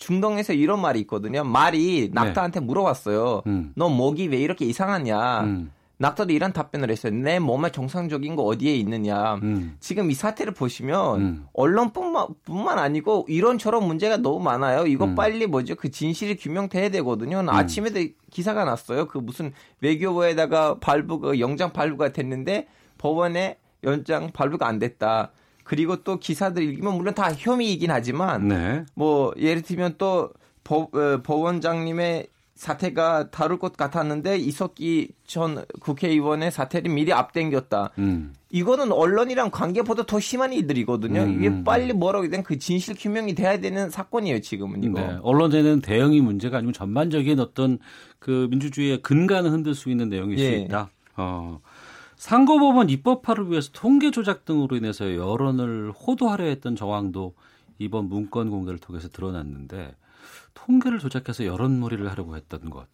중동에서 0.00 0.54
이런 0.54 0.80
말이 0.80 0.98
있거든요. 1.00 1.44
말이 1.44 2.10
낙타한테 2.12 2.60
네. 2.60 2.66
물어봤어요. 2.66 3.42
음. 3.46 3.72
너 3.76 3.88
목이 3.88 4.26
왜 4.28 4.38
이렇게 4.38 4.64
이상하냐. 4.64 5.40
음. 5.42 5.70
낙타도 5.98 6.32
이런 6.32 6.54
답변을 6.54 6.90
했어요. 6.90 7.12
내 7.12 7.38
몸에 7.38 7.70
정상적인 7.70 8.34
거 8.34 8.42
어디에 8.44 8.74
있느냐. 8.76 9.34
음. 9.34 9.76
지금 9.80 10.10
이 10.10 10.14
사태를 10.14 10.54
보시면 10.54 11.20
음. 11.20 11.46
언론뿐만 11.52 12.28
뿐만 12.46 12.78
아니고 12.78 13.26
이런저런 13.28 13.86
문제가 13.86 14.16
너무 14.16 14.40
많아요. 14.40 14.86
이거 14.86 15.04
음. 15.04 15.14
빨리 15.14 15.46
뭐죠? 15.46 15.74
그 15.74 15.90
진실이 15.90 16.36
규명돼야 16.36 16.88
되거든요. 16.88 17.40
음. 17.40 17.50
아침에도 17.50 18.00
기사가 18.30 18.64
났어요. 18.64 19.06
그 19.06 19.18
무슨 19.18 19.52
외교부에다가 19.82 20.78
발부가 20.78 21.38
영장 21.38 21.74
발부가 21.74 22.08
됐는데 22.12 22.68
법원에 22.96 23.58
연장 23.84 24.30
발부가 24.32 24.66
안 24.66 24.78
됐다. 24.78 25.32
그리고 25.70 26.02
또 26.02 26.18
기사들 26.18 26.64
읽으면 26.64 26.96
물론 26.96 27.14
다 27.14 27.32
혐의이긴 27.32 27.92
하지만 27.92 28.48
네. 28.48 28.84
뭐 28.96 29.32
예를 29.38 29.62
들면 29.62 29.94
또 29.98 30.30
법, 30.64 30.92
어, 30.96 31.22
법원장님의 31.22 32.26
사태가 32.56 33.30
다룰 33.30 33.60
것 33.60 33.76
같았는데 33.76 34.36
이석기 34.38 35.12
전 35.28 35.64
국회의원의 35.80 36.50
사태를 36.50 36.92
미리 36.92 37.12
앞당겼다. 37.12 37.90
음. 37.98 38.34
이거는 38.50 38.90
언론이랑 38.90 39.52
관계보다 39.52 40.06
더 40.06 40.18
심한 40.18 40.52
일들이거든요. 40.52 41.20
음. 41.20 41.36
이게 41.38 41.62
빨리 41.62 41.92
뭐라고 41.92 42.28
된 42.28 42.42
그 42.42 42.58
진실 42.58 42.96
규명이 42.98 43.36
돼야 43.36 43.60
되는 43.60 43.90
사건이에요, 43.90 44.40
지금은 44.40 44.82
이거. 44.82 44.98
네. 45.00 45.18
언론에는 45.22 45.82
대응이 45.82 46.20
문제가 46.20 46.58
아니고 46.58 46.72
전반적인 46.72 47.38
어떤 47.38 47.78
그 48.18 48.48
민주주의의 48.50 49.02
근간을 49.02 49.52
흔들 49.52 49.76
수 49.76 49.88
있는 49.88 50.08
내용일 50.08 50.36
예. 50.40 50.46
수 50.46 50.56
있다. 50.64 50.90
어. 51.16 51.60
상고법원 52.20 52.90
입법화를 52.90 53.50
위해서 53.50 53.70
통계 53.72 54.10
조작 54.10 54.44
등으로 54.44 54.76
인해서 54.76 55.14
여론을 55.14 55.90
호도하려 55.92 56.44
했던 56.44 56.76
정황도 56.76 57.34
이번 57.78 58.10
문건 58.10 58.50
공개를 58.50 58.78
통해서 58.78 59.08
드러났는데 59.08 59.96
통계를 60.52 60.98
조작해서 60.98 61.46
여론 61.46 61.80
몰이를 61.80 62.10
하려고 62.10 62.36
했던 62.36 62.68
것 62.68 62.86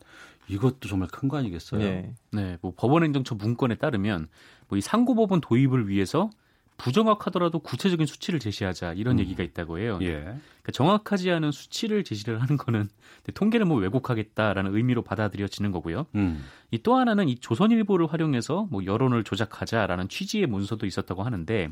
이것도 0.46 0.88
정말 0.88 1.08
큰 1.08 1.28
거 1.28 1.38
아니겠어요? 1.38 1.80
네. 1.80 2.14
네. 2.30 2.56
뭐 2.62 2.72
법원행정처 2.76 3.34
문건에 3.34 3.74
따르면 3.74 4.28
뭐 4.68 4.78
이 4.78 4.80
상고법원 4.80 5.40
도입을 5.40 5.88
위해서 5.88 6.30
부정확하더라도 6.76 7.58
구체적인 7.58 8.06
수치를 8.06 8.38
제시하자 8.38 8.94
이런 8.94 9.16
음. 9.16 9.20
얘기가 9.20 9.42
있다고 9.42 9.78
해요. 9.78 9.98
예. 10.02 10.12
그러니까 10.12 10.72
정확하지 10.72 11.30
않은 11.30 11.52
수치를 11.52 12.04
제시를 12.04 12.40
하는 12.42 12.56
거는 12.56 12.88
통계를 13.34 13.66
뭐 13.66 13.78
왜곡하겠다라는 13.78 14.74
의미로 14.74 15.02
받아들여지는 15.02 15.72
거고요. 15.72 16.06
음. 16.14 16.44
이또 16.70 16.96
하나는 16.96 17.28
이 17.28 17.36
조선일보를 17.38 18.12
활용해서 18.12 18.68
뭐 18.70 18.84
여론을 18.84 19.24
조작하자라는 19.24 20.08
취지의 20.08 20.46
문서도 20.46 20.84
있었다고 20.86 21.22
하는데 21.22 21.70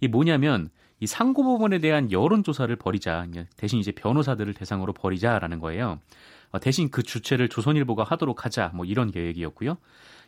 이 0.00 0.08
뭐냐면 0.08 0.70
이 1.00 1.06
상고법원에 1.06 1.78
대한 1.78 2.10
여론조사를 2.10 2.74
벌이자 2.76 3.26
대신 3.56 3.78
이제 3.78 3.92
변호사들을 3.92 4.54
대상으로 4.54 4.92
벌이자라는 4.92 5.60
거예요. 5.60 6.00
어, 6.50 6.58
대신 6.58 6.90
그 6.90 7.02
주체를 7.02 7.48
조선일보가 7.48 8.04
하도록 8.04 8.44
하자 8.44 8.72
뭐 8.74 8.84
이런 8.84 9.10
계획이었고요. 9.10 9.76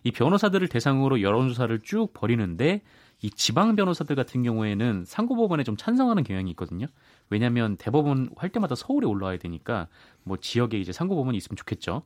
이 0.05 0.11
변호사들을 0.13 0.69
대상으로 0.69 1.23
여론조사를 1.23 1.81
쭉 1.81 2.13
벌이는데 2.13 2.83
이 3.23 3.31
지방 3.31 3.77
변호사들 3.77 4.17
같은 4.17 4.43
경우에는 4.43 5.05
상고법원에 5.07 5.65
좀 5.65 5.77
찬성하는 5.77 6.25
경향이 6.25 6.51
있거든요. 6.53 6.87
왜냐하면 7.29 7.77
대법원 7.77 8.31
할 8.37 8.51
때마다 8.51 8.75
서울에 8.75 9.07
올라와야 9.07 9.39
되니까 9.39 9.89
뭐 10.25 10.37
지역에 10.37 10.79
이제 10.79 10.93
상고법원이 10.93 11.37
있으면 11.37 11.57
좋겠죠. 11.57 12.03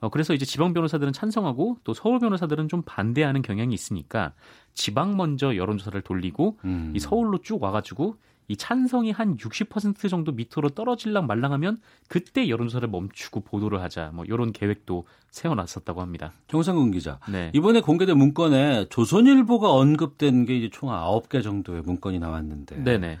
어, 0.00 0.08
그래서 0.10 0.34
이제 0.34 0.44
지방 0.44 0.72
변호사들은 0.74 1.12
찬성하고 1.12 1.78
또 1.84 1.94
서울 1.94 2.18
변호사들은 2.20 2.68
좀 2.68 2.82
반대하는 2.82 3.42
경향이 3.42 3.74
있으니까 3.74 4.34
지방 4.74 5.16
먼저 5.16 5.56
여론조사를 5.56 6.00
돌리고 6.02 6.58
음. 6.64 6.92
이 6.94 7.00
서울로 7.00 7.38
쭉 7.38 7.62
와가지고 7.62 8.16
이 8.48 8.56
찬성이 8.56 9.10
한 9.10 9.36
60% 9.36 10.08
정도 10.08 10.32
밑으로 10.32 10.70
떨어질랑 10.70 11.26
말랑하면 11.26 11.78
그때 12.08 12.48
여론조사를 12.48 12.88
멈추고 12.88 13.40
보도를 13.40 13.82
하자 13.82 14.10
뭐 14.14 14.24
이런 14.24 14.52
계획도 14.52 15.06
세워놨었다고 15.30 16.00
합니다. 16.00 16.32
정상근 16.48 16.90
기자. 16.92 17.18
네. 17.30 17.50
이번에 17.54 17.82
공개된 17.82 18.16
문건에 18.16 18.88
조선일보가 18.88 19.70
언급된 19.70 20.46
게 20.46 20.56
이제 20.56 20.70
총 20.70 20.88
9개 20.88 21.42
정도의 21.42 21.82
문건이 21.82 22.18
나왔는데. 22.18 22.82
네네. 22.82 23.18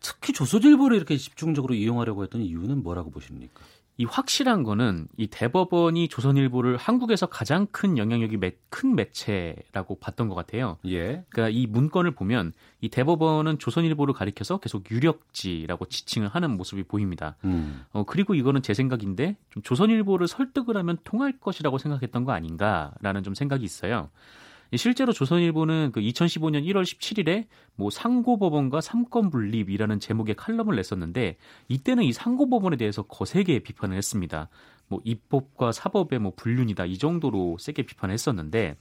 특히 0.00 0.34
조선일보를 0.34 0.96
이렇게 0.96 1.16
집중적으로 1.16 1.74
이용하려고 1.74 2.22
했던 2.22 2.42
이유는 2.42 2.82
뭐라고 2.82 3.10
보십니까? 3.10 3.62
이 3.98 4.04
확실한 4.04 4.62
거는 4.62 5.08
이 5.16 5.26
대법원이 5.26 6.08
조선일보를 6.08 6.76
한국에서 6.76 7.26
가장 7.26 7.66
큰 7.70 7.96
영향력이 7.96 8.36
매, 8.36 8.52
큰 8.68 8.94
매체라고 8.94 9.98
봤던 9.98 10.28
것 10.28 10.34
같아요. 10.34 10.76
예. 10.86 11.24
그러니까 11.30 11.48
이 11.48 11.66
문건을 11.66 12.10
보면 12.10 12.52
이 12.82 12.90
대법원은 12.90 13.58
조선일보를 13.58 14.12
가리켜서 14.12 14.58
계속 14.58 14.90
유력지라고 14.90 15.86
지칭을 15.86 16.28
하는 16.28 16.56
모습이 16.56 16.82
보입니다. 16.82 17.36
음. 17.44 17.84
어, 17.92 18.04
그리고 18.04 18.34
이거는 18.34 18.60
제 18.60 18.74
생각인데 18.74 19.36
좀 19.50 19.62
조선일보를 19.62 20.28
설득을 20.28 20.76
하면 20.76 20.98
통할 21.04 21.38
것이라고 21.40 21.78
생각했던 21.78 22.24
거 22.24 22.32
아닌가라는 22.32 23.22
좀 23.22 23.34
생각이 23.34 23.64
있어요. 23.64 24.10
실제로 24.74 25.12
조선일보는 25.12 25.90
그 25.92 26.00
2015년 26.00 26.64
1월 26.66 26.82
17일에 26.82 27.46
뭐 27.76 27.90
상고법원과 27.90 28.80
삼권 28.80 29.30
분립이라는 29.30 30.00
제목의 30.00 30.34
칼럼을 30.34 30.76
냈었는데 30.76 31.36
이때는 31.68 32.04
이 32.04 32.12
상고법원에 32.12 32.76
대해서 32.76 33.02
거세게 33.02 33.60
비판을 33.60 33.96
했습니다. 33.96 34.48
뭐 34.88 35.00
입법과 35.04 35.72
사법의 35.72 36.18
뭐 36.18 36.32
불륜이다 36.34 36.86
이 36.86 36.98
정도로 36.98 37.56
세게 37.58 37.82
비판을 37.82 38.12
했었는데 38.12 38.76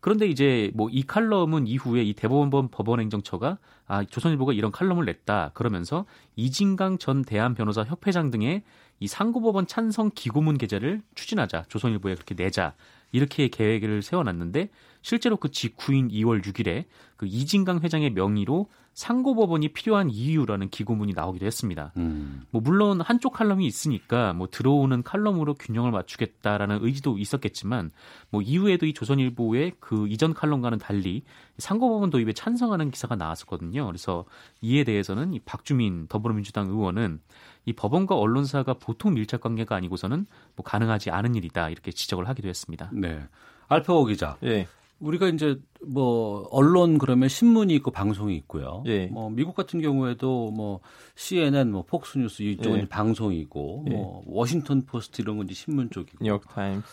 그런데 0.00 0.26
이제 0.26 0.70
뭐 0.74 0.88
이 0.90 1.02
칼럼은 1.02 1.66
이후에 1.66 2.02
이 2.02 2.14
대법원 2.14 2.68
법원행정처가 2.68 3.58
아 3.86 4.04
조선일보가 4.04 4.54
이런 4.54 4.72
칼럼을 4.72 5.04
냈다 5.04 5.50
그러면서 5.54 6.06
이진강 6.36 6.98
전 6.98 7.22
대한 7.22 7.54
변호사 7.54 7.84
협회장 7.84 8.30
등의 8.30 8.62
이 8.98 9.06
상고법원 9.06 9.66
찬성 9.66 10.10
기고문 10.14 10.58
게재를 10.58 11.02
추진하자 11.14 11.64
조선일보에 11.68 12.14
그렇게 12.14 12.34
내자 12.34 12.74
이렇게 13.12 13.48
계획을 13.48 14.02
세워놨는데 14.02 14.70
실제로 15.02 15.36
그 15.36 15.50
직후인 15.50 16.08
2월 16.08 16.42
6일에 16.44 16.84
그 17.16 17.26
이진강 17.26 17.80
회장의 17.80 18.10
명의로 18.10 18.68
상고법원이 18.94 19.68
필요한 19.68 20.10
이유라는 20.10 20.68
기고문이 20.68 21.12
나오기도 21.14 21.46
했습니다. 21.46 21.92
음. 21.96 22.42
뭐 22.50 22.60
물론 22.60 23.00
한쪽 23.00 23.32
칼럼이 23.32 23.66
있으니까 23.66 24.32
뭐 24.34 24.48
들어오는 24.50 25.02
칼럼으로 25.02 25.54
균형을 25.54 25.90
맞추겠다라는 25.90 26.80
의지도 26.82 27.16
있었겠지만 27.16 27.92
뭐 28.30 28.42
이후에도 28.42 28.86
이 28.86 28.92
조선일보의 28.92 29.74
그 29.80 30.06
이전 30.08 30.34
칼럼과는 30.34 30.78
달리 30.78 31.22
상고법원 31.58 32.10
도입에 32.10 32.32
찬성하는 32.32 32.90
기사가 32.90 33.16
나왔었거든요. 33.16 33.86
그래서 33.86 34.24
이에 34.60 34.84
대해서는 34.84 35.34
이 35.34 35.40
박주민 35.40 36.06
더불어민주당 36.08 36.68
의원은 36.68 37.20
이 37.64 37.72
법원과 37.72 38.16
언론사가 38.16 38.74
보통 38.74 39.14
밀착 39.14 39.40
관계가 39.40 39.76
아니고서는 39.76 40.26
뭐 40.56 40.64
가능하지 40.64 41.10
않은 41.10 41.34
일이다 41.34 41.70
이렇게 41.70 41.90
지적을 41.90 42.28
하기도 42.28 42.48
했습니다. 42.48 42.90
네. 42.92 43.20
알파고 43.68 44.06
기자. 44.06 44.36
예. 44.42 44.66
우리가 45.00 45.28
이제 45.28 45.58
뭐 45.86 46.46
언론 46.50 46.98
그러면 46.98 47.28
신문이 47.28 47.74
있고 47.76 47.90
방송이 47.90 48.36
있고요. 48.36 48.82
예. 48.86 49.06
뭐 49.06 49.30
미국 49.30 49.54
같은 49.54 49.80
경우에도 49.80 50.50
뭐 50.50 50.80
CNN, 51.16 51.70
뭐 51.70 51.84
폭스 51.84 52.18
뉴스 52.18 52.42
이쪽은 52.42 52.80
예. 52.80 52.88
방송이고 52.88 53.86
예. 53.88 53.94
뭐 53.94 54.22
워싱턴 54.26 54.82
포스트 54.84 55.22
이런 55.22 55.38
건 55.38 55.46
이제 55.46 55.54
신문 55.54 55.90
쪽이고. 55.90 56.18
뉴욕 56.22 56.46
타임스. 56.48 56.86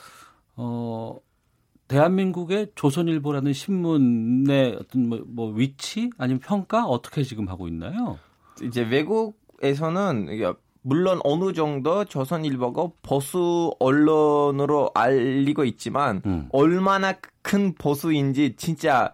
어 0.55 1.17
대한민국의 1.87 2.71
조선일보라는 2.75 3.53
신문의 3.53 4.77
어떤 4.79 5.09
뭐, 5.09 5.21
뭐 5.25 5.51
위치 5.51 6.09
아니면 6.17 6.39
평가 6.39 6.85
어떻게 6.85 7.23
지금 7.23 7.49
하고 7.49 7.67
있나요? 7.67 8.19
이제 8.63 8.81
외국에서는 8.81 10.27
물론 10.81 11.19
어느 11.23 11.51
정도 11.53 12.05
조선 12.05 12.45
일보가 12.45 12.87
보수 13.01 13.73
언론으로 13.79 14.91
알리고 14.93 15.65
있지만 15.65 16.21
음. 16.25 16.47
얼마나 16.51 17.13
큰 17.41 17.75
보수인지 17.75 18.55
진짜 18.55 19.11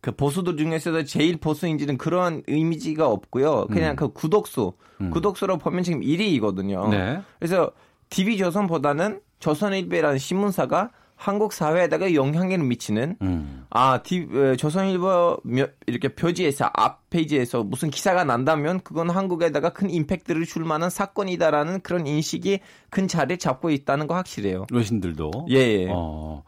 그 0.00 0.12
보수들 0.12 0.56
중에서도 0.56 1.02
제일 1.02 1.36
보수인지는 1.38 1.98
그런 1.98 2.42
이미지가 2.46 3.08
없고요. 3.08 3.66
그냥 3.66 3.92
음. 3.92 3.96
그 3.96 4.12
구독수, 4.12 4.74
음. 5.00 5.10
구독수로 5.10 5.58
보면 5.58 5.82
지금 5.82 6.00
1위이거든요. 6.00 6.90
네. 6.90 7.20
그래서 7.40 7.72
TV 8.08 8.36
조선보다는 8.36 9.20
조선일보라는 9.40 10.18
신문사가 10.18 10.90
한국 11.16 11.52
사회에다가 11.52 12.14
영향을 12.14 12.58
미치는 12.58 13.16
음. 13.22 13.64
아 13.70 14.02
디, 14.02 14.28
조선일보 14.58 15.38
이렇게 15.86 16.14
표지에서 16.14 16.70
앞 16.74 17.08
페이지에서 17.10 17.64
무슨 17.64 17.90
기사가 17.90 18.24
난다면 18.24 18.80
그건 18.80 19.10
한국에다가 19.10 19.70
큰 19.70 19.90
임팩트를 19.90 20.44
줄 20.44 20.64
만한 20.64 20.90
사건이다라는 20.90 21.80
그런 21.80 22.06
인식이 22.06 22.60
큰 22.90 23.08
자리를 23.08 23.38
잡고 23.38 23.70
있다는 23.70 24.06
거 24.06 24.14
확실해요. 24.14 24.66
외신들도. 24.70 25.46
예. 25.50 25.56
예. 25.56 25.88
어. 25.90 26.44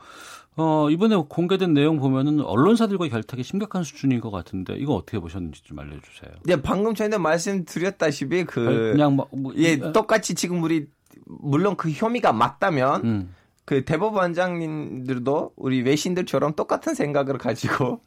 어, 0.61 0.91
이번에 0.91 1.17
공개된 1.17 1.73
내용 1.73 1.99
보면은 1.99 2.41
언론사들과 2.41 3.07
결탁이 3.09 3.45
심각한 3.45 3.85
수준인 3.85 4.21
것 4.21 4.31
같은데 4.31 4.75
이거 4.77 4.95
어떻게 4.95 5.21
보셨는지 5.21 5.63
좀 5.63 5.79
알려주세요. 5.79 6.33
네, 6.45 6.61
방금 6.61 6.95
전에 6.95 7.17
말씀드렸다시피 7.17 8.45
그 8.45 8.93
그냥 8.93 9.15
뭐, 9.15 9.29
뭐 9.31 9.53
예, 9.57 9.79
똑같이 9.93 10.35
지금 10.35 10.63
우리 10.63 10.89
물론 11.27 11.77
그 11.77 11.91
혐의가 11.91 12.33
맞다면 12.33 13.05
음. 13.05 13.35
그 13.69 13.85
대법원장님들도 13.85 15.53
우리 15.57 15.83
외신들처럼 15.83 16.55
똑같은 16.55 16.95
생각을 16.95 17.37
가지고 17.37 18.01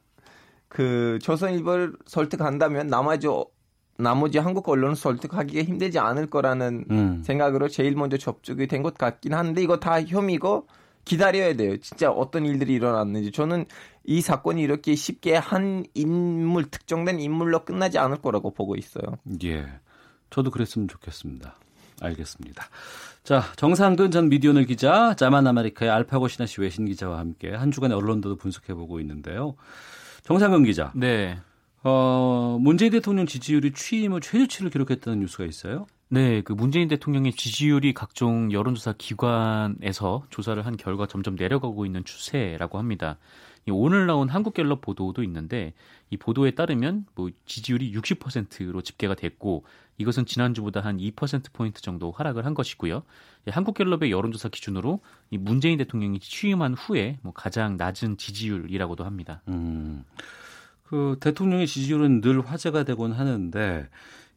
그 0.68 1.20
조선일보를 1.22 1.94
설득한다면 2.08 2.88
나머지 2.88 3.28
나머지 3.96 4.40
한국 4.40 4.68
언론을 4.68 4.96
설득하기가 4.96 5.62
힘들지 5.62 6.00
않을 6.00 6.32
거라는 6.32 6.86
음. 6.90 7.22
생각으로 7.24 7.68
제일 7.68 7.96
먼저 7.96 8.18
접촉이 8.18 8.66
된 8.66 8.82
것 8.82 8.98
같긴 8.98 9.36
한데 9.36 9.62
이거 9.62 9.78
다 9.78 10.02
혐의고 10.02 10.66
기다려야 11.06 11.56
돼요. 11.56 11.78
진짜 11.78 12.10
어떤 12.10 12.48
일들이 12.48 12.74
일어났는지. 12.74 13.32
저는 13.32 13.66
이 14.04 14.22
사건이 14.22 14.64
이렇게 14.64 14.96
쉽게 14.96 15.36
한 15.36 15.86
인물, 15.94 16.72
특정된 16.72 17.20
인물로 17.20 17.66
끝나지 17.66 18.00
않을 18.00 18.18
거라고 18.18 18.50
보고 18.50 18.76
있어요. 18.76 19.20
예. 19.44 19.68
저도 20.32 20.50
그랬으면 20.50 20.88
좋겠습니다. 20.88 21.61
알겠습니다. 22.02 22.66
자, 23.24 23.44
정상근 23.56 24.12
전 24.12 24.30
미디어널 24.30 24.66
기자, 24.66 25.16
자만 25.16 25.46
아메리카의 25.46 25.92
알파고 25.92 26.28
시나시 26.28 26.60
외신 26.62 26.86
기자와 26.86 27.20
함께 27.20 27.52
한 27.52 27.72
주간의 27.72 27.96
언론도 27.96 28.36
분석해 28.38 28.74
보고 28.74 29.00
있는데요. 29.00 29.56
정상근 30.24 30.64
기자. 30.64 30.92
네. 30.96 31.38
어, 31.84 32.58
문재인 32.60 32.92
대통령 32.92 33.26
지지율이 33.26 33.74
취임 33.74 34.14
후 34.14 34.20
최저치를 34.20 34.70
기록했다는 34.70 35.20
뉴스가 35.20 35.46
있어요? 35.46 35.88
네, 36.10 36.42
그 36.42 36.52
문재인 36.52 36.90
대통령의 36.90 37.32
지지율이 37.32 37.94
각종 37.94 38.52
여론조사 38.52 38.96
기관에서 38.98 40.24
조사를 40.30 40.64
한 40.66 40.76
결과 40.76 41.08
점점 41.08 41.36
내려가고 41.36 41.86
있는 41.86 42.04
추세라고 42.04 42.78
합니다. 42.78 43.18
오늘 43.70 44.08
나온 44.08 44.28
한국갤럽 44.28 44.82
보도도 44.82 45.24
있는데 45.24 45.74
이 46.10 46.18
보도에 46.18 46.52
따르면 46.52 47.06
뭐 47.14 47.30
지지율이 47.46 47.94
60%로 47.94 48.82
집계가 48.82 49.14
됐고 49.14 49.66
이것은 49.98 50.26
지난주보다 50.26 50.80
한 50.80 50.98
2%포인트 50.98 51.82
정도 51.82 52.12
하락을 52.12 52.46
한 52.46 52.54
것이고요. 52.56 53.04
한국갤럽의 53.48 54.12
여론조사 54.12 54.50
기준으로 54.50 55.02
이 55.30 55.38
문재인 55.38 55.78
대통령이 55.78 56.20
취임한 56.20 56.74
후에 56.74 57.20
뭐 57.22 57.34
가장 57.34 57.78
낮은 57.78 58.18
지지율이라고도 58.18 59.04
합니다. 59.04 59.42
음, 59.48 60.04
그 60.84 61.18
대통령의 61.20 61.68
지지율은 61.68 62.22
늘 62.22 62.42
화제가 62.42 62.84
되곤 62.84 63.12
하는데 63.12 63.88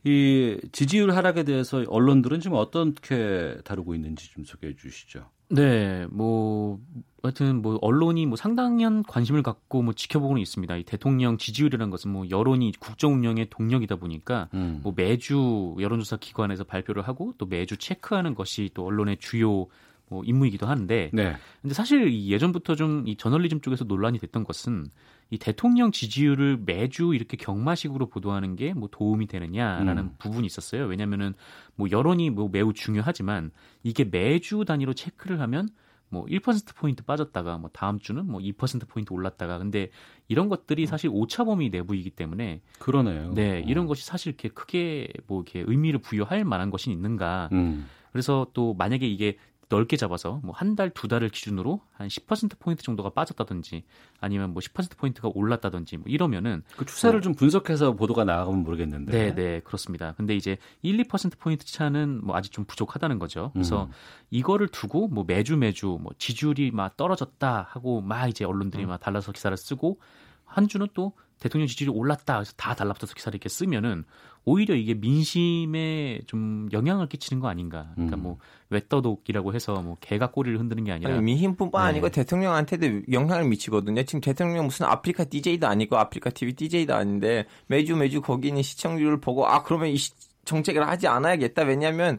이 0.05 0.59
지지율 0.73 1.13
하락에 1.13 1.45
대해서 1.45 1.83
언론들은 1.89 2.41
지금 2.41 2.59
어떻게 2.59 3.57
다루고 3.65 3.95
있는지 3.95 4.31
좀 4.31 4.45
소개해 4.45 4.77
주시죠. 4.77 5.31
네, 5.49 6.07
뭐 6.11 6.79
하여튼 7.23 7.63
뭐 7.63 7.79
언론이 7.81 8.27
뭐 8.27 8.37
상당한 8.37 9.03
관심을 9.03 9.43
갖고 9.43 9.83
뭐 9.83 9.95
지켜보고는 9.95 10.43
있습니다. 10.43 10.77
이 10.77 10.83
대통령 10.85 11.39
지지율이라는 11.39 11.91
것은 11.91 12.11
뭐 12.11 12.29
여론이 12.29 12.73
국정 12.79 13.15
운영의 13.15 13.49
동력이다 13.51 13.97
보니까 13.97 14.49
음. 14.55 14.81
뭐 14.83 14.93
매주 14.95 15.75
여론조사 15.79 16.19
기관에서 16.19 16.65
발표를 16.65 17.03
하고 17.03 17.35
또 17.39 17.47
매주 17.47 17.77
체크하는 17.77 18.35
것이 18.35 18.71
또 18.75 18.85
언론의 18.85 19.19
주요 19.19 19.67
뭐 20.09 20.23
임무이기도 20.23 20.67
한데 20.67 21.11
네. 21.15 21.35
근데 21.63 21.75
사실 21.75 22.13
예전부터 22.27 22.75
좀 22.75 23.05
이 23.07 23.17
저널리즘 23.17 23.61
쪽에서 23.63 23.85
논란이 23.85 24.19
됐던 24.19 24.45
것은 24.45 24.91
이 25.35 25.39
대통령 25.39 25.91
지지율을 25.91 26.63
매주 26.65 27.13
이렇게 27.13 27.37
경마식으로 27.37 28.07
보도하는 28.07 28.55
게 28.55 28.73
뭐 28.75 28.89
도움이 28.91 29.27
되느냐라는 29.27 30.03
음. 30.03 30.15
부분이 30.19 30.47
있었어요. 30.47 30.85
왜냐면은 30.87 31.35
뭐 31.75 31.89
여론이 31.91 32.31
뭐 32.31 32.49
매우 32.51 32.73
중요하지만 32.73 33.51
이게 33.83 34.05
매주 34.05 34.65
단위로 34.65 34.95
체크를 34.95 35.41
하면 35.41 35.69
뭐 36.09 36.25
1% 36.27 36.77
포인트 36.77 37.03
빠졌다가 37.05 37.59
뭐 37.59 37.69
다음 37.73 37.99
주는 37.99 38.25
뭐 38.27 38.41
2% 38.41 38.89
포인트 38.89 39.13
올랐다가 39.13 39.59
근데 39.59 39.91
이런 40.29 40.49
것들이 40.49 40.87
사실 40.87 41.11
오차범위 41.13 41.71
내부이기 41.71 42.11
때문에 42.11 42.63
그러네요. 42.79 43.33
네, 43.35 43.65
이런 43.67 43.87
어. 43.87 43.89
것이 43.89 44.07
사실 44.07 44.29
이렇게 44.29 44.49
크게 44.49 45.09
뭐 45.27 45.43
이렇게 45.43 45.65
의미를 45.67 46.01
부여할 46.01 46.45
만한 46.45 46.71
것이 46.71 46.93
있는가? 46.93 47.49
음. 47.53 47.87
그래서 48.13 48.47
또 48.55 48.75
만약에 48.75 49.09
이게 49.09 49.37
넓게 49.69 49.97
잡아서 49.97 50.41
뭐 50.43 50.55
한 50.55 50.77
달, 50.77 50.91
두 50.91 51.09
달을 51.09 51.29
기준으로 51.29 51.81
한 51.93 52.09
10%포인트 52.09 52.83
정도가 52.83 53.11
빠졌다든지 53.11 53.85
아니면 54.21 54.53
뭐 54.53 54.61
10%포인트가 54.61 55.31
올랐다든지 55.35 55.99
뭐 55.99 56.07
이러면은 56.09 56.63
그 56.77 56.85
추세를 56.85 57.19
뭐, 57.19 57.21
좀 57.23 57.35
분석해서 57.35 57.95
보도가 57.95 58.25
나가면 58.25 58.63
모르겠는데. 58.63 59.13
네, 59.13 59.35
네, 59.35 59.61
그렇습니다. 59.61 60.15
근데 60.17 60.35
이제 60.35 60.57
1, 60.83 60.97
2%포인트 61.05 61.67
차는 61.67 62.25
뭐 62.25 62.37
아직 62.37 62.53
좀 62.53 62.65
부족하다는 62.65 63.19
거죠. 63.19 63.51
그래서 63.53 63.85
음. 63.85 63.91
이거를 64.31 64.69
두고 64.69 65.09
뭐 65.09 65.25
매주 65.27 65.57
매주 65.57 65.99
뭐 66.01 66.13
지지율이 66.19 66.71
막 66.71 66.97
떨어졌다 66.97 67.69
하고 67.71 68.01
막 68.01 68.29
이제 68.29 68.45
언론들이 68.45 68.85
음. 68.85 68.89
막 68.89 69.01
달라서 69.01 69.33
기사를 69.33 69.55
쓰고 69.57 70.01
한 70.45 70.69
주는 70.69 70.87
또 70.95 71.13
대통령 71.41 71.67
지지율이 71.67 71.97
올랐다. 71.97 72.37
그래서 72.37 72.53
다 72.57 72.75
달라붙어서 72.75 73.15
기사를 73.15 73.35
이렇게 73.35 73.49
쓰면은 73.49 74.05
오히려 74.47 74.75
이게 74.75 74.95
민심에 74.95 76.21
좀 76.27 76.69
영향을 76.73 77.09
끼치는 77.09 77.41
거 77.41 77.49
아닌가. 77.49 77.91
그러니까 77.95 78.17
음. 78.17 78.23
뭐 78.23 78.39
외떠독이라고 78.71 79.55
해서 79.55 79.81
뭐 79.81 79.97
개가 80.01 80.31
꼬리를 80.31 80.59
흔드는 80.59 80.85
게 80.85 80.93
아니라 80.93 81.15
아니, 81.15 81.23
민심뿐만 81.23 81.83
네. 81.83 81.89
아니고 81.89 82.11
대통령한테도 82.11 83.13
영향을 83.13 83.45
미치거든요. 83.49 84.03
지금 84.05 84.21
대통령 84.21 84.67
무슨 84.67 84.87
아프리카 84.87 85.25
DJ도 85.25 85.67
아니고 85.67 85.97
아프리카 85.97 86.31
TV 86.31 86.55
DJ도 86.55 86.95
아닌데 86.95 87.47
매주 87.67 87.97
매주 87.97 88.21
거기 88.21 88.49
있는 88.49 88.63
시청률을 88.63 89.21
보고 89.21 89.47
아 89.47 89.63
그러면 89.63 89.89
이 89.89 89.97
정책을 90.45 90.87
하지 90.87 91.07
않아야겠다. 91.07 91.63
왜냐하면 91.63 92.19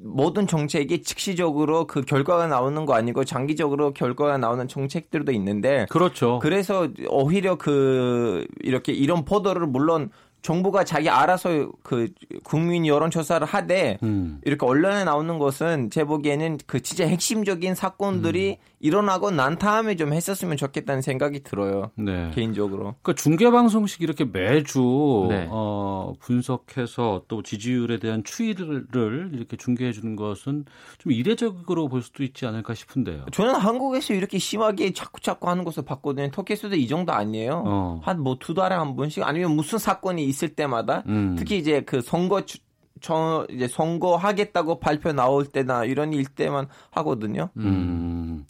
모든 0.00 0.46
정책이 0.46 1.02
즉시적으로 1.02 1.86
그 1.86 2.02
결과가 2.02 2.46
나오는 2.46 2.84
거 2.86 2.94
아니고 2.94 3.24
장기적으로 3.24 3.92
결과가 3.92 4.38
나오는 4.38 4.66
정책들도 4.66 5.32
있는데 5.32 5.86
그렇죠. 5.90 6.38
그래서 6.40 6.88
오히려 7.08 7.56
그 7.56 8.46
이렇게 8.60 8.92
이런 8.92 9.24
보도를 9.24 9.66
물론 9.66 10.10
정부가 10.44 10.84
자기 10.84 11.08
알아서 11.08 11.72
그 11.82 12.08
국민 12.44 12.86
여론조사를 12.86 13.46
하되 13.46 13.98
음. 14.02 14.40
이렇게 14.44 14.66
언론에 14.66 15.02
나오는 15.02 15.38
것은 15.38 15.88
제 15.88 16.04
보기에는 16.04 16.58
그 16.66 16.82
진짜 16.82 17.06
핵심적인 17.06 17.74
사건들이 17.74 18.58
음. 18.60 18.73
일어나고 18.84 19.30
난 19.30 19.56
다음에 19.56 19.96
좀 19.96 20.12
했었으면 20.12 20.58
좋겠다는 20.58 21.00
생각이 21.00 21.42
들어요. 21.42 21.90
네. 21.96 22.30
개인적으로. 22.34 22.94
그러니까 23.00 23.14
중계 23.14 23.50
방송식 23.50 24.02
이렇게 24.02 24.26
매주 24.26 25.26
네. 25.30 25.48
어, 25.50 26.12
분석해서 26.20 27.22
또 27.26 27.42
지지율에 27.42 27.98
대한 27.98 28.22
추이를 28.24 29.30
이렇게 29.32 29.56
중계해 29.56 29.92
주는 29.92 30.16
것은 30.16 30.66
좀 30.98 31.12
이례적으로 31.12 31.88
볼 31.88 32.02
수도 32.02 32.22
있지 32.22 32.44
않을까 32.44 32.74
싶은데요. 32.74 33.24
저는 33.32 33.54
한국에서 33.54 34.12
이렇게 34.12 34.38
심하게 34.38 34.92
자꾸 34.92 35.18
자꾸 35.22 35.48
하는 35.48 35.64
것을 35.64 35.86
봤거든요. 35.86 36.30
터키에서도 36.30 36.76
이 36.76 36.86
정도 36.86 37.14
아니에요. 37.14 37.62
어. 37.64 38.00
한뭐 38.02 38.36
두 38.38 38.52
달에 38.52 38.74
한 38.74 38.96
번씩 38.96 39.22
아니면 39.26 39.52
무슨 39.52 39.78
사건이 39.78 40.26
있을 40.26 40.50
때마다 40.50 41.04
음. 41.06 41.36
특히 41.38 41.56
이제 41.56 41.80
그 41.80 42.02
선거 42.02 42.44
주, 42.44 42.58
저 43.04 43.46
이제 43.50 43.68
선거하겠다고 43.68 44.80
발표 44.80 45.12
나올 45.12 45.44
때나 45.44 45.84
이런 45.84 46.14
일 46.14 46.24
때만 46.24 46.68
하거든요. 46.90 47.50
음. 47.58 48.46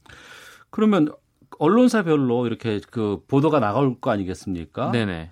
그러면 0.71 1.09
언론사별로 1.59 2.47
이렇게 2.47 2.81
그 2.89 3.21
보도가 3.27 3.59
나갈 3.59 3.97
거 4.01 4.13
아니겠습니까? 4.13 4.93
네네. 4.93 5.31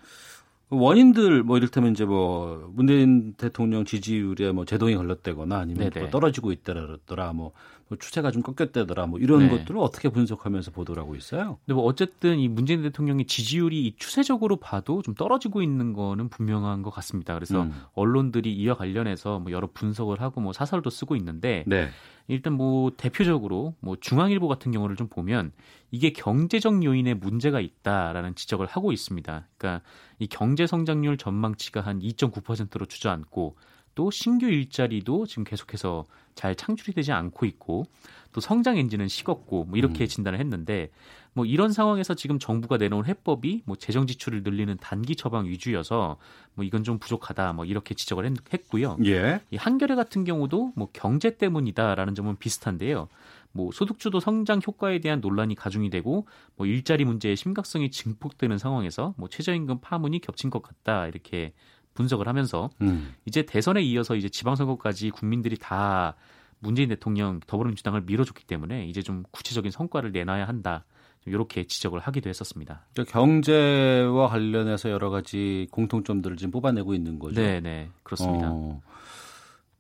원인들 0.71 1.45
뭐 1.45 1.57
이를테면 1.57 1.93
이제 1.93 2.05
뭐 2.05 2.69
문재인 2.73 3.35
대통령 3.35 3.85
지지율에 3.85 4.51
뭐 4.51 4.65
제동이 4.65 4.97
걸렸다거나 4.97 5.57
아니면 5.57 5.91
뭐 5.95 6.11
떨어지고 6.11 6.51
있다더라 6.51 7.33
뭐 7.33 7.53
추세가 7.99 8.31
좀 8.31 8.43
꺾였다더라 8.43 9.07
뭐 9.07 9.19
이런 9.19 9.41
네. 9.41 9.49
것들을 9.49 9.79
어떻게 9.79 10.09
분석하면서 10.09 10.71
보도를 10.71 11.03
하고 11.03 11.15
있어요? 11.15 11.59
근데 11.65 11.75
뭐 11.75 11.85
어쨌든 11.85 12.39
이 12.39 12.49
문재인 12.49 12.83
대통령의 12.83 13.27
지지율이 13.27 13.95
추세적으로 13.99 14.57
봐도 14.57 15.03
좀 15.03 15.15
떨어지고 15.15 15.63
있는 15.63 15.93
거는 15.93 16.29
분명한 16.29 16.83
것 16.83 16.91
같습니다. 16.91 17.35
그래서 17.35 17.63
음. 17.63 17.73
언론들이 17.95 18.53
이와 18.55 18.77
관련해서 18.77 19.39
뭐 19.39 19.53
여러 19.53 19.69
분석을 19.73 20.21
하고 20.21 20.41
뭐 20.41 20.53
사설도 20.53 20.91
쓰고 20.91 21.17
있는데 21.17 21.65
네. 21.67 21.89
일단 22.29 22.55
뭐 22.55 22.93
대표적으로 22.97 23.75
뭐 23.81 23.97
중앙일보 24.01 24.49
같은 24.49 24.73
경우를 24.73 24.97
좀 24.97 25.09
보면 25.09 25.53
이게 25.91 26.13
경제적 26.13 26.85
요인에 26.85 27.15
문제가 27.15 27.61
있다라는 27.61 28.35
지적을 28.35 28.67
하고 28.67 28.93
있습니다. 28.93 29.49
그러니까 29.57 29.85
이 30.19 30.27
경제 30.27 30.67
성장률 30.67 31.19
전망치가 31.19 31.81
한 31.81 32.01
2.9%로 32.01 32.87
주저앉고 32.87 33.57
또 33.95 34.11
신규 34.11 34.47
일자리도 34.47 35.27
지금 35.27 35.45
계속해서 35.45 36.05
잘 36.35 36.55
창출이 36.55 36.95
되지 36.95 37.13
않고 37.13 37.47
있고 37.47 37.85
또 38.33 38.41
성장 38.41 38.79
엔진은 38.79 39.09
식었고 39.09 39.65
뭐 39.65 39.77
이렇게 39.79 40.05
음. 40.05 40.07
진단을 40.07 40.41
했는데 40.41 40.91
뭐 41.35 41.47
이런 41.47 41.73
상황에서 41.73 42.15
지금 42.15 42.39
정부가 42.39 42.77
내놓은 42.77 43.07
해법이 43.07 43.63
뭐 43.65 43.77
재정 43.77 44.07
지출을 44.07 44.43
늘리는 44.43 44.77
단기 44.81 45.17
처방 45.17 45.47
위주여서 45.47 46.17
뭐 46.55 46.65
이건 46.65 46.85
좀 46.85 46.99
부족하다 46.99 47.55
뭐 47.55 47.65
이렇게 47.65 47.95
지적을 47.95 48.31
했, 48.53 48.69
고요 48.69 48.97
예. 49.05 49.41
이 49.51 49.57
한겨레 49.57 49.95
같은 49.95 50.25
경우도 50.25 50.73
뭐 50.77 50.89
경제 50.93 51.37
때문이다라는 51.37 52.15
점은 52.15 52.37
비슷한데요. 52.37 53.09
뭐 53.53 53.71
소득주도 53.73 54.21
성장 54.21 54.61
효과에 54.67 54.99
대한 54.99 55.21
논란이 55.21 55.55
가중이 55.55 55.91
되고 55.91 56.27
뭐 56.57 56.67
일자리 56.67 57.05
문제의 57.05 57.37
심각성이 57.37 57.91
증폭되는 57.91 58.57
상황에서 58.57 59.15
뭐 59.17 59.29
최저임금 59.29 59.81
파문이 59.81 60.21
겹친 60.21 60.49
것 60.51 60.63
같다 60.63 61.07
이렇게 61.07 61.53
분석을 61.95 62.29
하면서 62.29 62.71
음. 62.81 63.15
이제 63.25 63.43
대선에 63.43 63.83
이어서 63.83 64.15
이제 64.17 64.29
지방선거까지 64.29 65.11
국민들이 65.11 65.57
다 65.57 66.15
문재인 66.59 66.89
대통령 66.89 67.41
더불어민주당을 67.47 68.03
밀어줬기 68.03 68.45
때문에 68.45 68.87
이제 68.87 69.03
좀 69.03 69.25
구체적인 69.31 69.71
성과를 69.71 70.13
내놔야 70.13 70.47
한다. 70.47 70.85
이렇게 71.25 71.65
지적을 71.65 72.01
하기도 72.01 72.29
했었습니다. 72.29 72.85
그러니까 72.93 73.13
경제와 73.13 74.29
관련해서 74.29 74.91
여러 74.91 75.09
가지 75.11 75.69
공통점들을 75.71 76.37
지금 76.37 76.51
뽑아내고 76.51 76.95
있는 76.95 77.21
거죠. 77.21 77.41
네, 77.41 77.61
네, 77.61 77.91
그렇습니다. 78.03 78.49
어, 78.51 78.81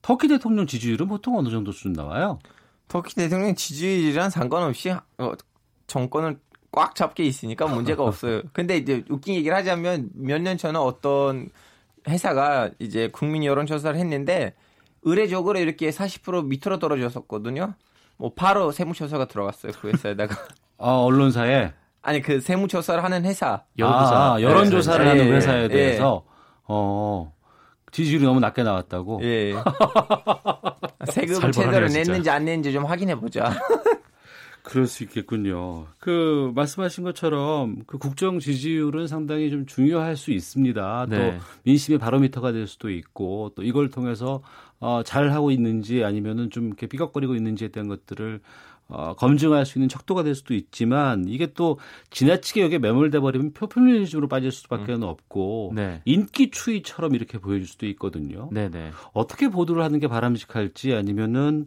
터키 0.02 0.28
대통령 0.28 0.66
지지율은 0.66 1.08
보통 1.08 1.36
어느 1.36 1.48
정도 1.50 1.72
수준 1.72 1.94
나와요? 1.94 2.38
터키 2.86 3.16
대통령 3.16 3.54
지지율이랑 3.56 4.30
상관없이 4.30 4.90
어, 4.90 5.32
정권을 5.88 6.38
꽉 6.70 6.94
잡게 6.94 7.24
있으니까 7.24 7.66
문제가 7.66 8.04
없어요. 8.04 8.42
근데 8.54 8.76
이제 8.76 9.04
웃긴 9.10 9.34
얘기를 9.34 9.56
하자면 9.56 10.10
몇 10.14 10.40
년 10.40 10.56
전에 10.56 10.78
어떤 10.78 11.50
회사가 12.08 12.70
이제 12.78 13.08
국민 13.12 13.44
여론조사를 13.44 13.98
했는데 13.98 14.54
의례적으로 15.02 15.58
이렇게 15.58 15.90
40% 15.90 16.46
밑으로 16.46 16.78
떨어졌었거든요. 16.78 17.74
뭐 18.16 18.32
바로 18.34 18.70
세무조사가 18.70 19.26
들어갔어요 19.26 19.72
그 19.80 19.88
회사에다가. 19.88 20.36
아 20.78 20.90
언론사에? 20.90 21.72
아니 22.02 22.20
그 22.20 22.40
세무조사를 22.40 23.02
하는 23.02 23.24
회사. 23.24 23.64
여론조사. 23.78 24.34
아, 24.34 24.40
여론조사를 24.40 25.04
네. 25.04 25.10
하는 25.10 25.24
네. 25.24 25.32
회사에 25.36 25.68
네. 25.68 25.68
대해서 25.68 26.24
어 26.64 27.32
지지율이 27.90 28.24
너무 28.24 28.40
낮게 28.40 28.62
나왔다고. 28.62 29.20
예. 29.22 29.54
세금을 31.10 31.52
제대로 31.52 31.86
냈는지 31.88 32.30
안 32.30 32.44
냈는지 32.44 32.72
좀 32.72 32.84
확인해 32.84 33.14
보자. 33.14 33.52
그럴 34.62 34.86
수 34.86 35.02
있겠군요. 35.02 35.86
그 35.98 36.52
말씀하신 36.54 37.04
것처럼 37.04 37.82
그 37.86 37.98
국정 37.98 38.38
지지율은 38.38 39.08
상당히 39.08 39.50
좀 39.50 39.66
중요할 39.66 40.16
수 40.16 40.30
있습니다. 40.30 41.06
네. 41.08 41.16
또 41.16 41.44
민심의 41.64 41.98
바로미터가 41.98 42.52
될 42.52 42.66
수도 42.66 42.90
있고 42.90 43.52
또 43.56 43.62
이걸 43.62 43.90
통해서 43.90 44.42
어, 44.78 45.02
잘 45.04 45.32
하고 45.32 45.50
있는지 45.50 46.04
아니면은 46.04 46.50
좀 46.50 46.68
이렇게 46.68 46.86
삐걱거리고 46.86 47.34
있는지에 47.34 47.68
대한 47.68 47.88
것들을 47.88 48.40
어, 48.88 49.14
검증할 49.14 49.64
수 49.64 49.78
있는 49.78 49.88
척도가 49.88 50.22
될 50.22 50.34
수도 50.34 50.54
있지만 50.54 51.24
이게 51.26 51.52
또 51.54 51.78
지나치게 52.10 52.60
여기에 52.62 52.78
매몰돼 52.78 53.20
버리면 53.20 53.52
표퓰리즘으로 53.54 54.28
빠질 54.28 54.52
수밖에 54.52 54.92
는 54.92 55.02
음. 55.02 55.08
없고 55.08 55.72
네. 55.74 56.02
인기 56.04 56.50
추이처럼 56.50 57.14
이렇게 57.14 57.38
보여질 57.38 57.66
수도 57.66 57.86
있거든요. 57.86 58.50
네네. 58.52 58.68
네. 58.68 58.90
어떻게 59.12 59.48
보도를 59.48 59.82
하는 59.82 59.98
게 59.98 60.08
바람직할지 60.08 60.92
아니면은 60.92 61.66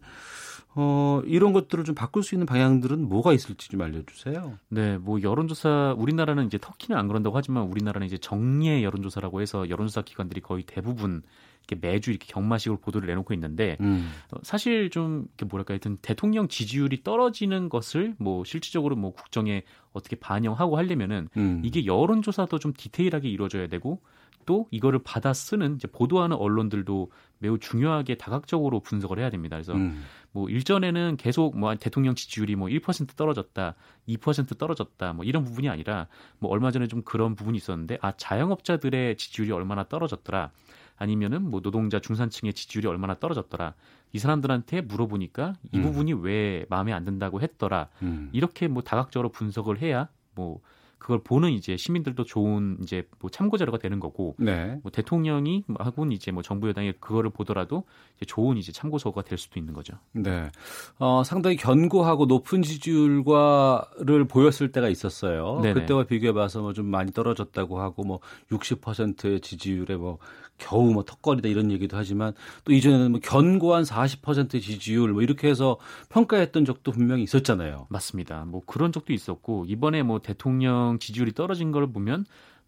어, 0.77 1.21
이런 1.25 1.53
것들을 1.53 1.83
좀 1.85 1.95
바꿀 1.95 2.21
수 2.21 2.35
있는 2.35 2.45
방향들은 2.45 3.07
뭐가 3.07 3.31
있을지 3.31 3.69
좀 3.69 3.81
알려주세요. 3.81 4.59
네, 4.69 4.97
뭐 4.97 5.21
여론조사 5.21 5.95
우리나라는 5.97 6.45
이제 6.47 6.57
터키는 6.57 6.99
안 6.99 7.07
그런다고 7.07 7.37
하지만 7.37 7.63
우리나라는 7.63 8.05
이제 8.05 8.17
정례 8.17 8.83
여론조사라고 8.83 9.41
해서 9.41 9.69
여론조사 9.69 10.01
기관들이 10.01 10.41
거의 10.41 10.63
대부분 10.63 11.23
이렇게 11.67 11.87
매주 11.87 12.11
이렇게 12.11 12.27
경마식으로 12.27 12.79
보도를 12.79 13.07
내놓고 13.07 13.33
있는데 13.33 13.77
음. 13.79 14.11
어, 14.31 14.37
사실 14.43 14.89
좀 14.89 15.27
이렇게 15.37 15.45
뭐랄까 15.45 15.73
하여튼 15.73 15.97
대통령 16.01 16.49
지지율이 16.49 17.03
떨어지는 17.03 17.69
것을 17.69 18.15
뭐 18.19 18.43
실질적으로 18.43 18.97
뭐 18.97 19.13
국정에 19.13 19.63
어떻게 19.93 20.17
반영하고 20.17 20.77
하려면은 20.77 21.29
음. 21.37 21.61
이게 21.63 21.85
여론조사도 21.85 22.59
좀 22.59 22.73
디테일하게 22.75 23.29
이루어져야 23.29 23.67
되고 23.67 24.01
또 24.45 24.67
이거를 24.71 24.99
받아 25.03 25.33
쓰는 25.33 25.79
보도하는 25.91 26.37
언론들도 26.37 27.11
매우 27.39 27.57
중요하게 27.59 28.15
다각적으로 28.15 28.79
분석을 28.79 29.19
해야 29.19 29.29
됩니다. 29.29 29.55
그래서 29.55 29.73
음. 29.73 30.03
뭐 30.31 30.49
일전에는 30.49 31.17
계속 31.17 31.57
뭐 31.57 31.73
대통령 31.75 32.15
지지율이 32.15 32.55
뭐 32.55 32.67
1% 32.67 33.15
떨어졌다, 33.15 33.75
2% 34.07 34.57
떨어졌다, 34.57 35.13
뭐 35.13 35.25
이런 35.25 35.43
부분이 35.43 35.69
아니라 35.69 36.07
뭐 36.39 36.51
얼마 36.51 36.71
전에 36.71 36.87
좀 36.87 37.01
그런 37.03 37.35
부분이 37.35 37.57
있었는데 37.57 37.97
아 38.01 38.11
자영업자들의 38.11 39.17
지지율이 39.17 39.51
얼마나 39.51 39.87
떨어졌더라. 39.87 40.51
아니면은 40.97 41.49
뭐 41.49 41.61
노동자 41.61 41.99
중산층의 41.99 42.53
지지율이 42.53 42.87
얼마나 42.87 43.15
떨어졌더라. 43.15 43.73
이 44.13 44.19
사람들한테 44.19 44.81
물어보니까 44.81 45.55
이 45.73 45.77
음. 45.77 45.83
부분이 45.83 46.13
왜 46.13 46.65
마음에 46.69 46.93
안 46.93 47.03
든다고 47.03 47.41
했더라. 47.41 47.89
음. 48.01 48.29
이렇게 48.31 48.67
뭐 48.67 48.81
다각적으로 48.81 49.29
분석을 49.29 49.81
해야 49.81 50.07
뭐 50.33 50.61
그걸 50.99 51.19
보는 51.23 51.51
이제 51.51 51.75
시민들도 51.75 52.23
좋은 52.23 52.77
이제 52.83 53.07
뭐 53.19 53.31
참고 53.31 53.57
자료가 53.57 53.79
되는 53.79 53.99
거고 53.99 54.35
네. 54.37 54.79
뭐 54.83 54.91
대통령이 54.91 55.63
하고는 55.79 56.11
이제 56.11 56.31
뭐 56.31 56.43
정부 56.43 56.69
여당이 56.69 56.93
그거를 56.99 57.31
보더라도 57.31 57.83
이제 58.17 58.25
좋은 58.25 58.57
이제 58.57 58.71
참고서가 58.71 59.23
될 59.23 59.37
수도 59.37 59.59
있는 59.59 59.73
거죠. 59.73 59.95
네. 60.11 60.51
어, 60.99 61.23
상당히 61.23 61.57
견고하고 61.57 62.25
높은 62.25 62.61
지지율과를 62.61 64.25
보였을 64.27 64.71
때가 64.71 64.89
있었어요. 64.89 65.59
네네. 65.61 65.73
그때와 65.81 66.03
비교해 66.03 66.31
봐서 66.31 66.61
뭐 66.61 66.75
좀 66.75 66.85
많이 66.87 67.11
떨어졌다고 67.11 67.79
하고 67.79 68.03
뭐 68.03 68.19
60%의 68.51 69.39
지지율에 69.39 69.95
뭐 69.95 70.19
겨우 70.57 70.91
뭐 70.93 71.03
턱걸이다 71.03 71.47
이런 71.49 71.71
얘기도 71.71 71.97
하지만 71.97 72.33
또 72.63 72.73
이전에는 72.73 73.11
뭐 73.11 73.19
견고한 73.21 73.83
40% 73.83 74.61
지지율 74.61 75.13
뭐 75.13 75.21
이렇게 75.21 75.49
해서 75.49 75.77
평가했던 76.09 76.65
적도 76.65 76.91
분명히 76.91 77.23
있었잖아요. 77.23 77.87
맞습니다. 77.89 78.45
뭐 78.45 78.61
그런 78.65 78.91
적도 78.91 79.13
있었고 79.13 79.65
이번에 79.67 80.03
뭐 80.03 80.19
대통령 80.19 80.97
지지율이 80.99 81.33
떨어진 81.33 81.71
걸 81.71 81.91
보면 81.91 82.25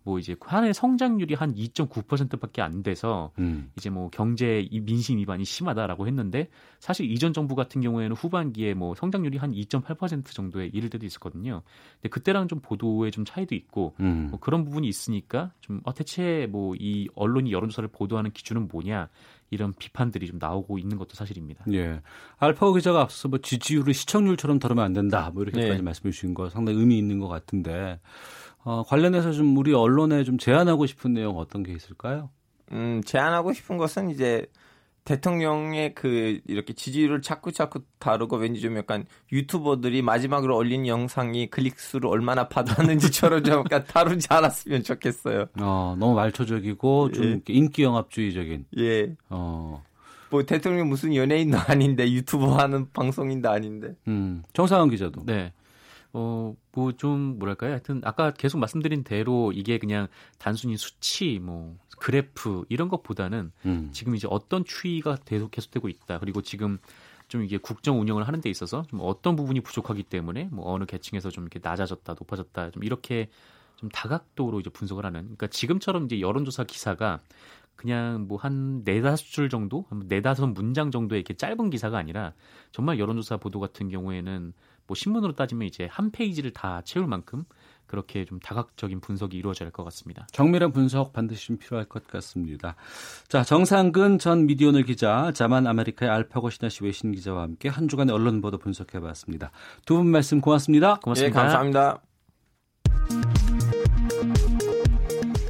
뭐 0.08 0.20
이제 0.20 0.38
한 0.40 0.64
해 0.64 0.72
성장률이 0.72 1.34
한 1.34 1.54
2.9%밖에 1.54 2.62
안 2.62 2.82
돼서 2.82 3.32
음. 3.40 3.70
이제 3.78 3.90
뭐 3.90 4.10
경제 4.10 4.66
민심 4.72 5.18
위반이 5.18 5.44
심하다라고 5.44 6.08
했는데 6.08 6.48
사실 6.80 7.12
이전 7.12 7.34
정부 7.34 7.56
같은 7.56 7.82
경우에는 7.82 8.16
후반기에 8.16 8.74
뭐 8.74 8.96
성장률이 8.96 9.38
한 9.38 9.52
2.8% 9.52 10.28
정도에 10.28 10.68
이를 10.74 10.90
때도 10.90 11.06
있었거든요. 11.06 11.62
근데 11.96 12.08
그때랑 12.10 12.48
좀 12.48 12.62
보도에 12.62 13.12
좀 13.12 13.26
차이도 13.26 13.54
있고 13.54 13.96
음. 14.00 14.28
뭐 14.32 14.40
그런 14.40 14.64
부분이 14.64 14.88
있으니까 14.88 15.52
좀 15.60 15.82
어, 15.84 15.94
대체 15.94 16.48
뭐 16.50 16.78
이 16.80 17.10
언론이 17.16 17.52
여론조사를 17.52 17.90
보도하는 17.90 18.32
기준은 18.32 18.68
뭐냐 18.68 19.10
이런 19.50 19.74
비판들이 19.74 20.28
좀 20.28 20.38
나오고 20.40 20.78
있는 20.78 20.98
것도 20.98 21.16
사실입니다. 21.16 21.66
예. 21.72 22.02
알파고 22.38 22.74
기자가 22.74 23.02
앞서 23.02 23.28
뭐 23.28 23.40
지지율을 23.40 23.94
시청률처럼 23.94 24.60
다루면 24.60 24.84
안 24.84 24.94
된다. 24.94 25.32
뭐 25.34 25.44
이렇게까지 25.44 25.78
네. 25.78 25.82
말씀해 25.82 26.12
주신 26.12 26.34
거 26.34 26.50
상당히 26.50 26.80
의미 26.80 26.98
있는 26.98 27.20
것 27.20 27.28
같은데 27.28 28.00
어, 28.68 28.84
관련해서 28.84 29.32
좀 29.32 29.56
우리 29.56 29.74
언론에 29.74 30.26
좀 30.26 30.38
제안하고 30.38 30.88
싶은 30.88 31.14
내용 31.14 31.38
어떤 31.38 31.64
게 31.64 31.72
있을까요? 31.72 32.30
음, 32.74 33.02
제안하고 33.06 33.54
싶은 33.54 33.78
것은 33.78 34.10
이제 34.10 34.46
대통령의 35.06 35.96
그 35.96 36.42
이렇게 36.46 36.74
지지율을 36.74 37.22
자꾸 37.22 37.54
자꾸 37.54 37.80
다루고 37.98 38.36
왠지 38.36 38.60
좀 38.60 38.76
약간 38.76 39.06
유튜버들이 39.32 40.02
마지막으로 40.02 40.58
올린 40.58 40.86
영상이 40.86 41.48
클릭수를 41.50 42.10
얼마나 42.10 42.50
받았는지처럼 42.50 43.46
좀 43.46 43.60
약간 43.60 43.86
다루지 43.88 44.28
않았으면 44.30 44.84
좋겠어요. 44.84 45.46
어, 45.62 45.96
너무 45.98 46.14
말초적이고 46.16 47.14
좀 47.14 47.24
예. 47.24 47.54
인기 47.54 47.84
영합주의적인. 47.84 48.66
예. 48.80 49.16
어. 49.30 49.82
뭐 50.30 50.44
대통령 50.44 50.90
무슨 50.90 51.16
연예인도 51.16 51.58
아닌데 51.58 52.12
유튜버 52.12 52.58
하는 52.58 52.92
방송인도 52.92 53.50
아닌데. 53.50 53.96
음. 54.10 54.44
정상훈 54.52 54.90
기자도. 54.90 55.24
네. 55.26 55.54
어, 56.20 56.56
뭐 56.72 56.92
좀 56.94 57.38
뭐랄까요? 57.38 57.72
하여튼 57.74 58.02
아까 58.04 58.32
계속 58.32 58.58
말씀드린 58.58 59.04
대로 59.04 59.52
이게 59.52 59.78
그냥 59.78 60.08
단순히 60.40 60.76
수치, 60.76 61.38
뭐 61.40 61.78
그래프 62.00 62.66
이런 62.70 62.90
것보다는 62.90 63.52
음. 63.68 63.90
지금 63.94 64.16
이제 64.16 64.28
어떤 64.30 64.66
추이가 64.66 65.16
계속 65.26 65.52
계속되고 65.52 65.88
있다. 65.90 66.18
그리고 66.20 66.42
지금 66.42 66.80
좀 67.28 67.44
이게 67.44 67.58
국정 67.58 68.00
운영을 68.00 68.26
하는 68.28 68.42
데 68.42 68.50
있어서 68.50 68.84
좀 68.90 69.00
어떤 69.04 69.36
부분이 69.36 69.62
부족하기 69.62 70.04
때문에 70.04 70.50
뭐 70.52 70.72
어느 70.72 70.86
계층에서 70.86 71.30
좀 71.30 71.44
이렇게 71.44 71.60
낮아졌다, 71.62 72.14
높아졌다, 72.14 72.72
좀 72.72 72.84
이렇게 72.84 73.30
좀 73.76 73.90
다각도로 73.90 74.60
이제 74.60 74.70
분석을 74.72 75.06
하는. 75.06 75.22
그러니까 75.22 75.48
지금처럼 75.48 76.06
이제 76.06 76.20
여론조사 76.20 76.64
기사가 76.64 77.20
그냥 77.76 78.26
뭐 78.28 78.40
한 78.40 78.82
네다섯 78.84 79.28
줄 79.28 79.50
정도, 79.50 79.86
네다섯 80.08 80.50
문장 80.50 80.90
정도의 80.90 81.20
이렇게 81.22 81.36
짧은 81.36 81.70
기사가 81.70 81.98
아니라 82.00 82.34
정말 82.72 82.98
여론조사 82.98 83.38
보도 83.38 83.60
같은 83.60 83.90
경우에는 83.90 84.54
뭐 84.88 84.96
신문으로 84.96 85.34
따지면 85.34 85.68
이제 85.68 85.88
한 85.92 86.12
페이지를 86.12 86.52
다 86.52 86.82
채울 86.86 87.08
만큼 87.08 87.44
그렇게 87.86 88.26
좀 88.26 88.40
다각적인 88.40 89.00
분석이 89.00 89.38
이루어져야 89.38 89.68
할 89.68 89.72
것 89.72 89.84
같습니다. 89.86 90.28
정밀한 90.32 90.72
분석 90.74 91.14
반드시 91.14 91.48
좀 91.48 91.58
필요할 91.58 91.86
것 91.86 92.06
같습니다. 92.08 92.76
자, 93.30 93.44
정상근 93.44 94.20
전 94.20 94.46
미디어널 94.46 94.84
기자, 94.84 95.32
자만 95.34 95.68
아메리카의 95.68 96.12
알파고 96.12 96.50
시나시 96.50 96.84
외신 96.84 97.12
기자와 97.14 97.44
함께 97.44 97.70
한 97.70 97.88
주간의 97.88 98.14
언론 98.14 98.42
보도 98.42 98.58
분석해 98.58 99.00
봤습니다. 99.00 99.52
두 99.86 99.98
분 99.98 100.08
말씀 100.08 100.42
고맙습니다. 100.42 100.96
고맙습니다. 101.02 101.38
네, 101.38 101.42
감사합니다. 101.44 102.02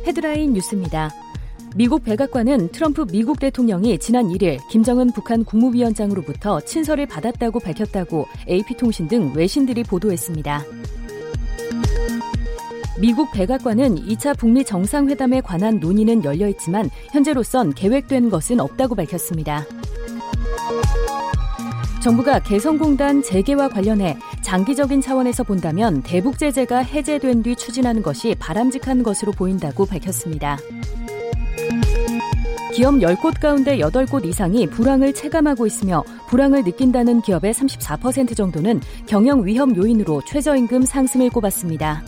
헤드라인 0.06 0.54
뉴스입니다. 0.54 1.27
미국 1.78 2.04
백악관은 2.04 2.70
트럼프 2.70 3.06
미국 3.12 3.40
대통령이 3.40 4.00
지난 4.00 4.30
1일 4.30 4.58
김정은 4.68 5.12
북한 5.12 5.46
국무위원장으로부터 5.46 6.60
친서를 6.62 7.06
받았다고 7.06 7.60
밝혔다고 7.60 8.26
AP통신 8.50 9.08
등 9.08 9.32
외신들이 9.36 9.84
보도했습니다. 9.84 10.64
미국 13.00 13.32
백악관은 13.32 14.08
2차 14.08 14.36
북미 14.36 14.66
정상회담에 14.66 15.42
관한 15.42 15.80
논의는 15.80 16.24
열려 16.24 16.48
있지만 16.48 16.90
현재로선 17.12 17.76
계획된 17.76 18.32
것은 18.32 18.60
없다고 18.60 18.96
밝혔습니다. 18.96 19.64
정부가 22.02 22.40
개성공단 22.40 23.22
재개와 23.22 23.70
관련해 23.70 24.18
장기적인 24.42 25.02
차원에서 25.02 25.44
본다면 25.44 26.02
대북 26.02 26.40
제재가 26.40 26.80
해제된 26.80 27.44
뒤 27.44 27.56
추진하는 27.56 28.02
것이 28.02 28.34
바람직한 28.40 29.04
것으로 29.04 29.32
보인다고 29.32 29.86
밝혔습니다. 29.86 30.58
기업 32.78 32.94
10곳 32.94 33.40
가운데 33.42 33.80
8곳 33.80 34.24
이상이 34.24 34.68
불황을 34.68 35.12
체감하고 35.12 35.66
있으며 35.66 36.04
불황을 36.28 36.64
느낀다는 36.64 37.22
기업의 37.22 37.52
34% 37.52 38.38
정도는 38.38 38.82
경영 39.08 39.44
위험 39.44 39.76
요인으로 39.76 40.22
최저임금 40.28 40.84
상승을 40.84 41.32
꼽았습니다. 41.32 42.04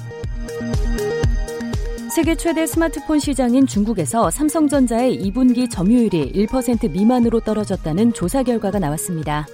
세계 2.13 2.35
최대 2.35 2.67
스마트폰 2.67 3.17
시장인 3.17 3.65
중국에서 3.65 4.29
삼성전자의 4.29 5.19
2분기 5.23 5.67
점유율이 5.71 6.33
1% 6.33 6.91
미만으로 6.91 7.39
떨어졌다는 7.39 8.13
조사 8.13 8.43
결과가 8.43 8.77
나왔습니다. 8.77 9.47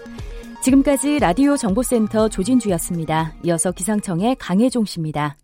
지금까지 0.63 1.19
라디오 1.19 1.55
정보센터 1.55 2.27
조진주였습니다. 2.27 3.35
이어서 3.45 3.71
기상청의 3.71 4.35
강혜종 4.37 4.83
씨입니다. 4.83 5.37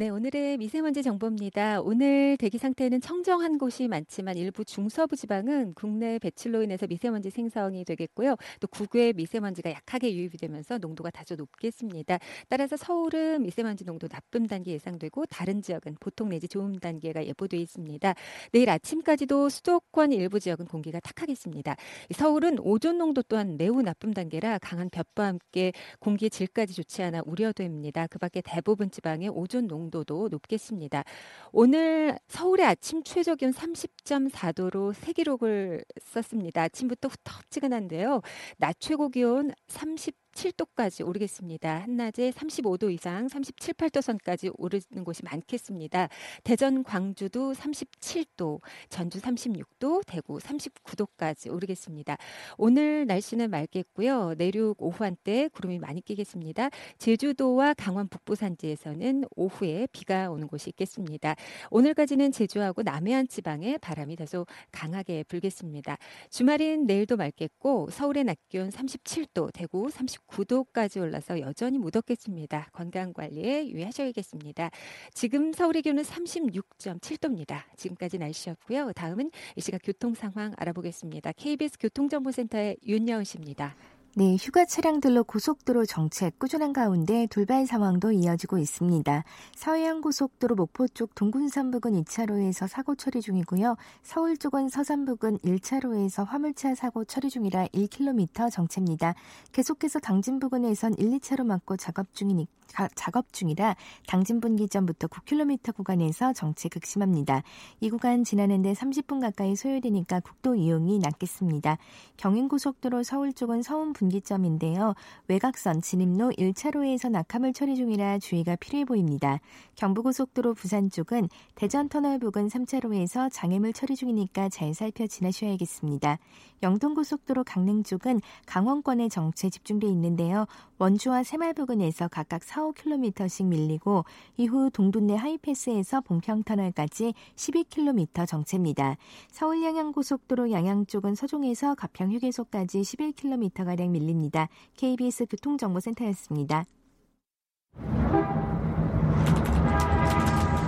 네, 0.00 0.08
오늘의 0.08 0.56
미세먼지 0.56 1.02
정보입니다. 1.02 1.82
오늘 1.82 2.38
대기 2.38 2.56
상태는 2.56 3.02
청정한 3.02 3.58
곳이 3.58 3.86
많지만 3.86 4.38
일부 4.38 4.64
중서부 4.64 5.14
지방은 5.14 5.74
국내 5.74 6.18
배출로 6.18 6.62
인해서 6.62 6.86
미세먼지 6.86 7.28
생성이 7.28 7.84
되겠고요. 7.84 8.36
또 8.60 8.66
국외 8.68 9.12
미세먼지가 9.12 9.70
약하게 9.70 10.14
유입이 10.14 10.38
되면서 10.38 10.78
농도가 10.78 11.10
다소 11.10 11.34
높겠습니다. 11.34 12.18
따라서 12.48 12.78
서울은 12.78 13.42
미세먼지 13.42 13.84
농도 13.84 14.08
나쁨 14.08 14.46
단계 14.46 14.72
예상되고 14.72 15.26
다른 15.26 15.60
지역은 15.60 15.96
보통 16.00 16.30
내지 16.30 16.48
좋음 16.48 16.78
단계가 16.78 17.26
예보돼 17.26 17.58
있습니다. 17.58 18.14
내일 18.52 18.70
아침까지도 18.70 19.50
수도권 19.50 20.12
일부 20.12 20.40
지역은 20.40 20.64
공기가 20.64 20.98
탁하겠습니다. 21.00 21.76
서울은 22.12 22.58
오존 22.60 22.96
농도 22.96 23.20
또한 23.20 23.58
매우 23.58 23.82
나쁨 23.82 24.14
단계라 24.14 24.60
강한 24.62 24.88
볕과 24.88 25.26
함께 25.26 25.72
공기의 25.98 26.30
질까지 26.30 26.72
좋지 26.72 27.02
않아 27.02 27.20
우려됩니다. 27.26 28.06
그 28.06 28.18
밖에 28.18 28.40
대부분 28.40 28.90
지방의 28.90 29.28
오존 29.28 29.66
농도 29.66 29.89
정도도 29.90 30.28
높겠습니다. 30.30 31.04
오늘 31.52 32.18
서울의 32.28 32.64
아침 32.64 33.02
최저 33.02 33.34
기온 33.34 33.52
30.4도로 33.52 34.94
새 34.94 35.12
기록을 35.12 35.84
썼습니다. 36.00 36.62
아침부터 36.62 37.08
후텁지근한데요. 37.08 38.22
낮 38.56 38.76
최고 38.78 39.08
기온 39.08 39.52
30 39.66 40.16
7도까지 40.32 41.06
오르겠습니다. 41.06 41.80
한낮에 41.82 42.30
35도 42.30 42.92
이상 42.92 43.28
37, 43.28 43.74
8도 43.74 44.00
선까지 44.00 44.50
오르는 44.56 45.04
곳이 45.04 45.22
많겠습니다. 45.24 46.08
대전, 46.44 46.82
광주도 46.82 47.52
37도, 47.52 48.60
전주 48.88 49.20
36도, 49.20 50.02
대구 50.06 50.38
39도까지 50.38 51.52
오르겠습니다. 51.52 52.16
오늘 52.56 53.06
날씨는 53.06 53.50
맑겠고요. 53.50 54.34
내륙 54.38 54.76
오후 54.78 55.04
한때 55.04 55.48
구름이 55.48 55.78
많이 55.78 56.00
끼겠습니다. 56.00 56.70
제주도와 56.98 57.74
강원 57.74 58.08
북부 58.08 58.34
산지에서는 58.34 59.24
오후에 59.36 59.88
비가 59.92 60.30
오는 60.30 60.46
곳이 60.46 60.70
있겠습니다. 60.70 61.34
오늘까지는 61.70 62.32
제주하고 62.32 62.82
남해안 62.82 63.28
지방에 63.28 63.78
바람이 63.78 64.16
다소 64.16 64.46
강하게 64.70 65.24
불겠습니다. 65.24 65.96
주말인 66.30 66.86
내일도 66.86 67.16
맑겠고 67.16 67.90
서울의 67.90 68.24
낮 68.24 68.38
기온 68.48 68.70
37도, 68.70 69.52
대구 69.52 69.88
39도 69.88 70.29
29도까지 70.30 71.00
올라서 71.00 71.40
여전히 71.40 71.78
무덥겠습니다. 71.78 72.70
건강 72.72 73.12
관리에 73.12 73.68
유의하셔야겠습니다. 73.68 74.70
지금 75.12 75.52
서울의 75.52 75.82
기온은 75.82 76.02
36.7도입니다. 76.02 77.62
지금까지 77.76 78.18
날씨였고요. 78.18 78.92
다음은 78.92 79.30
이 79.56 79.60
시각 79.60 79.80
교통 79.82 80.14
상황 80.14 80.52
알아보겠습니다. 80.56 81.32
KBS 81.32 81.78
교통정보센터의 81.78 82.76
윤여은 82.86 83.24
씨입니다. 83.24 83.76
네, 84.16 84.34
휴가 84.40 84.64
차량들로 84.64 85.22
고속도로 85.22 85.86
정체 85.86 86.32
꾸준한 86.38 86.72
가운데 86.72 87.28
돌발 87.30 87.64
상황도 87.64 88.10
이어지고 88.10 88.58
있습니다. 88.58 89.22
서해안 89.54 90.00
고속도로 90.00 90.56
목포 90.56 90.88
쪽 90.88 91.14
동군산 91.14 91.70
부근 91.70 91.92
2차로에서 92.02 92.66
사고 92.66 92.96
처리 92.96 93.20
중이고요. 93.20 93.76
서울 94.02 94.36
쪽은 94.36 94.68
서산 94.68 95.04
부근 95.04 95.38
1차로에서 95.38 96.26
화물차 96.26 96.74
사고 96.74 97.04
처리 97.04 97.30
중이라 97.30 97.68
1km 97.68 98.50
정체입니다. 98.50 99.14
계속해서 99.52 100.00
당진 100.00 100.40
부근에선 100.40 100.94
1, 100.98 101.10
2차로 101.20 101.46
막고 101.46 101.76
작업 101.76 102.12
중이니 102.12 102.48
작업 102.94 103.32
중이라 103.32 103.76
당진 104.06 104.40
분기점부터 104.40 105.08
9km 105.08 105.74
구간에서 105.74 106.32
정체 106.32 106.68
극심합니다. 106.68 107.42
이 107.80 107.90
구간 107.90 108.24
지나는데 108.24 108.72
30분 108.72 109.20
가까이 109.20 109.56
소요되니까 109.56 110.20
국도 110.20 110.54
이용이 110.54 110.98
낫겠습니다. 110.98 111.78
경인고속도로 112.16 113.02
서울 113.02 113.32
쪽은 113.32 113.62
서운 113.62 113.92
분기점인데요. 114.00 114.94
외곽선 115.28 115.82
진입로 115.82 116.30
1차로에서 116.30 117.10
낙하물 117.10 117.52
처리 117.52 117.76
중이라 117.76 118.18
주의가 118.18 118.56
필요해 118.56 118.86
보입니다. 118.86 119.38
경부고속도로 119.76 120.54
부산 120.54 120.90
쪽은 120.90 121.28
대전 121.54 121.88
터널 121.88 122.18
부근 122.18 122.48
3차로에서 122.48 123.28
장애물 123.30 123.72
처리 123.72 123.94
중이니까 123.94 124.48
잘 124.48 124.74
살펴 124.74 125.06
지나셔야겠습니다. 125.06 126.18
영동고속도로 126.62 127.44
강릉 127.44 127.82
쪽은 127.82 128.20
강원권에 128.46 129.08
정체 129.08 129.48
집중돼 129.48 129.86
있는데요. 129.88 130.46
원주와 130.78 131.22
새말 131.22 131.54
부근에서 131.54 132.08
각각 132.08 132.42
4, 132.42 132.62
5km씩 132.62 133.46
밀리고 133.46 134.04
이후 134.36 134.70
동둔내 134.70 135.14
하이패스에서 135.14 136.00
봉평터널까지 136.02 137.14
12km 137.36 138.26
정체입니다. 138.26 138.96
서울 139.30 139.62
양양고속도로 139.62 140.50
양양 140.50 140.86
쪽은 140.86 141.14
서종에서 141.14 141.74
가평 141.74 142.12
휴게소까지 142.12 142.80
11km가량 142.80 143.89
밀립니다. 143.90 144.48
KBS 144.76 145.26
교통정보센터였습니다. 145.26 146.64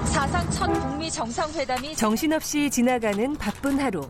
사상 0.07 0.51
첫 0.51 0.73
북미 0.73 1.11
정상회담이 1.11 1.97
정신없이 1.97 2.71
지나가는 2.71 3.35
바쁜 3.35 3.81
하루. 3.81 4.09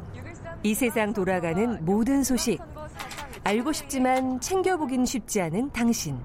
이 0.62 0.74
세상 0.74 1.12
돌아가는 1.12 1.84
모든 1.84 2.22
소식. 2.22 2.60
알고 3.44 3.72
싶지만 3.72 4.40
챙겨보긴 4.40 5.04
쉽지 5.04 5.40
않은 5.40 5.70
당신. 5.72 6.18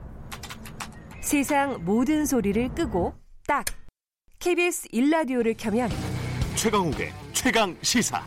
세상 1.21 1.83
모든 1.83 2.25
소리를 2.25 2.69
끄고 2.75 3.13
딱 3.47 3.65
KBS 4.39 4.89
일라디오를 4.91 5.55
켜면 5.55 5.89
최강욱의 6.55 7.11
최강 7.33 7.75
시사. 7.81 8.23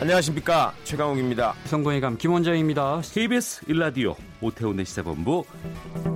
안녕하십니까 0.00 0.74
최강욱입니다. 0.84 1.54
성공회감 1.64 2.18
김원장입니다. 2.18 3.00
KBS 3.02 3.64
일라디오 3.66 4.14
오태훈의 4.40 4.84
시사본부. 4.84 5.44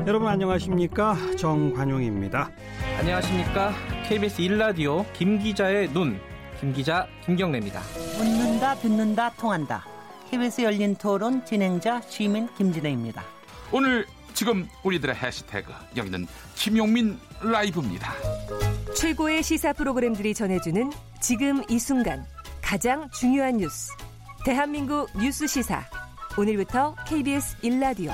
여러분 0.06 0.28
안녕하십니까 0.28 1.16
정관용입니다. 1.36 2.48
안녕하십니까 3.00 3.72
KBS 4.06 4.40
일라디오 4.40 5.04
김 5.14 5.40
기자의 5.40 5.92
눈 5.92 6.20
김기자 6.60 7.08
김경래입니다. 7.26 7.82
묻는다 8.18 8.76
듣는다 8.76 9.30
통한다. 9.30 9.84
KBS 10.30 10.62
열린 10.62 10.94
토론 10.94 11.44
진행자 11.44 12.02
시민 12.02 12.48
김진혜입니다. 12.54 13.24
오늘 13.72 14.06
지금 14.32 14.68
우리들의 14.84 15.16
해시태그 15.16 15.72
여기는 15.96 16.28
김용민 16.54 17.18
라이브입니다. 17.40 18.12
최고의 18.94 19.42
시사 19.42 19.72
프로그램들이 19.72 20.34
전해주는 20.34 20.92
지금 21.20 21.64
이 21.68 21.80
순간 21.80 22.24
가장 22.72 23.06
중요한 23.10 23.58
뉴스 23.58 23.92
대한민국 24.46 25.06
뉴스 25.20 25.46
시사 25.46 25.84
오늘부터 26.38 26.94
KBS 27.06 27.58
일라디오 27.60 28.10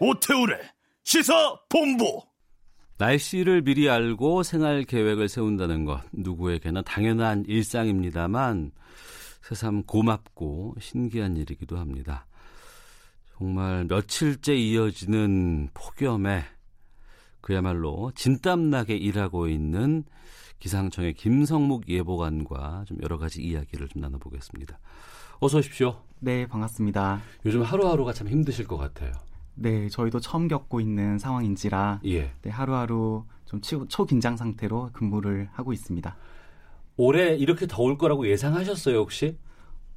오태우래 0.00 0.58
시사 1.04 1.34
본부. 1.68 2.22
날씨를 2.96 3.60
미리 3.60 3.90
알고 3.90 4.42
생활 4.42 4.84
계획을 4.84 5.28
세운다는 5.28 5.84
것 5.84 6.00
누구에게나 6.12 6.80
당연한 6.80 7.44
일상입니다만 7.46 8.72
새삼 9.42 9.82
고맙고 9.82 10.76
신기한 10.80 11.36
일이기도 11.36 11.76
합니다. 11.76 12.26
정말 13.38 13.84
며칠째 13.84 14.54
이어지는 14.54 15.68
폭염에 15.74 16.42
그야말로 17.42 18.10
진땀나게 18.14 18.96
일하고 18.96 19.48
있는 19.48 20.04
기상청의 20.58 21.12
김성묵 21.14 21.88
예보관과 21.88 22.84
좀 22.86 22.96
여러 23.02 23.18
가지 23.18 23.42
이야기를 23.42 23.88
좀 23.88 24.00
나눠보겠습니다. 24.00 24.78
어서 25.38 25.58
오십시오. 25.58 26.02
네, 26.18 26.46
반갑습니다. 26.46 27.20
요즘 27.44 27.62
하루하루가 27.62 28.14
참 28.14 28.26
힘드실 28.28 28.66
것 28.66 28.78
같아요. 28.78 29.12
네, 29.54 29.90
저희도 29.90 30.20
처음 30.20 30.48
겪고 30.48 30.80
있는 30.80 31.18
상황인지라 31.18 32.00
예. 32.06 32.32
네, 32.40 32.50
하루하루 32.50 33.24
좀 33.44 33.60
초긴장 33.60 34.38
상태로 34.38 34.90
근무를 34.94 35.50
하고 35.52 35.74
있습니다. 35.74 36.16
올해 36.96 37.36
이렇게 37.36 37.66
더울 37.66 37.98
거라고 37.98 38.26
예상하셨어요, 38.28 38.96
혹시? 38.96 39.36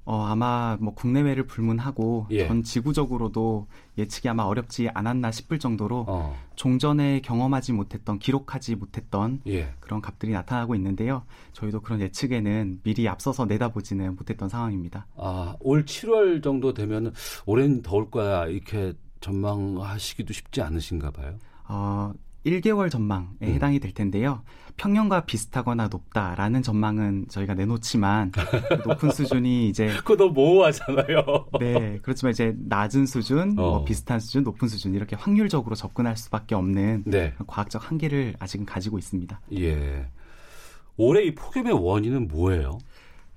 어, 0.09 0.25
아마 0.25 0.75
뭐 0.79 0.95
국내외를 0.95 1.45
불문하고 1.45 2.25
예. 2.31 2.47
전 2.47 2.63
지구적으로도 2.63 3.67
예측이 3.95 4.27
아마 4.27 4.41
어렵지 4.41 4.89
않았나 4.91 5.29
싶을 5.29 5.59
정도로 5.59 6.05
어. 6.07 6.35
종전에 6.55 7.21
경험하지 7.21 7.73
못했던 7.73 8.17
기록하지 8.17 8.73
못했던 8.75 9.39
예. 9.45 9.71
그런 9.79 10.01
값들이 10.01 10.31
나타나고 10.31 10.73
있는데요. 10.73 11.25
저희도 11.53 11.81
그런 11.81 12.01
예측에는 12.01 12.79
미리 12.81 13.07
앞서서 13.07 13.45
내다보지는 13.45 14.15
못했던 14.15 14.49
상황입니다. 14.49 15.05
아, 15.15 15.55
올 15.59 15.85
7월 15.85 16.41
정도 16.41 16.73
되면 16.73 17.13
올해는 17.45 17.83
더울 17.83 18.09
거야 18.09 18.47
이렇게 18.47 18.93
전망하시기도 19.21 20.33
쉽지 20.33 20.63
않으신가 20.63 21.11
봐요. 21.11 21.37
어, 21.67 22.13
1개월 22.45 22.89
전망에 22.89 23.27
음. 23.41 23.47
해당이 23.47 23.79
될 23.79 23.93
텐데요. 23.93 24.43
평년과 24.77 25.25
비슷하거나 25.25 25.89
높다라는 25.89 26.63
전망은 26.63 27.25
저희가 27.29 27.53
내놓지만 27.53 28.31
높은 28.87 29.11
수준이 29.11 29.67
이제 29.67 29.87
그거 29.97 30.15
너무 30.15 30.31
모호하잖아요. 30.33 31.47
네, 31.59 31.99
그렇지만 32.01 32.31
이제 32.31 32.55
낮은 32.57 33.05
수준, 33.05 33.55
뭐 33.55 33.65
어. 33.65 33.69
뭐 33.71 33.83
비슷한 33.83 34.21
수준, 34.21 34.43
높은 34.43 34.69
수준 34.69 34.95
이렇게 34.95 35.17
확률적으로 35.17 35.75
접근할 35.75 36.15
수밖에 36.15 36.55
없는 36.55 37.03
네. 37.05 37.33
과학적 37.45 37.89
한계를 37.91 38.35
아직은 38.39 38.65
가지고 38.65 38.97
있습니다. 38.97 39.41
예. 39.57 40.07
올해 40.95 41.23
이 41.23 41.35
폭염의 41.35 41.73
원인은 41.73 42.27
뭐예요? 42.27 42.77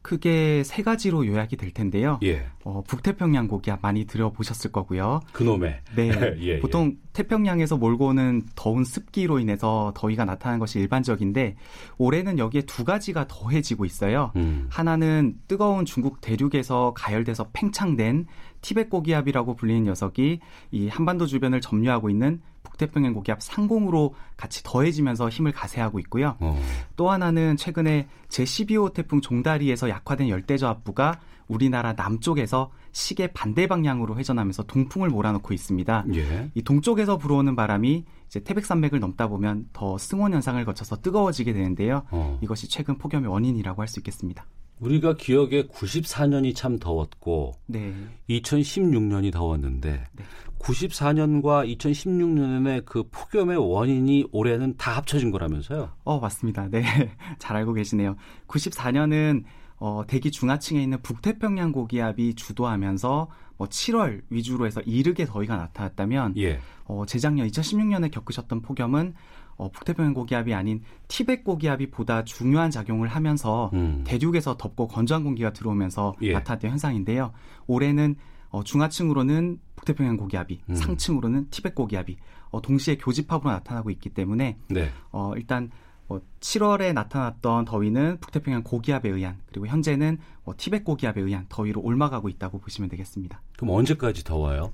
크게 0.03 0.62
세 0.64 0.82
가지로 0.82 1.26
요약이 1.26 1.57
될 1.57 1.70
텐데요. 1.72 2.18
예. 2.22 2.46
어, 2.64 2.82
북태평양 2.86 3.48
고기압 3.48 3.80
많이 3.82 4.05
들어보셨을 4.05 4.72
거고요. 4.72 5.20
그놈의. 5.32 5.80
네. 5.96 6.11
예, 6.38 6.42
예, 6.42 6.59
보통 6.61 6.96
태평양에서 7.12 7.76
몰고 7.76 8.09
오는 8.09 8.42
더운 8.55 8.84
습기로 8.84 9.38
인해서 9.38 9.92
더위가 9.96 10.24
나타나는 10.24 10.59
것이 10.59 10.78
일반적인데 10.80 11.57
올해는 11.98 12.38
여기에 12.38 12.62
두 12.62 12.84
가지가 12.84 13.26
더해지고 13.28 13.84
있어요. 13.84 14.32
음. 14.36 14.66
하나는 14.70 15.34
뜨거운 15.48 15.84
중국 15.84 16.20
대륙에서 16.20 16.92
가열돼서 16.96 17.48
팽창된 17.53 18.26
티벳 18.61 18.90
고기압이라고 18.90 19.55
불리는 19.55 19.84
녀석이 19.84 20.40
이 20.70 20.88
한반도 20.88 21.26
주변을 21.26 21.61
점유하고 21.61 22.11
있는 22.11 22.40
북태평양 22.83 23.14
고기압 23.14 23.43
상공으로 23.43 24.14
같이 24.37 24.62
더해지면서 24.64 25.28
힘을 25.28 25.53
가세하고 25.53 25.99
있고요. 26.01 26.37
어. 26.41 26.61
또 26.97 27.11
하나는 27.11 27.57
최근에 27.57 28.09
제12호 28.28 28.93
태풍 28.93 29.20
종다리에서 29.20 29.89
약화된 29.89 30.28
열대저압부가 30.28 31.20
우리나라 31.49 31.93
남쪽에서 31.93 32.70
시계 32.93 33.26
반대 33.28 33.66
방향으로 33.66 34.16
회전하면서 34.16 34.64
동풍을 34.64 35.09
몰아넣고 35.11 35.53
있습니다. 35.55 36.07
예. 36.14 36.51
이 36.55 36.62
동쪽에서 36.62 37.18
불어오는 37.18 37.55
바람이 37.57 38.05
이제 38.26 38.41
태백산맥을 38.41 39.01
넘다 39.01 39.28
보면 39.28 39.68
더 39.72 39.99
승원 39.99 40.33
현상을 40.33 40.62
거쳐서 40.64 40.97
뜨거워지게 40.97 41.53
되는데요. 41.53 42.03
어. 42.11 42.39
이것이 42.43 42.68
최근 42.68 42.97
폭염의 42.99 43.30
원인이라고 43.30 43.80
할 43.80 43.89
수 43.89 44.01
있겠습니다. 44.01 44.47
우리가 44.80 45.14
기억에 45.16 45.66
94년이 45.68 46.57
참 46.57 46.78
더웠고 46.78 47.53
네. 47.66 47.95
2016년이 48.30 49.30
더웠는데 49.33 50.05
네. 50.12 50.24
94년과 50.63 51.77
2016년의 51.77 52.85
그 52.85 53.05
폭염의 53.11 53.57
원인이 53.57 54.27
올해는 54.33 54.77
다 54.77 54.97
합쳐진 54.97 55.31
거라면서요? 55.31 55.91
어, 56.05 56.21
맞습니다. 56.21 56.69
네. 56.69 56.83
잘 57.39 57.57
알고 57.57 57.75
계시네요. 57.75 58.17
94년은 58.47 59.45
어, 59.79 60.05
대기 60.07 60.31
중하층에 60.31 60.81
있는 60.81 61.03
북태평양 61.03 61.73
고기압이 61.73 62.35
주도하면서 62.35 63.29
뭐 63.57 63.67
7월 63.67 64.23
위주로 64.31 64.67
해서 64.67 64.81
이르게 64.83 65.25
더위가 65.27 65.57
나타났다면 65.57 66.35
예. 66.37 66.61
어, 66.85 67.05
재작년 67.07 67.49
2016년에 67.49 68.13
겪으셨던 68.13 68.63
폭염은 68.63 69.15
어, 69.57 69.71
북태평양 69.71 70.15
고기압이 70.15 70.55
아닌 70.55 70.83
티벳 71.09 71.43
고기압이 71.43 71.91
보다 71.91 72.25
중요한 72.25 72.71
작용을 72.71 73.09
하면서 73.09 73.71
음. 73.73 74.05
대륙에서 74.07 74.57
덥고 74.57 74.87
건조한 74.87 75.25
공기가 75.25 75.53
들어오면서 75.53 76.15
예. 76.23 76.33
나타났던 76.33 76.71
현상인데요. 76.71 77.33
올해는 77.67 78.15
어, 78.53 78.62
중하층으로는 78.62 79.59
북태평양 79.76 80.16
고기압이, 80.16 80.61
음. 80.68 80.74
상층으로는 80.74 81.48
티벳 81.50 81.74
고기압이 81.74 82.16
어, 82.50 82.62
동시에 82.62 82.98
교집합으로 82.98 83.50
나타나고 83.50 83.90
있기 83.90 84.11
때문에 84.11 84.59
네. 84.68 84.90
어, 85.11 85.32
일단 85.36 85.70
뭐 86.07 86.20
7월에 86.40 86.92
나타났던 86.92 87.64
더위는 87.64 88.18
북태평양 88.20 88.62
고기압에 88.62 89.09
의한 89.09 89.38
그리고 89.46 89.66
현재는 89.66 90.18
뭐 90.44 90.55
티벳 90.57 90.84
고기압에 90.84 91.20
의한 91.20 91.46
더위로 91.48 91.80
올라가고 91.80 92.28
있다고 92.28 92.59
보시면 92.59 92.90
되겠습니다. 92.90 93.40
그럼 93.57 93.74
언제까지 93.74 94.22
더워요? 94.22 94.72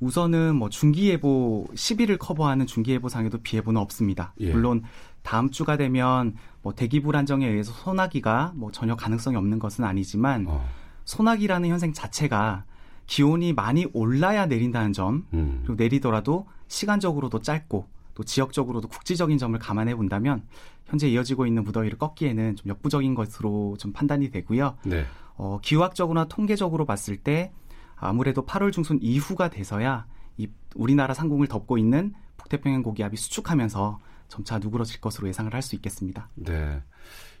우선은 0.00 0.56
뭐 0.56 0.68
중기예보 0.68 1.68
10일을 1.72 2.18
커버하는 2.18 2.66
중기예보상에도 2.66 3.38
비예보는 3.38 3.80
없습니다. 3.80 4.34
예. 4.40 4.52
물론 4.52 4.82
다음 5.22 5.50
주가 5.50 5.76
되면 5.76 6.34
뭐 6.62 6.74
대기 6.74 7.00
불안정에 7.00 7.46
의해서 7.46 7.72
소나기가 7.72 8.52
뭐 8.56 8.70
전혀 8.72 8.96
가능성이 8.96 9.36
없는 9.36 9.58
것은 9.58 9.84
아니지만 9.84 10.46
어. 10.48 10.68
소나기라는 11.04 11.68
현상 11.68 11.92
자체가 11.92 12.64
기온이 13.06 13.52
많이 13.52 13.86
올라야 13.92 14.46
내린다는 14.46 14.92
점 14.92 15.26
음. 15.32 15.60
그리고 15.64 15.74
내리더라도 15.82 16.46
시간적으로도 16.68 17.40
짧고 17.40 17.88
또 18.14 18.24
지역적으로도 18.24 18.88
국지적인 18.88 19.38
점을 19.38 19.56
감안해 19.58 19.94
본다면 19.94 20.42
현재 20.86 21.08
이어지고 21.08 21.46
있는 21.46 21.64
무더위를 21.64 21.98
꺾기에는 21.98 22.56
좀 22.56 22.68
역부족인 22.70 23.14
것으로 23.14 23.76
좀 23.78 23.92
판단이 23.92 24.30
되고요. 24.30 24.76
네. 24.84 25.04
어, 25.36 25.58
기후학적으로나 25.62 26.26
통계적으로 26.26 26.86
봤을 26.86 27.16
때 27.16 27.52
아무래도 27.94 28.44
8월 28.46 28.72
중순 28.72 28.98
이후가 29.02 29.50
돼서야 29.50 30.06
이 30.38 30.48
우리나라 30.74 31.14
상공을 31.14 31.46
덮고 31.46 31.78
있는 31.78 32.14
북태평양 32.36 32.82
고기압이 32.82 33.16
수축하면서 33.16 33.98
점차 34.28 34.58
누그러질 34.58 35.00
것으로 35.00 35.28
예상을 35.28 35.52
할 35.52 35.62
수 35.62 35.74
있겠습니다. 35.76 36.28
네. 36.34 36.82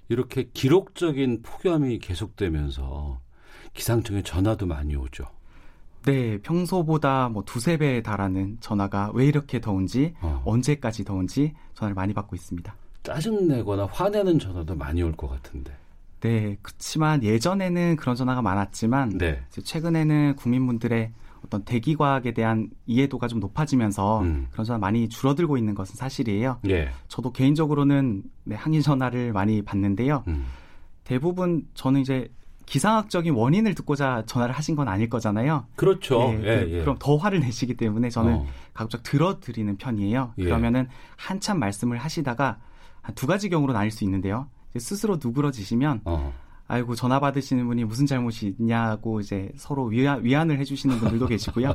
이렇게 0.08 0.50
기록적인 0.52 1.42
폭염이 1.42 1.98
계속되면서 1.98 3.20
기상청에 3.74 4.22
전화도 4.22 4.66
많이 4.66 4.94
오죠. 4.96 5.24
네, 6.06 6.38
평소보다 6.38 7.28
뭐 7.28 7.42
두세 7.44 7.76
배에 7.76 8.00
달하는 8.00 8.56
전화가 8.60 9.10
왜 9.12 9.26
이렇게 9.26 9.60
더운지, 9.60 10.14
어. 10.20 10.40
언제까지 10.46 11.04
더운지 11.04 11.52
전화를 11.74 11.94
많이 11.94 12.14
받고 12.14 12.36
있습니다. 12.36 12.74
짜증내거나 13.02 13.86
화내는 13.86 14.38
전화도 14.38 14.76
많이 14.76 15.02
올 15.02 15.12
것 15.12 15.28
같은데. 15.28 15.72
네, 16.20 16.56
그렇지만 16.62 17.22
예전에는 17.22 17.96
그런 17.96 18.14
전화가 18.16 18.40
많았지만 18.40 19.18
네. 19.18 19.42
최근에는 19.50 20.36
국민분들의 20.36 21.12
어떤 21.44 21.62
대기 21.64 21.94
과학에 21.96 22.32
대한 22.32 22.70
이해도가 22.86 23.28
좀 23.28 23.38
높아지면서 23.40 24.20
음. 24.22 24.46
그런 24.50 24.64
전화 24.64 24.78
많이 24.78 25.08
줄어들고 25.08 25.56
있는 25.56 25.74
것은 25.74 25.94
사실이에요. 25.96 26.58
예. 26.68 26.90
저도 27.08 27.32
개인적으로는 27.32 28.22
네, 28.44 28.54
항의 28.56 28.82
전화를 28.82 29.32
많이 29.32 29.62
받는데요. 29.62 30.22
음. 30.28 30.46
대부분 31.04 31.66
저는 31.74 32.00
이제 32.00 32.28
기상학적인 32.66 33.32
원인을 33.34 33.74
듣고자 33.74 34.24
전화를 34.26 34.54
하신 34.54 34.76
건 34.76 34.88
아닐 34.88 35.08
거잖아요. 35.08 35.66
그렇죠. 35.76 36.32
네, 36.32 36.40
예, 36.44 36.66
예. 36.68 36.80
그럼 36.80 36.96
더 36.98 37.16
화를 37.16 37.40
내시기 37.40 37.74
때문에 37.74 38.10
저는 38.10 38.34
어. 38.34 38.46
가급적 38.74 39.02
들어드리는 39.02 39.76
편이에요. 39.76 40.34
예. 40.38 40.44
그러면은 40.44 40.88
한참 41.16 41.58
말씀을 41.58 41.98
하시다가 41.98 42.58
한 43.02 43.14
두 43.14 43.26
가지 43.26 43.48
경우로 43.48 43.72
나뉠 43.72 43.90
수 43.92 44.04
있는데요. 44.04 44.48
스스로 44.76 45.18
누그러지시면 45.22 46.02
어. 46.04 46.32
아이고 46.68 46.96
전화 46.96 47.20
받으시는 47.20 47.66
분이 47.66 47.84
무슨 47.84 48.04
잘못이 48.06 48.56
있냐고 48.58 49.20
이제 49.20 49.52
서로 49.56 49.84
위안, 49.84 50.24
위안을 50.24 50.58
해주시는 50.58 50.98
분들도 50.98 51.28
계시고요. 51.28 51.72